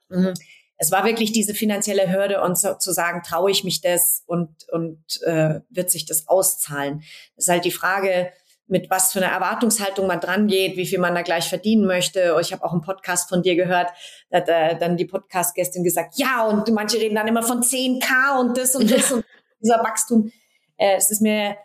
Mhm 0.08 0.34
es 0.78 0.92
war 0.92 1.04
wirklich 1.04 1.32
diese 1.32 1.54
finanzielle 1.54 2.10
Hürde 2.10 2.40
und 2.40 2.56
so, 2.56 2.74
zu 2.74 2.92
sagen, 2.92 3.22
traue 3.22 3.50
ich 3.50 3.64
mich 3.64 3.80
das 3.80 4.22
und, 4.26 4.50
und 4.70 5.02
äh, 5.22 5.60
wird 5.68 5.90
sich 5.90 6.06
das 6.06 6.28
auszahlen? 6.28 7.02
Das 7.34 7.46
ist 7.46 7.48
halt 7.48 7.64
die 7.64 7.72
Frage, 7.72 8.32
mit 8.68 8.90
was 8.90 9.12
für 9.12 9.18
einer 9.18 9.32
Erwartungshaltung 9.32 10.06
man 10.06 10.20
dran 10.20 10.46
geht, 10.46 10.76
wie 10.76 10.86
viel 10.86 10.98
man 10.98 11.14
da 11.14 11.22
gleich 11.22 11.48
verdienen 11.48 11.86
möchte. 11.86 12.36
Ich 12.40 12.52
habe 12.52 12.62
auch 12.64 12.72
einen 12.72 12.82
Podcast 12.82 13.28
von 13.28 13.42
dir 13.42 13.56
gehört, 13.56 13.90
da 14.30 14.38
hat 14.38 14.48
äh, 14.48 14.78
dann 14.78 14.96
die 14.96 15.06
Podcast-Gästin 15.06 15.82
gesagt, 15.82 16.14
ja, 16.16 16.44
und 16.44 16.68
manche 16.72 16.98
reden 16.98 17.14
dann 17.14 17.26
immer 17.26 17.42
von 17.42 17.62
10k 17.62 18.38
und 18.38 18.56
das 18.56 18.76
und 18.76 18.90
das 18.90 19.10
und 19.12 19.24
dieser 19.60 19.82
Wachstum. 19.82 20.30
Äh, 20.76 20.96
es 20.96 21.10
ist 21.10 21.22
mir 21.22 21.56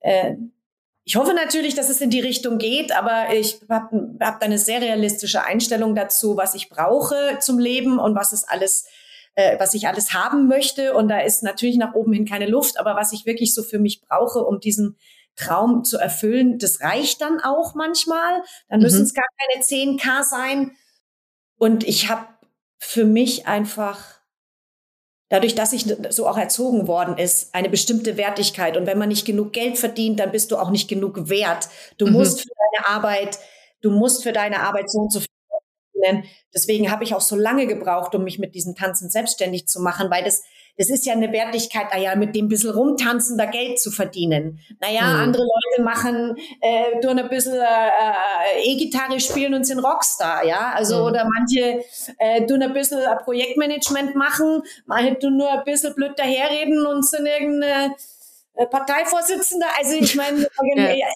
äh, 0.00 0.34
ich 1.08 1.16
hoffe 1.16 1.32
natürlich, 1.32 1.74
dass 1.74 1.88
es 1.88 2.02
in 2.02 2.10
die 2.10 2.20
Richtung 2.20 2.58
geht, 2.58 2.94
aber 2.94 3.32
ich 3.32 3.62
habe 3.70 4.14
hab 4.20 4.42
eine 4.42 4.58
sehr 4.58 4.82
realistische 4.82 5.42
Einstellung 5.42 5.94
dazu, 5.94 6.36
was 6.36 6.54
ich 6.54 6.68
brauche 6.68 7.38
zum 7.40 7.58
Leben 7.58 7.98
und 7.98 8.14
was 8.14 8.34
es 8.34 8.44
alles, 8.44 8.84
äh, 9.34 9.58
was 9.58 9.72
ich 9.72 9.88
alles 9.88 10.12
haben 10.12 10.48
möchte. 10.48 10.92
Und 10.92 11.08
da 11.08 11.20
ist 11.20 11.42
natürlich 11.42 11.78
nach 11.78 11.94
oben 11.94 12.12
hin 12.12 12.26
keine 12.26 12.46
Luft, 12.46 12.78
aber 12.78 12.94
was 12.94 13.14
ich 13.14 13.24
wirklich 13.24 13.54
so 13.54 13.62
für 13.62 13.78
mich 13.78 14.02
brauche, 14.02 14.40
um 14.40 14.60
diesen 14.60 14.98
Traum 15.34 15.82
zu 15.82 15.96
erfüllen, 15.96 16.58
das 16.58 16.82
reicht 16.82 17.22
dann 17.22 17.40
auch 17.40 17.74
manchmal. 17.74 18.42
Dann 18.68 18.80
müssen 18.80 18.98
mhm. 18.98 19.04
es 19.04 19.14
gar 19.14 19.24
keine 19.38 19.64
10k 19.64 20.24
sein. 20.24 20.72
Und 21.56 21.84
ich 21.84 22.10
habe 22.10 22.26
für 22.76 23.06
mich 23.06 23.46
einfach 23.46 24.17
dadurch, 25.28 25.54
dass 25.54 25.72
ich 25.72 25.86
so 26.10 26.26
auch 26.26 26.38
erzogen 26.38 26.86
worden 26.86 27.16
ist, 27.18 27.54
eine 27.54 27.68
bestimmte 27.68 28.16
Wertigkeit. 28.16 28.76
Und 28.76 28.86
wenn 28.86 28.98
man 28.98 29.08
nicht 29.08 29.26
genug 29.26 29.52
Geld 29.52 29.78
verdient, 29.78 30.20
dann 30.20 30.32
bist 30.32 30.50
du 30.50 30.56
auch 30.56 30.70
nicht 30.70 30.88
genug 30.88 31.28
wert. 31.28 31.68
Du 31.98 32.06
mhm. 32.06 32.12
musst 32.12 32.42
für 32.42 32.48
deine 32.48 32.96
Arbeit, 32.96 33.38
du 33.82 33.90
musst 33.90 34.22
für 34.22 34.32
deine 34.32 34.60
Arbeit 34.60 34.90
so 34.90 35.00
und 35.00 35.12
so 35.12 35.20
viel 35.20 35.28
verdienen. 35.98 36.24
Deswegen 36.54 36.90
habe 36.90 37.04
ich 37.04 37.14
auch 37.14 37.20
so 37.20 37.36
lange 37.36 37.66
gebraucht, 37.66 38.14
um 38.14 38.24
mich 38.24 38.38
mit 38.38 38.54
diesem 38.54 38.74
Tanzen 38.74 39.10
selbstständig 39.10 39.66
zu 39.66 39.80
machen, 39.80 40.10
weil 40.10 40.24
das 40.24 40.42
das 40.78 40.90
ist 40.90 41.04
ja 41.06 41.12
eine 41.12 41.32
Wertigkeit, 41.32 41.88
naja, 41.92 42.14
mit 42.14 42.36
dem 42.36 42.46
bisschen 42.46 42.70
rumtanzen, 42.70 43.36
da 43.36 43.46
Geld 43.46 43.80
zu 43.80 43.90
verdienen. 43.90 44.60
Naja, 44.80 45.02
mhm. 45.02 45.20
andere 45.22 45.42
Leute 45.42 45.82
machen, 45.82 46.36
äh, 46.60 47.00
tun 47.00 47.18
ein 47.18 47.28
bisschen 47.28 47.56
äh, 47.56 48.62
E-Gitarre 48.62 49.18
spielen 49.18 49.54
und 49.54 49.64
sind 49.64 49.80
Rockstar, 49.80 50.44
ja. 50.44 50.70
Also, 50.76 50.98
mhm. 50.98 51.02
oder 51.06 51.28
manche 51.36 51.82
äh, 52.18 52.46
tun 52.46 52.62
ein 52.62 52.72
bisschen 52.72 53.00
ein 53.00 53.18
Projektmanagement 53.18 54.14
machen, 54.14 54.62
manche 54.86 55.18
tun 55.18 55.36
nur 55.36 55.50
ein 55.50 55.64
bisschen 55.64 55.96
blöd 55.96 56.16
daherreden 56.16 56.86
und 56.86 57.04
sind 57.04 57.26
irgendeine 57.26 57.96
äh, 58.54 58.66
Parteivorsitzende. 58.66 59.66
Also 59.78 59.96
ich 59.96 60.14
meine, 60.14 60.46
ja. 60.76 61.06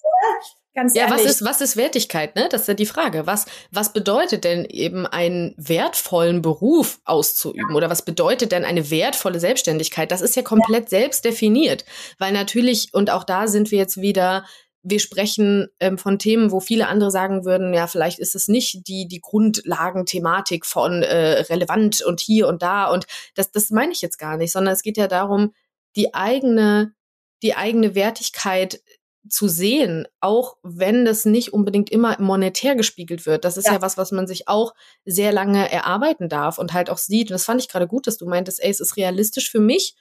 Ganz 0.75 0.95
ja, 0.95 1.03
ehrlich. 1.03 1.25
was 1.27 1.31
ist, 1.31 1.45
was 1.45 1.61
ist 1.61 1.77
Wertigkeit, 1.77 2.35
ne? 2.35 2.49
Das 2.51 2.63
ist 2.63 2.67
ja 2.69 2.75
die 2.75 2.87
Frage. 2.87 3.27
Was, 3.27 3.45
was 3.71 3.93
bedeutet 3.93 4.45
denn 4.45 4.65
eben 4.65 5.07
einen 5.07 5.55
wertvollen 5.59 6.41
Beruf 6.41 6.99
auszuüben? 7.05 7.71
Ja. 7.71 7.77
Oder 7.77 7.91
was 7.91 8.03
bedeutet 8.03 8.53
denn 8.53 8.65
eine 8.65 8.91
wertvolle 8.91 9.39
Selbstständigkeit? 9.39 10.11
Das 10.11 10.23
ist 10.23 10.35
ja 10.35 10.43
komplett 10.43 10.85
ja. 10.85 11.01
selbst 11.01 11.27
definiert. 11.27 11.85
Weil 12.19 12.33
natürlich, 12.33 12.89
und 12.95 13.11
auch 13.11 13.25
da 13.25 13.49
sind 13.49 13.71
wir 13.71 13.79
jetzt 13.79 14.01
wieder, 14.01 14.47
wir 14.83 14.99
sprechen 14.99 15.69
ähm, 15.79 15.99
von 15.99 16.19
Themen, 16.19 16.51
wo 16.51 16.61
viele 16.61 16.89
andere 16.89 17.11
sagen 17.11 17.45
würden, 17.45 17.75
ja, 17.75 17.87
vielleicht 17.87 18.19
ist 18.19 18.35
es 18.35 18.49
nicht 18.49 18.89
die, 18.89 19.07
die 19.07 19.21
Grundlagenthematik 19.21 20.65
von 20.65 21.03
äh, 21.03 21.43
relevant 21.43 22.01
und 22.01 22.21
hier 22.21 22.49
und 22.49 22.63
da. 22.63 22.91
Und 22.91 23.07
das, 23.35 23.51
das 23.51 23.69
meine 23.71 23.93
ich 23.93 24.01
jetzt 24.01 24.19
gar 24.19 24.39
nicht, 24.39 24.53
sondern 24.53 24.73
es 24.73 24.83
geht 24.83 24.97
ja 24.97 25.07
darum, 25.07 25.53
die 25.97 26.15
eigene, 26.15 26.95
die 27.43 27.55
eigene 27.55 27.95
Wertigkeit 27.95 28.81
zu 29.29 29.49
sehen, 29.49 30.07
auch 30.21 30.57
wenn 30.63 31.05
das 31.05 31.25
nicht 31.25 31.53
unbedingt 31.53 31.91
immer 31.91 32.21
monetär 32.21 32.75
gespiegelt 32.75 33.25
wird. 33.25 33.45
Das 33.45 33.57
ist 33.57 33.67
ja. 33.67 33.75
ja. 33.75 33.83
was, 33.83 33.97
was 33.97 34.11
man 34.13 34.27
sich 34.27 34.49
auch 34.49 34.75
sehr 35.05 35.33
lange 35.33 35.71
erarbeiten 35.71 36.29
darf 36.29 36.59
und 36.59 36.73
halt 36.73 36.91
auch 36.91 36.99
sieht. 36.99 37.31
Und 37.31 37.35
das 37.35 37.45
fand 37.45 37.61
ich 37.61 37.69
gerade 37.69 37.87
gut, 37.87 38.07
dass 38.07 38.17
du 38.17 38.27
meintest, 38.27 38.63
ey, 38.63 38.71
es 38.71 38.81
ist 38.81 38.97
realistisch 38.97 39.51
für 39.51 39.61
mich, 39.61 39.95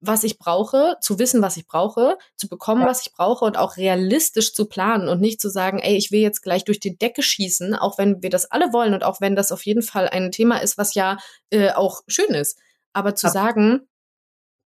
was 0.00 0.24
ich 0.24 0.38
brauche, 0.38 0.96
zu 1.00 1.18
wissen, 1.18 1.42
was 1.42 1.56
ich 1.56 1.66
brauche, 1.66 2.16
zu 2.36 2.48
bekommen, 2.48 2.82
ja. 2.82 2.88
was 2.88 3.02
ich 3.02 3.12
brauche 3.12 3.44
und 3.44 3.58
auch 3.58 3.76
realistisch 3.76 4.54
zu 4.54 4.66
planen 4.66 5.08
und 5.08 5.20
nicht 5.20 5.40
zu 5.40 5.50
sagen, 5.50 5.78
ey, 5.78 5.96
ich 5.96 6.10
will 6.10 6.20
jetzt 6.20 6.40
gleich 6.40 6.64
durch 6.64 6.80
die 6.80 6.96
Decke 6.96 7.22
schießen, 7.22 7.74
auch 7.74 7.98
wenn 7.98 8.22
wir 8.22 8.30
das 8.30 8.50
alle 8.50 8.72
wollen 8.72 8.94
und 8.94 9.04
auch 9.04 9.20
wenn 9.20 9.36
das 9.36 9.52
auf 9.52 9.66
jeden 9.66 9.82
Fall 9.82 10.08
ein 10.08 10.32
Thema 10.32 10.58
ist, 10.58 10.78
was 10.78 10.94
ja 10.94 11.18
äh, 11.50 11.72
auch 11.72 12.00
schön 12.06 12.34
ist. 12.34 12.58
Aber 12.92 13.14
zu 13.14 13.26
ja. 13.26 13.32
sagen, 13.32 13.88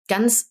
ganz 0.08 0.50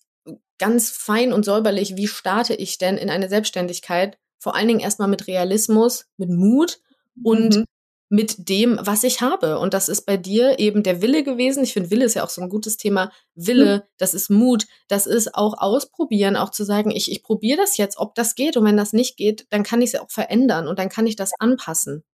ganz 0.59 0.91
fein 0.91 1.33
und 1.33 1.45
säuberlich, 1.45 1.97
wie 1.97 2.07
starte 2.07 2.55
ich 2.55 2.79
denn 2.79 2.97
in 2.97 3.11
eine 3.11 3.29
Selbstständigkeit? 3.29 4.19
Vor 4.39 4.55
allen 4.55 4.69
Dingen 4.69 4.81
erstmal 4.81 5.09
mit 5.09 5.27
Realismus, 5.27 6.07
mit 6.17 6.31
Mut 6.31 6.81
und 7.23 7.57
mhm. 7.57 7.65
mit 8.09 8.49
dem, 8.49 8.79
was 8.81 9.03
ich 9.03 9.21
habe. 9.21 9.59
Und 9.59 9.75
das 9.75 9.89
ist 9.89 10.07
bei 10.07 10.17
dir 10.17 10.59
eben 10.59 10.83
der 10.83 11.03
Wille 11.03 11.25
gewesen. 11.25 11.65
Ich 11.65 11.73
finde, 11.73 11.91
Wille 11.91 12.05
ist 12.05 12.15
ja 12.15 12.25
auch 12.25 12.31
so 12.31 12.43
ein 12.43 12.49
gutes 12.49 12.77
Thema. 12.77 13.11
Wille, 13.35 13.79
mhm. 13.79 13.83
das 13.99 14.15
ist 14.15 14.31
Mut, 14.31 14.67
das 14.89 15.07
ist 15.07 15.35
auch 15.35 15.55
ausprobieren, 15.59 16.37
auch 16.37 16.51
zu 16.51 16.65
sagen, 16.65 16.91
ich, 16.91 17.11
ich 17.11 17.23
probiere 17.23 17.59
das 17.59 17.77
jetzt, 17.77 17.99
ob 17.99 18.15
das 18.15 18.35
geht. 18.35 18.57
Und 18.57 18.65
wenn 18.65 18.77
das 18.77 18.93
nicht 18.93 19.17
geht, 19.17 19.47
dann 19.51 19.63
kann 19.63 19.81
ich 19.81 19.89
es 19.89 19.93
ja 19.93 20.03
auch 20.03 20.11
verändern 20.11 20.69
und 20.69 20.79
dann 20.79 20.89
kann 20.89 21.07
ich 21.07 21.17
das 21.17 21.33
anpassen. 21.39 22.05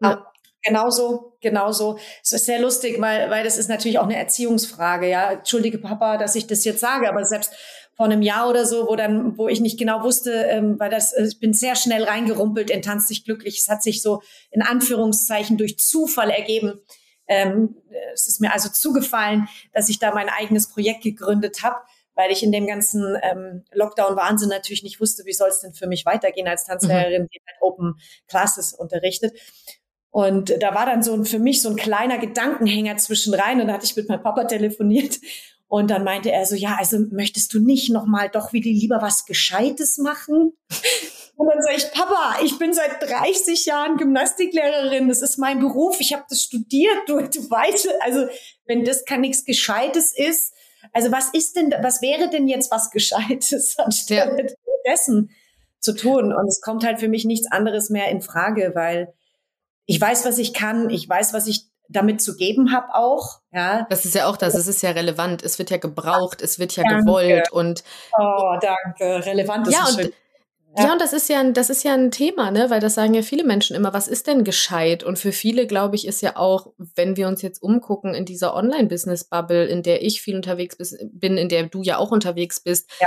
Ja. 0.00 0.31
Genauso, 0.62 1.36
genauso. 1.40 1.98
Es 2.22 2.32
ist 2.32 2.46
sehr 2.46 2.60
lustig, 2.60 3.00
weil, 3.00 3.30
weil 3.30 3.44
das 3.44 3.58
ist 3.58 3.68
natürlich 3.68 3.98
auch 3.98 4.04
eine 4.04 4.16
Erziehungsfrage. 4.16 5.08
Ja, 5.08 5.32
entschuldige 5.32 5.78
Papa, 5.78 6.18
dass 6.18 6.36
ich 6.36 6.46
das 6.46 6.64
jetzt 6.64 6.80
sage, 6.80 7.08
aber 7.08 7.24
selbst 7.24 7.52
vor 7.94 8.06
einem 8.06 8.22
Jahr 8.22 8.48
oder 8.48 8.64
so, 8.64 8.86
wo 8.88 8.96
dann, 8.96 9.36
wo 9.36 9.48
ich 9.48 9.60
nicht 9.60 9.78
genau 9.78 10.02
wusste, 10.02 10.32
ähm, 10.32 10.78
weil 10.78 10.90
das, 10.90 11.12
ich 11.16 11.40
bin 11.40 11.52
sehr 11.52 11.74
schnell 11.74 12.04
reingerumpelt 12.04 12.70
in 12.70 12.80
Tanz 12.80 13.08
dich 13.08 13.24
glücklich. 13.24 13.58
Es 13.58 13.68
hat 13.68 13.82
sich 13.82 14.02
so 14.02 14.22
in 14.50 14.62
Anführungszeichen 14.62 15.58
durch 15.58 15.78
Zufall 15.78 16.30
ergeben. 16.30 16.80
Ähm, 17.26 17.76
es 18.14 18.28
ist 18.28 18.40
mir 18.40 18.52
also 18.52 18.68
zugefallen, 18.68 19.48
dass 19.72 19.88
ich 19.88 19.98
da 19.98 20.14
mein 20.14 20.28
eigenes 20.28 20.68
Projekt 20.68 21.02
gegründet 21.02 21.62
habe 21.62 21.76
weil 22.14 22.30
ich 22.30 22.42
in 22.42 22.52
dem 22.52 22.66
ganzen 22.66 23.16
ähm, 23.22 23.64
Lockdown-Wahnsinn 23.72 24.48
natürlich 24.48 24.82
nicht 24.82 25.00
wusste, 25.00 25.24
wie 25.24 25.32
soll 25.32 25.48
es 25.48 25.60
denn 25.60 25.72
für 25.72 25.86
mich 25.86 26.04
weitergehen 26.04 26.48
als 26.48 26.64
Tanzlehrerin, 26.64 27.22
mhm. 27.22 27.28
die 27.28 27.40
halt 27.46 27.56
Open 27.60 27.94
Classes 28.28 28.72
unterrichtet. 28.72 29.32
Und 30.12 30.62
da 30.62 30.74
war 30.74 30.84
dann 30.84 31.02
so 31.02 31.24
für 31.24 31.38
mich 31.38 31.62
so 31.62 31.70
ein 31.70 31.76
kleiner 31.76 32.18
Gedankenhänger 32.18 32.98
zwischen 32.98 33.32
rein. 33.32 33.60
Und 33.60 33.68
da 33.68 33.72
hatte 33.72 33.86
ich 33.86 33.96
mit 33.96 34.08
meinem 34.08 34.22
Papa 34.22 34.44
telefoniert. 34.44 35.18
Und 35.68 35.90
dann 35.90 36.04
meinte 36.04 36.30
er 36.30 36.44
so, 36.44 36.54
ja, 36.54 36.76
also 36.78 36.98
möchtest 37.10 37.54
du 37.54 37.58
nicht 37.58 37.88
nochmal 37.88 38.28
doch 38.28 38.52
wieder 38.52 38.70
lieber 38.70 39.00
was 39.00 39.24
Gescheites 39.24 39.96
machen? 39.96 40.52
Und 41.36 41.48
dann 41.48 41.62
sage 41.62 41.76
ich, 41.78 41.90
Papa, 41.92 42.36
ich 42.44 42.58
bin 42.58 42.74
seit 42.74 43.02
30 43.02 43.64
Jahren 43.64 43.96
Gymnastiklehrerin. 43.96 45.08
Das 45.08 45.22
ist 45.22 45.38
mein 45.38 45.60
Beruf. 45.60 45.96
Ich 45.98 46.12
habe 46.12 46.24
das 46.28 46.42
studiert. 46.42 46.98
Du, 47.06 47.22
du 47.22 47.50
weißt, 47.50 47.88
also 48.02 48.26
wenn 48.66 48.84
das 48.84 49.06
kann 49.06 49.22
nichts 49.22 49.46
Gescheites 49.46 50.12
ist, 50.14 50.52
also 50.92 51.10
was 51.10 51.30
ist 51.32 51.56
denn, 51.56 51.72
was 51.80 52.02
wäre 52.02 52.28
denn 52.28 52.48
jetzt 52.48 52.70
was 52.70 52.90
Gescheites 52.90 53.78
anstelle 53.78 54.46
ja. 54.46 54.54
dessen 54.86 55.30
zu 55.80 55.94
tun? 55.94 56.34
Und 56.34 56.48
es 56.48 56.60
kommt 56.60 56.84
halt 56.84 57.00
für 57.00 57.08
mich 57.08 57.24
nichts 57.24 57.50
anderes 57.50 57.88
mehr 57.88 58.10
in 58.10 58.20
Frage, 58.20 58.72
weil 58.74 59.14
ich 59.86 60.00
weiß, 60.00 60.24
was 60.24 60.38
ich 60.38 60.54
kann, 60.54 60.90
ich 60.90 61.08
weiß, 61.08 61.34
was 61.34 61.46
ich 61.46 61.66
damit 61.88 62.22
zu 62.22 62.36
geben 62.36 62.72
habe 62.72 62.94
auch. 62.94 63.40
Ja. 63.52 63.86
Das 63.90 64.04
ist 64.04 64.14
ja 64.14 64.26
auch 64.26 64.36
das, 64.36 64.54
es 64.54 64.66
ist 64.66 64.82
ja 64.82 64.90
relevant, 64.90 65.42
es 65.42 65.58
wird 65.58 65.70
ja 65.70 65.76
gebraucht, 65.76 66.40
es 66.40 66.58
wird 66.58 66.74
ja 66.76 66.84
danke. 66.84 67.04
gewollt 67.04 67.52
und 67.52 67.84
Oh, 68.18 68.56
danke, 68.60 69.26
relevant 69.26 69.68
ist 69.68 69.74
ja, 69.74 69.84
und, 69.84 70.00
schön. 70.00 70.12
Ja. 70.76 70.86
ja, 70.86 70.92
und 70.92 71.00
das 71.02 71.12
ist 71.12 71.28
ja, 71.28 71.40
ein, 71.40 71.52
das 71.52 71.68
ist 71.68 71.84
ja 71.84 71.92
ein 71.92 72.10
Thema, 72.10 72.50
ne? 72.50 72.70
Weil 72.70 72.80
das 72.80 72.94
sagen 72.94 73.12
ja 73.12 73.20
viele 73.20 73.44
Menschen 73.44 73.76
immer, 73.76 73.92
was 73.92 74.08
ist 74.08 74.26
denn 74.26 74.42
gescheit? 74.42 75.04
Und 75.04 75.18
für 75.18 75.32
viele, 75.32 75.66
glaube 75.66 75.96
ich, 75.96 76.06
ist 76.06 76.22
ja 76.22 76.36
auch, 76.36 76.72
wenn 76.94 77.18
wir 77.18 77.28
uns 77.28 77.42
jetzt 77.42 77.62
umgucken 77.62 78.14
in 78.14 78.24
dieser 78.24 78.54
Online-Business-Bubble, 78.54 79.66
in 79.66 79.82
der 79.82 80.02
ich 80.02 80.22
viel 80.22 80.36
unterwegs 80.36 80.78
bin, 81.12 81.36
in 81.36 81.50
der 81.50 81.64
du 81.64 81.82
ja 81.82 81.98
auch 81.98 82.10
unterwegs 82.10 82.60
bist, 82.60 82.90
ja 83.00 83.06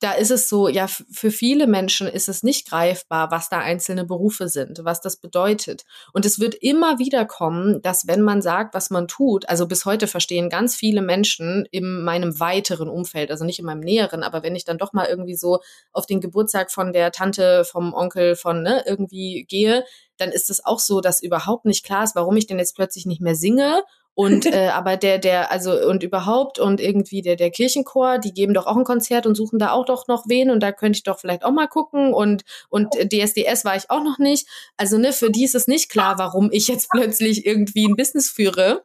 da 0.00 0.12
ist 0.12 0.30
es 0.30 0.48
so, 0.48 0.68
ja, 0.68 0.86
für 0.88 1.30
viele 1.30 1.66
Menschen 1.66 2.06
ist 2.06 2.28
es 2.28 2.42
nicht 2.42 2.68
greifbar, 2.68 3.30
was 3.30 3.48
da 3.48 3.60
einzelne 3.60 4.04
Berufe 4.04 4.48
sind, 4.48 4.80
was 4.84 5.00
das 5.00 5.16
bedeutet. 5.16 5.84
Und 6.12 6.26
es 6.26 6.38
wird 6.38 6.54
immer 6.54 6.98
wieder 6.98 7.24
kommen, 7.24 7.80
dass 7.80 8.06
wenn 8.06 8.20
man 8.20 8.42
sagt, 8.42 8.74
was 8.74 8.90
man 8.90 9.08
tut, 9.08 9.48
also 9.48 9.66
bis 9.66 9.86
heute 9.86 10.06
verstehen 10.06 10.50
ganz 10.50 10.76
viele 10.76 11.00
Menschen 11.00 11.66
in 11.70 12.02
meinem 12.04 12.38
weiteren 12.38 12.88
Umfeld, 12.88 13.30
also 13.30 13.44
nicht 13.44 13.58
in 13.58 13.64
meinem 13.64 13.80
näheren, 13.80 14.22
aber 14.22 14.42
wenn 14.42 14.54
ich 14.54 14.64
dann 14.64 14.78
doch 14.78 14.92
mal 14.92 15.06
irgendwie 15.06 15.36
so 15.36 15.60
auf 15.92 16.04
den 16.04 16.20
Geburtstag 16.20 16.70
von 16.70 16.92
der 16.92 17.10
Tante, 17.10 17.64
vom 17.64 17.94
Onkel, 17.94 18.36
von 18.36 18.62
ne, 18.62 18.82
irgendwie 18.86 19.46
gehe, 19.48 19.84
dann 20.18 20.30
ist 20.30 20.50
es 20.50 20.64
auch 20.64 20.78
so, 20.78 21.00
dass 21.00 21.22
überhaupt 21.22 21.64
nicht 21.64 21.84
klar 21.84 22.04
ist, 22.04 22.14
warum 22.14 22.36
ich 22.36 22.46
denn 22.46 22.58
jetzt 22.58 22.76
plötzlich 22.76 23.06
nicht 23.06 23.22
mehr 23.22 23.34
singe 23.34 23.82
und 24.16 24.46
äh, 24.52 24.68
aber 24.68 24.96
der, 24.96 25.18
der, 25.18 25.52
also 25.52 25.78
und 25.86 26.02
überhaupt 26.02 26.58
und 26.58 26.80
irgendwie 26.80 27.20
der, 27.20 27.36
der 27.36 27.50
Kirchenchor, 27.50 28.18
die 28.18 28.32
geben 28.32 28.54
doch 28.54 28.66
auch 28.66 28.76
ein 28.76 28.84
Konzert 28.84 29.26
und 29.26 29.34
suchen 29.34 29.58
da 29.58 29.72
auch 29.72 29.84
doch 29.84 30.08
noch 30.08 30.24
wen 30.26 30.50
und 30.50 30.60
da 30.60 30.72
könnte 30.72 30.96
ich 30.96 31.02
doch 31.02 31.20
vielleicht 31.20 31.44
auch 31.44 31.52
mal 31.52 31.68
gucken 31.68 32.14
und 32.14 32.42
und 32.70 32.94
DSDS 32.94 33.66
war 33.66 33.76
ich 33.76 33.90
auch 33.90 34.02
noch 34.02 34.18
nicht. 34.18 34.48
Also 34.78 34.96
ne, 34.96 35.12
für 35.12 35.30
die 35.30 35.44
ist 35.44 35.54
es 35.54 35.68
nicht 35.68 35.90
klar, 35.90 36.18
warum 36.18 36.48
ich 36.50 36.66
jetzt 36.66 36.88
plötzlich 36.90 37.44
irgendwie 37.44 37.86
ein 37.86 37.94
Business 37.94 38.30
führe 38.30 38.82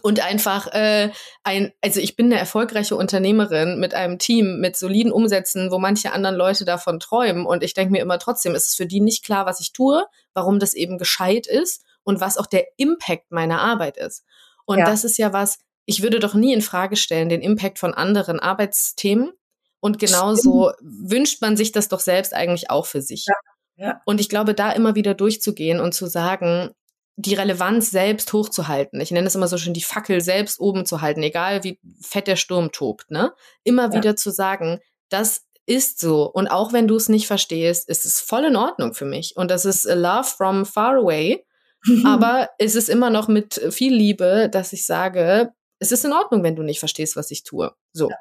und 0.00 0.24
einfach 0.24 0.66
äh, 0.72 1.10
ein, 1.42 1.72
also 1.82 2.00
ich 2.00 2.16
bin 2.16 2.26
eine 2.26 2.38
erfolgreiche 2.38 2.96
Unternehmerin 2.96 3.78
mit 3.78 3.92
einem 3.92 4.18
Team 4.18 4.60
mit 4.60 4.76
soliden 4.76 5.12
Umsätzen, 5.12 5.70
wo 5.70 5.78
manche 5.78 6.12
anderen 6.12 6.36
Leute 6.36 6.64
davon 6.64 7.00
träumen 7.00 7.44
und 7.44 7.62
ich 7.62 7.74
denke 7.74 7.92
mir 7.92 8.00
immer 8.00 8.18
trotzdem, 8.18 8.54
ist 8.54 8.68
es 8.68 8.74
für 8.74 8.86
die 8.86 9.00
nicht 9.00 9.26
klar, 9.26 9.44
was 9.44 9.60
ich 9.60 9.74
tue, 9.74 10.06
warum 10.32 10.58
das 10.58 10.72
eben 10.72 10.96
gescheit 10.96 11.46
ist 11.46 11.84
und 12.02 12.20
was 12.20 12.38
auch 12.38 12.46
der 12.46 12.64
Impact 12.78 13.30
meiner 13.30 13.60
Arbeit 13.60 13.98
ist. 13.98 14.24
Und 14.64 14.78
ja. 14.78 14.84
das 14.84 15.04
ist 15.04 15.18
ja 15.18 15.32
was, 15.32 15.58
ich 15.86 16.02
würde 16.02 16.18
doch 16.18 16.34
nie 16.34 16.52
in 16.52 16.62
Frage 16.62 16.96
stellen, 16.96 17.28
den 17.28 17.42
Impact 17.42 17.78
von 17.78 17.94
anderen 17.94 18.40
Arbeitsthemen. 18.40 19.32
Und 19.80 19.98
genauso 19.98 20.72
Stimmt. 20.72 21.10
wünscht 21.10 21.42
man 21.42 21.56
sich 21.56 21.70
das 21.72 21.88
doch 21.88 22.00
selbst 22.00 22.32
eigentlich 22.32 22.70
auch 22.70 22.86
für 22.86 23.02
sich. 23.02 23.26
Ja. 23.26 23.34
Ja. 23.76 24.00
Und 24.04 24.20
ich 24.20 24.28
glaube, 24.28 24.54
da 24.54 24.70
immer 24.72 24.94
wieder 24.94 25.14
durchzugehen 25.14 25.80
und 25.80 25.94
zu 25.94 26.06
sagen, 26.06 26.70
die 27.16 27.34
Relevanz 27.34 27.90
selbst 27.90 28.32
hochzuhalten. 28.32 29.00
Ich 29.00 29.10
nenne 29.10 29.26
es 29.26 29.34
immer 29.34 29.48
so 29.48 29.56
schön, 29.56 29.74
die 29.74 29.82
Fackel 29.82 30.20
selbst 30.20 30.58
oben 30.58 30.84
zu 30.84 31.00
halten, 31.00 31.22
egal 31.22 31.62
wie 31.62 31.78
fett 32.00 32.26
der 32.26 32.36
Sturm 32.36 32.72
tobt, 32.72 33.10
ne? 33.10 33.32
Immer 33.62 33.84
ja. 33.84 33.92
wieder 33.94 34.16
zu 34.16 34.30
sagen, 34.30 34.80
das 35.10 35.42
ist 35.66 36.00
so. 36.00 36.24
Und 36.24 36.48
auch 36.48 36.72
wenn 36.72 36.88
du 36.88 36.96
es 36.96 37.08
nicht 37.08 37.26
verstehst, 37.26 37.88
ist 37.88 38.04
es 38.04 38.20
voll 38.20 38.44
in 38.44 38.56
Ordnung 38.56 38.94
für 38.94 39.04
mich. 39.04 39.36
Und 39.36 39.50
das 39.50 39.64
ist 39.64 39.88
a 39.88 39.94
love 39.94 40.24
from 40.24 40.66
far 40.66 40.96
away. 40.96 41.44
Aber 42.06 42.50
es 42.58 42.74
ist 42.74 42.88
immer 42.88 43.10
noch 43.10 43.28
mit 43.28 43.60
viel 43.70 43.94
Liebe, 43.94 44.48
dass 44.50 44.72
ich 44.72 44.86
sage, 44.86 45.52
es 45.78 45.92
ist 45.92 46.04
in 46.04 46.12
Ordnung, 46.12 46.42
wenn 46.42 46.56
du 46.56 46.62
nicht 46.62 46.78
verstehst, 46.78 47.16
was 47.16 47.30
ich 47.30 47.44
tue. 47.44 47.72
So. 47.92 48.10
Ja. 48.10 48.16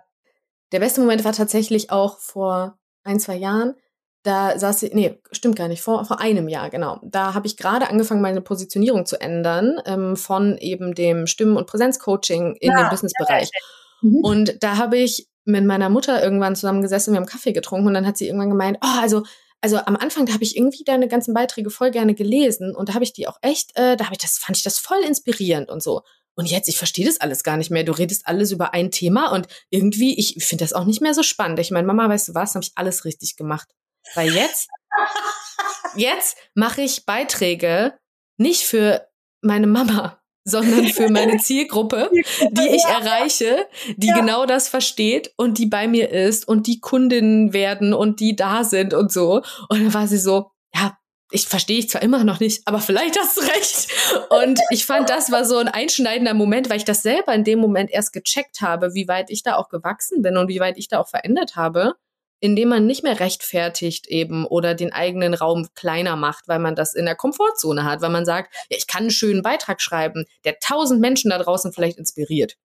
Der 0.72 0.80
beste 0.80 1.02
Moment 1.02 1.24
war 1.24 1.34
tatsächlich 1.34 1.92
auch 1.92 2.20
vor 2.20 2.78
ein, 3.04 3.20
zwei 3.20 3.36
Jahren. 3.36 3.76
Da 4.24 4.58
saß 4.58 4.84
ich, 4.84 4.94
nee, 4.94 5.20
stimmt 5.32 5.58
gar 5.58 5.68
nicht, 5.68 5.82
vor, 5.82 6.06
vor 6.06 6.20
einem 6.20 6.48
Jahr, 6.48 6.70
genau. 6.70 7.00
Da 7.04 7.34
habe 7.34 7.46
ich 7.46 7.58
gerade 7.58 7.90
angefangen, 7.90 8.22
meine 8.22 8.42
Positionierung 8.42 9.06
zu 9.06 9.20
ändern 9.20 9.82
ähm, 9.86 10.16
von 10.16 10.58
eben 10.58 10.96
dem 10.96 11.28
Stimmen- 11.28 11.58
und 11.58 11.68
Präsenzcoaching 11.68 12.56
in 12.56 12.72
ja, 12.72 12.84
den 12.84 12.90
Businessbereich. 12.90 13.50
Ja, 13.54 14.10
mhm. 14.10 14.24
Und 14.24 14.64
da 14.64 14.78
habe 14.78 14.98
ich 14.98 15.28
mit 15.46 15.66
meiner 15.66 15.90
Mutter 15.90 16.24
irgendwann 16.24 16.56
zusammengesessen, 16.56 17.14
wir 17.14 17.20
haben 17.20 17.28
Kaffee 17.28 17.52
getrunken 17.52 17.88
und 17.88 17.94
dann 17.94 18.08
hat 18.08 18.18
sie 18.18 18.28
irgendwann 18.28 18.50
gemeint, 18.50 18.78
oh, 18.82 19.02
also 19.02 19.24
also 19.64 19.78
am 19.78 19.96
Anfang, 19.96 20.26
da 20.26 20.34
habe 20.34 20.44
ich 20.44 20.58
irgendwie 20.58 20.84
deine 20.84 21.08
ganzen 21.08 21.34
Beiträge 21.34 21.70
voll 21.70 21.90
gerne 21.90 22.16
gelesen 22.16 22.76
und 22.76 22.90
da 22.90 22.96
habe 22.96 23.06
ich 23.06 23.14
die 23.14 23.30
auch 23.30 23.38
echt, 23.42 23.72
äh, 23.76 23.96
da 23.96 24.06
habe 24.06 24.14
ich 24.14 24.22
das, 24.22 24.38
fand 24.38 24.58
ich 24.58 24.64
das 24.64 24.78
voll 24.78 25.00
inspirierend 25.06 25.70
und 25.70 25.82
so. 25.82 26.02
Und 26.36 26.52
jetzt, 26.52 26.68
ich 26.68 26.78
verstehe 26.78 27.06
das 27.06 27.22
alles 27.22 27.44
gar 27.44 27.56
nicht 27.56 27.72
mehr. 27.72 27.86
Du 27.86 27.94
redest 27.94 28.28
alles 28.28 28.52
über 28.52 28.74
ein 28.74 28.92
Thema 28.92 29.32
und 29.32 29.48
irgendwie, 29.70 30.20
ich 30.20 30.44
finde 30.44 30.66
das 30.66 30.74
auch 30.74 30.84
nicht 30.84 31.00
mehr 31.00 31.14
so 31.14 31.24
spannend. 31.24 31.60
Ich 31.60 31.72
meine, 31.72 31.88
Mama, 31.88 32.10
weißt 32.10 32.28
du 32.28 32.36
was, 32.36 32.56
habe 32.56 32.64
ich 32.66 32.74
alles 32.76 33.06
richtig 33.06 33.38
gemacht. 33.38 33.70
Weil 34.16 34.34
jetzt, 34.34 34.68
jetzt 35.96 36.36
mache 36.56 36.82
ich 36.82 37.06
Beiträge 37.06 37.98
nicht 38.36 38.64
für 38.64 39.08
meine 39.42 39.68
Mama, 39.68 40.22
sondern 40.46 40.88
für 40.88 41.10
meine 41.10 41.38
Zielgruppe, 41.42 42.10
die 42.52 42.68
ich 42.68 42.84
erreiche, 42.84 43.68
die 43.98 44.08
ja. 44.08 44.16
genau 44.16 44.46
das 44.46 44.68
versteht 44.68 45.34
und 45.38 45.58
die 45.58 45.66
bei 45.66 45.88
mir 45.88 46.10
ist 46.10 46.48
und 46.48 46.68
die 46.68 46.80
Kundinnen 46.80 47.54
werden 47.54 47.94
und 47.94 48.20
die 48.20 48.36
da 48.36 48.64
sind 48.64 48.94
und 48.94 49.12
so. 49.12 49.42
Und 49.70 49.84
dann 49.84 49.94
war 49.94 50.08
sie 50.08 50.18
so, 50.18 50.52
ja, 50.76 50.98
ich 51.32 51.48
verstehe 51.48 51.80
ich 51.80 51.90
zwar 51.90 52.04
immer 52.04 52.24
noch 52.24 52.40
nicht, 52.40 52.62
aber 52.68 52.80
vielleicht 52.80 53.20
hast 53.20 53.38
du 53.38 53.42
recht. 53.42 53.88
Und 54.30 54.60
ich 54.70 54.86
fand, 54.86 55.10
das 55.10 55.32
war 55.32 55.46
so 55.46 55.58
ein 55.58 55.68
einschneidender 55.68 56.34
Moment, 56.34 56.70
weil 56.70 56.78
ich 56.78 56.86
das 56.86 57.02
selber 57.02 57.34
in 57.34 57.44
dem 57.44 57.60
Moment 57.60 57.90
erst 57.92 58.14
gecheckt 58.14 58.62
habe, 58.62 58.94
wie 58.94 59.08
weit 59.08 59.30
ich 59.30 59.42
da 59.42 59.56
auch 59.56 59.70
gewachsen 59.70 60.22
bin 60.22 60.38
und 60.38 60.48
wie 60.48 60.60
weit 60.60 60.78
ich 60.78 60.90
da 60.90 61.00
auch 61.00 61.08
verändert 61.08 61.56
habe 61.56 61.96
indem 62.44 62.68
man 62.68 62.86
nicht 62.86 63.04
mehr 63.04 63.22
rechtfertigt 63.22 64.08
eben 64.08 64.46
oder 64.46 64.76
den 64.76 64.92
eigenen 64.92 65.34
Raum 65.34 65.70
kleiner 65.76 66.18
macht, 66.18 66.46
weil 66.50 66.60
man 66.60 66.76
das 66.76 66.94
in 66.94 67.06
der 67.06 67.16
Komfortzone 67.16 67.86
hat, 67.86 68.02
weil 68.02 68.10
man 68.10 68.26
sagt, 68.26 68.54
ja, 68.70 68.76
ich 68.78 68.86
kann 68.86 69.04
einen 69.04 69.12
schönen 69.12 69.42
Beitrag 69.42 69.82
schreiben, 69.82 70.26
der 70.44 70.60
tausend 70.60 71.00
Menschen 71.00 71.30
da 71.30 71.38
draußen 71.38 71.72
vielleicht 71.72 71.98
inspiriert. 71.98 72.58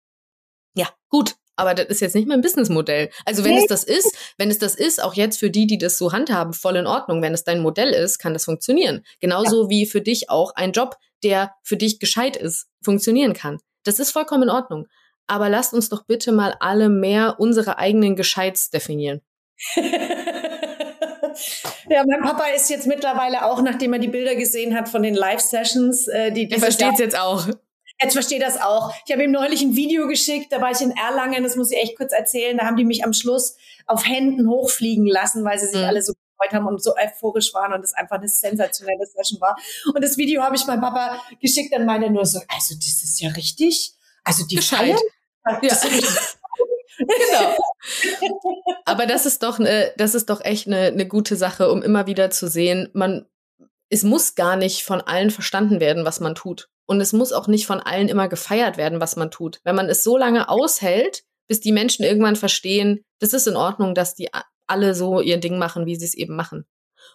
Ja, 0.75 0.89
gut, 1.07 1.35
aber 1.55 1.73
das 1.75 1.87
ist 1.87 2.01
jetzt 2.01 2.13
nicht 2.13 2.27
mein 2.27 2.41
Businessmodell. 2.41 3.09
Also 3.23 3.45
wenn 3.45 3.55
es 3.55 3.67
das 3.67 3.85
ist, 3.85 4.13
wenn 4.37 4.51
es 4.51 4.59
das 4.59 4.75
ist, 4.75 5.01
auch 5.01 5.13
jetzt 5.13 5.39
für 5.39 5.49
die, 5.49 5.65
die 5.65 5.77
das 5.77 5.97
so 5.97 6.11
handhaben, 6.11 6.51
voll 6.51 6.75
in 6.75 6.85
Ordnung. 6.85 7.21
Wenn 7.21 7.33
es 7.33 7.45
dein 7.45 7.61
Modell 7.61 7.93
ist, 7.93 8.19
kann 8.19 8.33
das 8.33 8.43
funktionieren. 8.43 9.05
Genauso 9.21 9.63
ja. 9.63 9.69
wie 9.69 9.85
für 9.85 10.01
dich 10.01 10.29
auch 10.29 10.55
ein 10.55 10.73
Job, 10.73 10.97
der 11.23 11.53
für 11.63 11.77
dich 11.77 12.01
gescheit 12.01 12.35
ist, 12.35 12.67
funktionieren 12.83 13.31
kann. 13.31 13.59
Das 13.85 13.99
ist 13.99 14.11
vollkommen 14.11 14.43
in 14.43 14.49
Ordnung. 14.49 14.87
Aber 15.25 15.47
lasst 15.47 15.73
uns 15.73 15.87
doch 15.87 16.03
bitte 16.03 16.33
mal 16.33 16.57
alle 16.59 16.89
mehr 16.89 17.39
unsere 17.39 17.77
eigenen 17.77 18.17
Gescheits 18.17 18.71
definieren. 18.71 19.21
ja, 21.89 22.03
mein 22.07 22.21
Papa 22.21 22.45
ist 22.55 22.69
jetzt 22.69 22.87
mittlerweile 22.87 23.45
auch, 23.45 23.61
nachdem 23.61 23.93
er 23.93 23.99
die 23.99 24.07
Bilder 24.07 24.35
gesehen 24.35 24.75
hat 24.75 24.87
von 24.89 25.03
den 25.03 25.15
Live-Sessions, 25.15 26.07
äh, 26.07 26.31
die 26.31 26.49
Er 26.49 26.59
versteht 26.59 26.93
es 26.93 26.99
jetzt 26.99 27.19
auch. 27.19 27.47
Jetzt 28.01 28.13
versteht 28.13 28.41
das 28.41 28.61
auch. 28.61 28.93
Ich 29.05 29.11
habe 29.11 29.25
ihm 29.25 29.31
neulich 29.31 29.61
ein 29.61 29.75
Video 29.75 30.07
geschickt, 30.07 30.53
da 30.53 30.61
war 30.61 30.71
ich 30.71 30.79
in 30.79 30.91
Erlangen, 30.91 31.43
das 31.43 31.57
muss 31.57 31.71
ich 31.71 31.77
echt 31.77 31.97
kurz 31.97 32.13
erzählen. 32.13 32.57
Da 32.57 32.65
haben 32.65 32.77
die 32.77 32.85
mich 32.85 33.03
am 33.03 33.11
Schluss 33.11 33.57
auf 33.87 34.07
Händen 34.07 34.47
hochfliegen 34.47 35.05
lassen, 35.05 35.43
weil 35.43 35.59
sie 35.59 35.67
sich 35.67 35.81
mhm. 35.81 35.87
alle 35.87 36.01
so 36.01 36.13
gefreut 36.13 36.53
haben 36.53 36.65
und 36.65 36.81
so 36.81 36.95
euphorisch 36.95 37.53
waren 37.53 37.73
und 37.73 37.83
es 37.83 37.93
einfach 37.93 38.15
eine 38.17 38.29
sensationelle 38.29 39.05
Session 39.05 39.41
war. 39.41 39.57
Und 39.93 40.01
das 40.01 40.15
Video 40.17 40.41
habe 40.41 40.55
ich 40.55 40.65
meinem 40.65 40.79
Papa 40.79 41.21
geschickt, 41.41 41.73
dann 41.73 41.85
meinte 41.85 42.07
er 42.07 42.11
nur 42.11 42.25
so, 42.25 42.39
also 42.47 42.75
das 42.75 43.03
ist 43.03 43.19
ja 43.19 43.31
richtig, 43.31 43.91
also 44.23 44.45
die. 44.45 44.61
Feiern, 44.61 44.97
ja. 45.61 45.75
Genau. 46.99 47.57
Aber 48.85 49.05
das 49.05 49.25
ist 49.25 49.43
doch 49.43 49.59
eine, 49.59 49.91
das 49.97 50.15
ist 50.15 50.29
doch 50.29 50.41
echt 50.41 50.67
eine, 50.67 50.87
eine 50.87 51.07
gute 51.07 51.35
Sache, 51.35 51.71
um 51.71 51.81
immer 51.81 52.07
wieder 52.07 52.29
zu 52.29 52.47
sehen, 52.47 52.89
man, 52.93 53.25
es 53.89 54.03
muss 54.03 54.35
gar 54.35 54.55
nicht 54.55 54.83
von 54.83 55.01
allen 55.01 55.31
verstanden 55.31 55.79
werden, 55.79 56.05
was 56.05 56.19
man 56.19 56.35
tut. 56.35 56.69
Und 56.85 57.01
es 57.01 57.13
muss 57.13 57.33
auch 57.33 57.47
nicht 57.47 57.67
von 57.67 57.79
allen 57.79 58.09
immer 58.09 58.27
gefeiert 58.27 58.77
werden, 58.77 58.99
was 58.99 59.15
man 59.15 59.31
tut. 59.31 59.59
Wenn 59.63 59.75
man 59.75 59.89
es 59.89 60.03
so 60.03 60.17
lange 60.17 60.49
aushält, 60.49 61.23
bis 61.47 61.59
die 61.59 61.71
Menschen 61.71 62.03
irgendwann 62.03 62.35
verstehen, 62.35 63.03
das 63.19 63.33
ist 63.33 63.47
in 63.47 63.55
Ordnung, 63.55 63.93
dass 63.93 64.15
die 64.15 64.29
alle 64.67 64.95
so 64.95 65.21
ihr 65.21 65.37
Ding 65.37 65.57
machen, 65.57 65.85
wie 65.85 65.95
sie 65.95 66.05
es 66.05 66.13
eben 66.13 66.35
machen. 66.35 66.65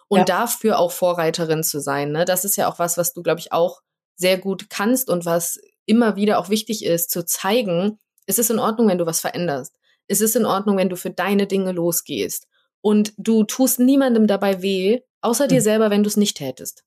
Und 0.07 0.19
ja. 0.19 0.25
dafür 0.25 0.79
auch 0.79 0.91
Vorreiterin 0.91 1.63
zu 1.63 1.79
sein, 1.79 2.11
ne? 2.11 2.25
Das 2.25 2.45
ist 2.45 2.57
ja 2.57 2.69
auch 2.69 2.79
was, 2.79 2.97
was 2.97 3.13
du, 3.13 3.23
glaube 3.23 3.39
ich, 3.39 3.51
auch 3.51 3.81
sehr 4.15 4.37
gut 4.37 4.69
kannst 4.69 5.09
und 5.09 5.25
was 5.25 5.59
immer 5.85 6.15
wieder 6.15 6.39
auch 6.39 6.49
wichtig 6.49 6.83
ist, 6.85 7.11
zu 7.11 7.25
zeigen, 7.25 7.99
es 8.25 8.39
ist 8.39 8.49
in 8.49 8.59
Ordnung, 8.59 8.87
wenn 8.87 8.97
du 8.97 9.05
was 9.05 9.19
veränderst. 9.19 9.77
Es 10.07 10.21
ist 10.21 10.35
in 10.35 10.45
Ordnung, 10.45 10.77
wenn 10.77 10.89
du 10.89 10.97
für 10.97 11.09
deine 11.09 11.47
Dinge 11.47 11.71
losgehst. 11.71 12.47
Und 12.81 13.13
du 13.17 13.43
tust 13.43 13.79
niemandem 13.79 14.27
dabei 14.27 14.61
weh, 14.61 15.01
außer 15.21 15.45
mhm. 15.45 15.49
dir 15.49 15.61
selber, 15.61 15.89
wenn 15.89 16.03
du 16.03 16.07
es 16.07 16.17
nicht 16.17 16.37
tätest. 16.37 16.83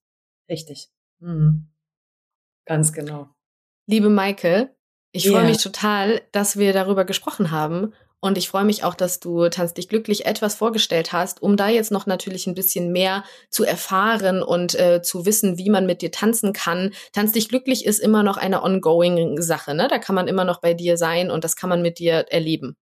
Richtig. 0.49 0.89
Mhm. 1.19 1.67
Ganz 2.65 2.93
genau. 2.93 3.29
Liebe 3.87 4.09
Maike, 4.09 4.75
ich 5.11 5.25
yeah. 5.25 5.33
freue 5.33 5.49
mich 5.49 5.61
total, 5.61 6.21
dass 6.31 6.57
wir 6.57 6.71
darüber 6.71 7.03
gesprochen 7.03 7.51
haben. 7.51 7.93
Und 8.21 8.37
ich 8.37 8.49
freue 8.49 8.65
mich 8.65 8.83
auch, 8.83 8.95
dass 8.95 9.19
du 9.19 9.47
Tanz 9.47 9.73
dich 9.73 9.87
glücklich 9.87 10.25
etwas 10.25 10.55
vorgestellt 10.55 11.13
hast, 11.13 11.41
um 11.41 11.55
da 11.55 11.69
jetzt 11.69 11.91
noch 11.91 12.05
natürlich 12.05 12.47
ein 12.47 12.55
bisschen 12.55 12.91
mehr 12.91 13.23
zu 13.49 13.63
erfahren 13.63 14.43
und 14.43 14.77
äh, 14.77 15.01
zu 15.01 15.25
wissen, 15.25 15.57
wie 15.57 15.69
man 15.69 15.85
mit 15.85 16.01
dir 16.01 16.11
tanzen 16.11 16.51
kann. 16.51 16.91
Tanz 17.13 17.31
dich 17.31 17.47
glücklich 17.47 17.85
ist 17.85 17.99
immer 17.99 18.23
noch 18.23 18.35
eine 18.37 18.61
ongoing 18.61 19.41
Sache, 19.41 19.73
ne? 19.73 19.87
Da 19.89 19.99
kann 19.99 20.15
man 20.15 20.27
immer 20.27 20.43
noch 20.43 20.59
bei 20.59 20.73
dir 20.73 20.97
sein 20.97 21.31
und 21.31 21.43
das 21.45 21.55
kann 21.55 21.69
man 21.69 21.81
mit 21.81 21.99
dir 21.99 22.25
erleben. 22.29 22.75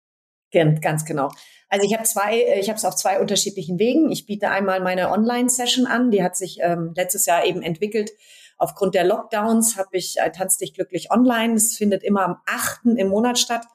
Ganz 0.81 1.05
genau. 1.05 1.29
Also 1.69 1.85
ich 1.85 1.93
habe 1.93 2.03
zwei, 2.03 2.39
äh, 2.39 2.59
ich 2.59 2.69
habe 2.69 2.77
es 2.77 2.85
auf 2.85 2.95
zwei 2.95 3.19
unterschiedlichen 3.19 3.77
Wegen. 3.77 4.11
Ich 4.11 4.25
biete 4.25 4.49
einmal 4.49 4.79
meine 4.79 5.11
Online-Session 5.11 5.85
an, 5.85 6.11
die 6.11 6.23
hat 6.23 6.35
sich 6.35 6.59
ähm, 6.61 6.93
letztes 6.95 7.25
Jahr 7.25 7.45
eben 7.45 7.61
entwickelt. 7.61 8.11
Aufgrund 8.57 8.95
der 8.95 9.03
Lockdowns 9.03 9.77
habe 9.77 9.89
ich 9.91 10.15
äh, 10.17 10.31
Tanz 10.31 10.57
dich 10.57 10.73
glücklich 10.73 11.11
online. 11.11 11.55
Es 11.55 11.75
findet 11.75 12.03
immer 12.03 12.23
am 12.23 12.37
achten 12.47 12.97
im 12.97 13.09
Monat 13.09 13.37
statt, 13.37 13.65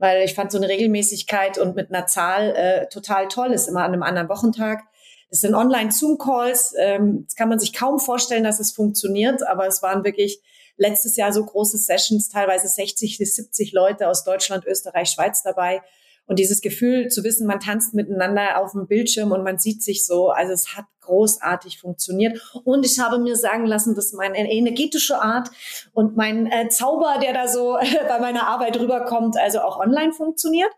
weil 0.00 0.24
ich 0.24 0.34
fand 0.34 0.50
so 0.50 0.58
eine 0.58 0.68
Regelmäßigkeit 0.68 1.58
und 1.58 1.76
mit 1.76 1.92
einer 1.92 2.06
Zahl 2.06 2.54
äh, 2.56 2.88
total 2.88 3.28
toll. 3.28 3.52
Ist 3.52 3.68
immer 3.68 3.84
an 3.84 3.92
einem 3.92 4.02
anderen 4.02 4.30
Wochentag. 4.30 4.82
Das 5.28 5.42
sind 5.42 5.54
Online-Zoom-Calls. 5.54 6.74
Ähm, 6.78 7.24
das 7.26 7.36
kann 7.36 7.50
man 7.50 7.60
sich 7.60 7.74
kaum 7.74 8.00
vorstellen, 8.00 8.42
dass 8.42 8.60
es 8.60 8.72
funktioniert, 8.72 9.46
aber 9.46 9.66
es 9.66 9.82
waren 9.82 10.02
wirklich 10.02 10.40
letztes 10.78 11.16
Jahr 11.16 11.34
so 11.34 11.44
große 11.44 11.76
Sessions, 11.76 12.30
teilweise 12.30 12.66
60 12.66 13.18
bis 13.18 13.36
70 13.36 13.72
Leute 13.72 14.08
aus 14.08 14.24
Deutschland, 14.24 14.64
Österreich, 14.64 15.10
Schweiz 15.10 15.42
dabei. 15.42 15.82
Und 16.30 16.38
dieses 16.38 16.60
Gefühl 16.60 17.08
zu 17.08 17.24
wissen, 17.24 17.44
man 17.44 17.58
tanzt 17.58 17.92
miteinander 17.92 18.60
auf 18.60 18.70
dem 18.70 18.86
Bildschirm 18.86 19.32
und 19.32 19.42
man 19.42 19.58
sieht 19.58 19.82
sich 19.82 20.06
so, 20.06 20.28
also 20.30 20.52
es 20.52 20.76
hat 20.76 20.84
großartig 21.00 21.80
funktioniert. 21.80 22.40
Und 22.62 22.86
ich 22.86 23.00
habe 23.00 23.18
mir 23.18 23.34
sagen 23.34 23.66
lassen, 23.66 23.96
dass 23.96 24.12
meine 24.12 24.48
energetische 24.48 25.20
Art 25.20 25.50
und 25.92 26.16
mein 26.16 26.46
äh, 26.46 26.68
Zauber, 26.68 27.18
der 27.20 27.32
da 27.32 27.48
so 27.48 27.76
bei 28.08 28.20
meiner 28.20 28.46
Arbeit 28.46 28.78
rüberkommt, 28.78 29.36
also 29.38 29.58
auch 29.58 29.80
online 29.80 30.12
funktioniert. 30.12 30.70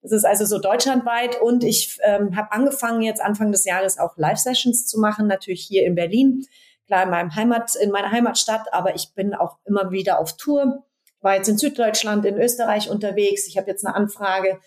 Das 0.00 0.12
ist 0.12 0.24
also 0.24 0.46
so 0.46 0.58
deutschlandweit 0.58 1.42
und 1.42 1.62
ich 1.62 1.98
ähm, 2.02 2.34
habe 2.34 2.52
angefangen 2.52 3.02
jetzt 3.02 3.20
Anfang 3.20 3.52
des 3.52 3.66
Jahres 3.66 3.98
auch 3.98 4.16
Live-Sessions 4.16 4.86
zu 4.86 4.98
machen, 4.98 5.26
natürlich 5.26 5.60
hier 5.62 5.84
in 5.84 5.94
Berlin, 5.94 6.46
klar 6.86 7.02
in 7.02 7.10
meinem 7.10 7.34
Heimat, 7.34 7.74
in 7.74 7.90
meiner 7.90 8.12
Heimatstadt, 8.12 8.72
aber 8.72 8.94
ich 8.94 9.12
bin 9.14 9.34
auch 9.34 9.58
immer 9.66 9.90
wieder 9.90 10.20
auf 10.20 10.38
Tour. 10.38 10.86
War 11.20 11.36
jetzt 11.36 11.48
in 11.50 11.58
Süddeutschland, 11.58 12.24
in 12.24 12.38
Österreich 12.38 12.88
unterwegs. 12.88 13.46
Ich 13.46 13.58
habe 13.58 13.70
jetzt 13.70 13.84
eine 13.84 13.94
Anfrage 13.94 14.58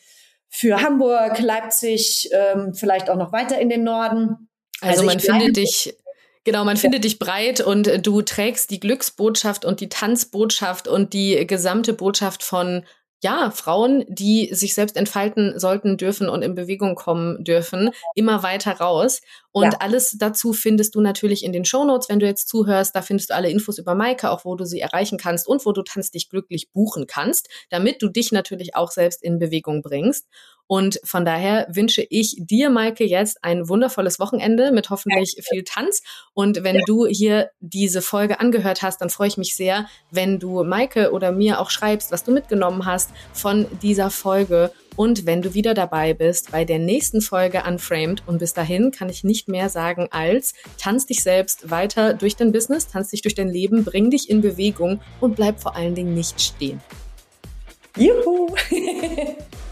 für 0.50 0.82
Hamburg, 0.82 1.40
Leipzig, 1.40 2.30
ähm, 2.32 2.74
vielleicht 2.74 3.10
auch 3.10 3.16
noch 3.16 3.32
weiter 3.32 3.60
in 3.60 3.70
den 3.70 3.84
Norden. 3.84 4.50
Also, 4.82 5.02
also 5.02 5.04
man 5.04 5.20
findet 5.20 5.58
dich, 5.58 5.96
genau, 6.44 6.66
man 6.66 6.78
findet 6.78 7.04
dich 7.04 7.20
breit 7.20 7.62
und 7.62 7.88
äh, 7.88 8.00
du 8.00 8.22
trägst 8.22 8.72
die 8.72 8.80
Glücksbotschaft 8.80 9.64
und 9.66 9.80
die 9.80 9.90
Tanzbotschaft 9.90 10.88
und 10.88 11.14
die 11.14 11.46
gesamte 11.46 11.94
Botschaft 11.94 12.44
von 12.44 12.86
ja, 13.22 13.52
Frauen, 13.52 14.06
die 14.08 14.50
sich 14.54 14.74
selbst 14.74 14.96
entfalten 14.96 15.60
sollten 15.60 15.98
dürfen 15.98 16.30
und 16.30 16.42
in 16.42 16.56
Bewegung 16.56 16.96
kommen 16.96 17.44
dürfen, 17.44 17.92
immer 18.16 18.44
weiter 18.44 18.74
raus. 18.74 19.22
Und 19.52 19.74
ja. 19.74 19.80
alles 19.80 20.16
dazu 20.18 20.54
findest 20.54 20.96
du 20.96 21.02
natürlich 21.02 21.44
in 21.44 21.52
den 21.52 21.66
Shownotes, 21.66 22.08
wenn 22.08 22.20
du 22.20 22.26
jetzt 22.26 22.48
zuhörst. 22.48 22.96
Da 22.96 23.02
findest 23.02 23.30
du 23.30 23.36
alle 23.36 23.50
Infos 23.50 23.78
über 23.78 23.94
Maike, 23.94 24.30
auch 24.30 24.46
wo 24.46 24.56
du 24.56 24.64
sie 24.64 24.80
erreichen 24.80 25.18
kannst 25.18 25.48
und 25.48 25.66
wo 25.66 25.74
du 25.74 25.82
Tanz 25.84 26.12
dich 26.12 26.30
glücklich 26.30 26.72
buchen 26.72 27.08
kannst, 27.08 27.50
damit 27.70 28.02
du 28.02 28.08
dich 28.10 28.32
natürlich 28.32 28.76
auch 28.76 28.92
selbst 28.92 29.22
in 29.22 29.40
Bewegung 29.40 29.82
bringst. 29.82 30.28
Und 30.72 31.00
von 31.04 31.26
daher 31.26 31.66
wünsche 31.68 32.06
ich 32.12 32.36
dir, 32.38 32.70
Maike, 32.70 33.04
jetzt 33.04 33.44
ein 33.44 33.68
wundervolles 33.68 34.20
Wochenende 34.20 34.72
mit 34.72 34.92
hoffentlich 34.92 35.36
viel 35.50 35.64
Tanz. 35.64 36.04
Und 36.36 36.64
wenn 36.64 36.76
ja. 36.76 36.82
du 36.86 37.08
hier 37.08 37.50
diese 37.60 38.04
Folge 38.04 38.40
angehört 38.40 38.84
hast, 38.84 39.02
dann 39.02 39.10
freue 39.10 39.30
ich 39.30 39.38
mich 39.38 39.56
sehr, 39.56 39.88
wenn 40.12 40.38
du 40.38 40.64
Maike 40.64 41.12
oder 41.12 41.32
mir 41.32 41.60
auch 41.60 41.72
schreibst, 41.72 42.12
was 42.12 42.24
du 42.24 42.32
mitgenommen 42.32 42.86
hast 42.86 43.10
von 43.34 43.66
dieser 43.82 44.12
Folge. 44.12 44.72
Und 44.96 45.26
wenn 45.26 45.42
du 45.42 45.56
wieder 45.56 45.74
dabei 45.74 46.14
bist 46.14 46.52
bei 46.52 46.66
der 46.66 46.78
nächsten 46.78 47.22
Folge 47.22 47.64
Unframed. 47.68 48.22
Und 48.28 48.38
bis 48.38 48.54
dahin 48.54 48.92
kann 48.92 49.10
ich 49.10 49.24
nicht 49.24 49.48
mehr 49.48 49.70
sagen 49.70 50.08
als 50.12 50.54
tanz 50.78 51.08
dich 51.08 51.24
selbst 51.24 51.72
weiter 51.72 52.14
durch 52.14 52.36
dein 52.36 52.52
Business, 52.52 52.88
tanz 52.88 53.10
dich 53.10 53.24
durch 53.24 53.34
dein 53.34 53.50
Leben, 53.50 53.86
bring 53.86 54.12
dich 54.12 54.30
in 54.30 54.42
Bewegung 54.42 55.02
und 55.20 55.36
bleib 55.36 55.60
vor 55.60 55.76
allen 55.76 55.96
Dingen 55.96 56.14
nicht 56.14 56.40
stehen. 56.40 56.80
Juhu! 57.98 58.56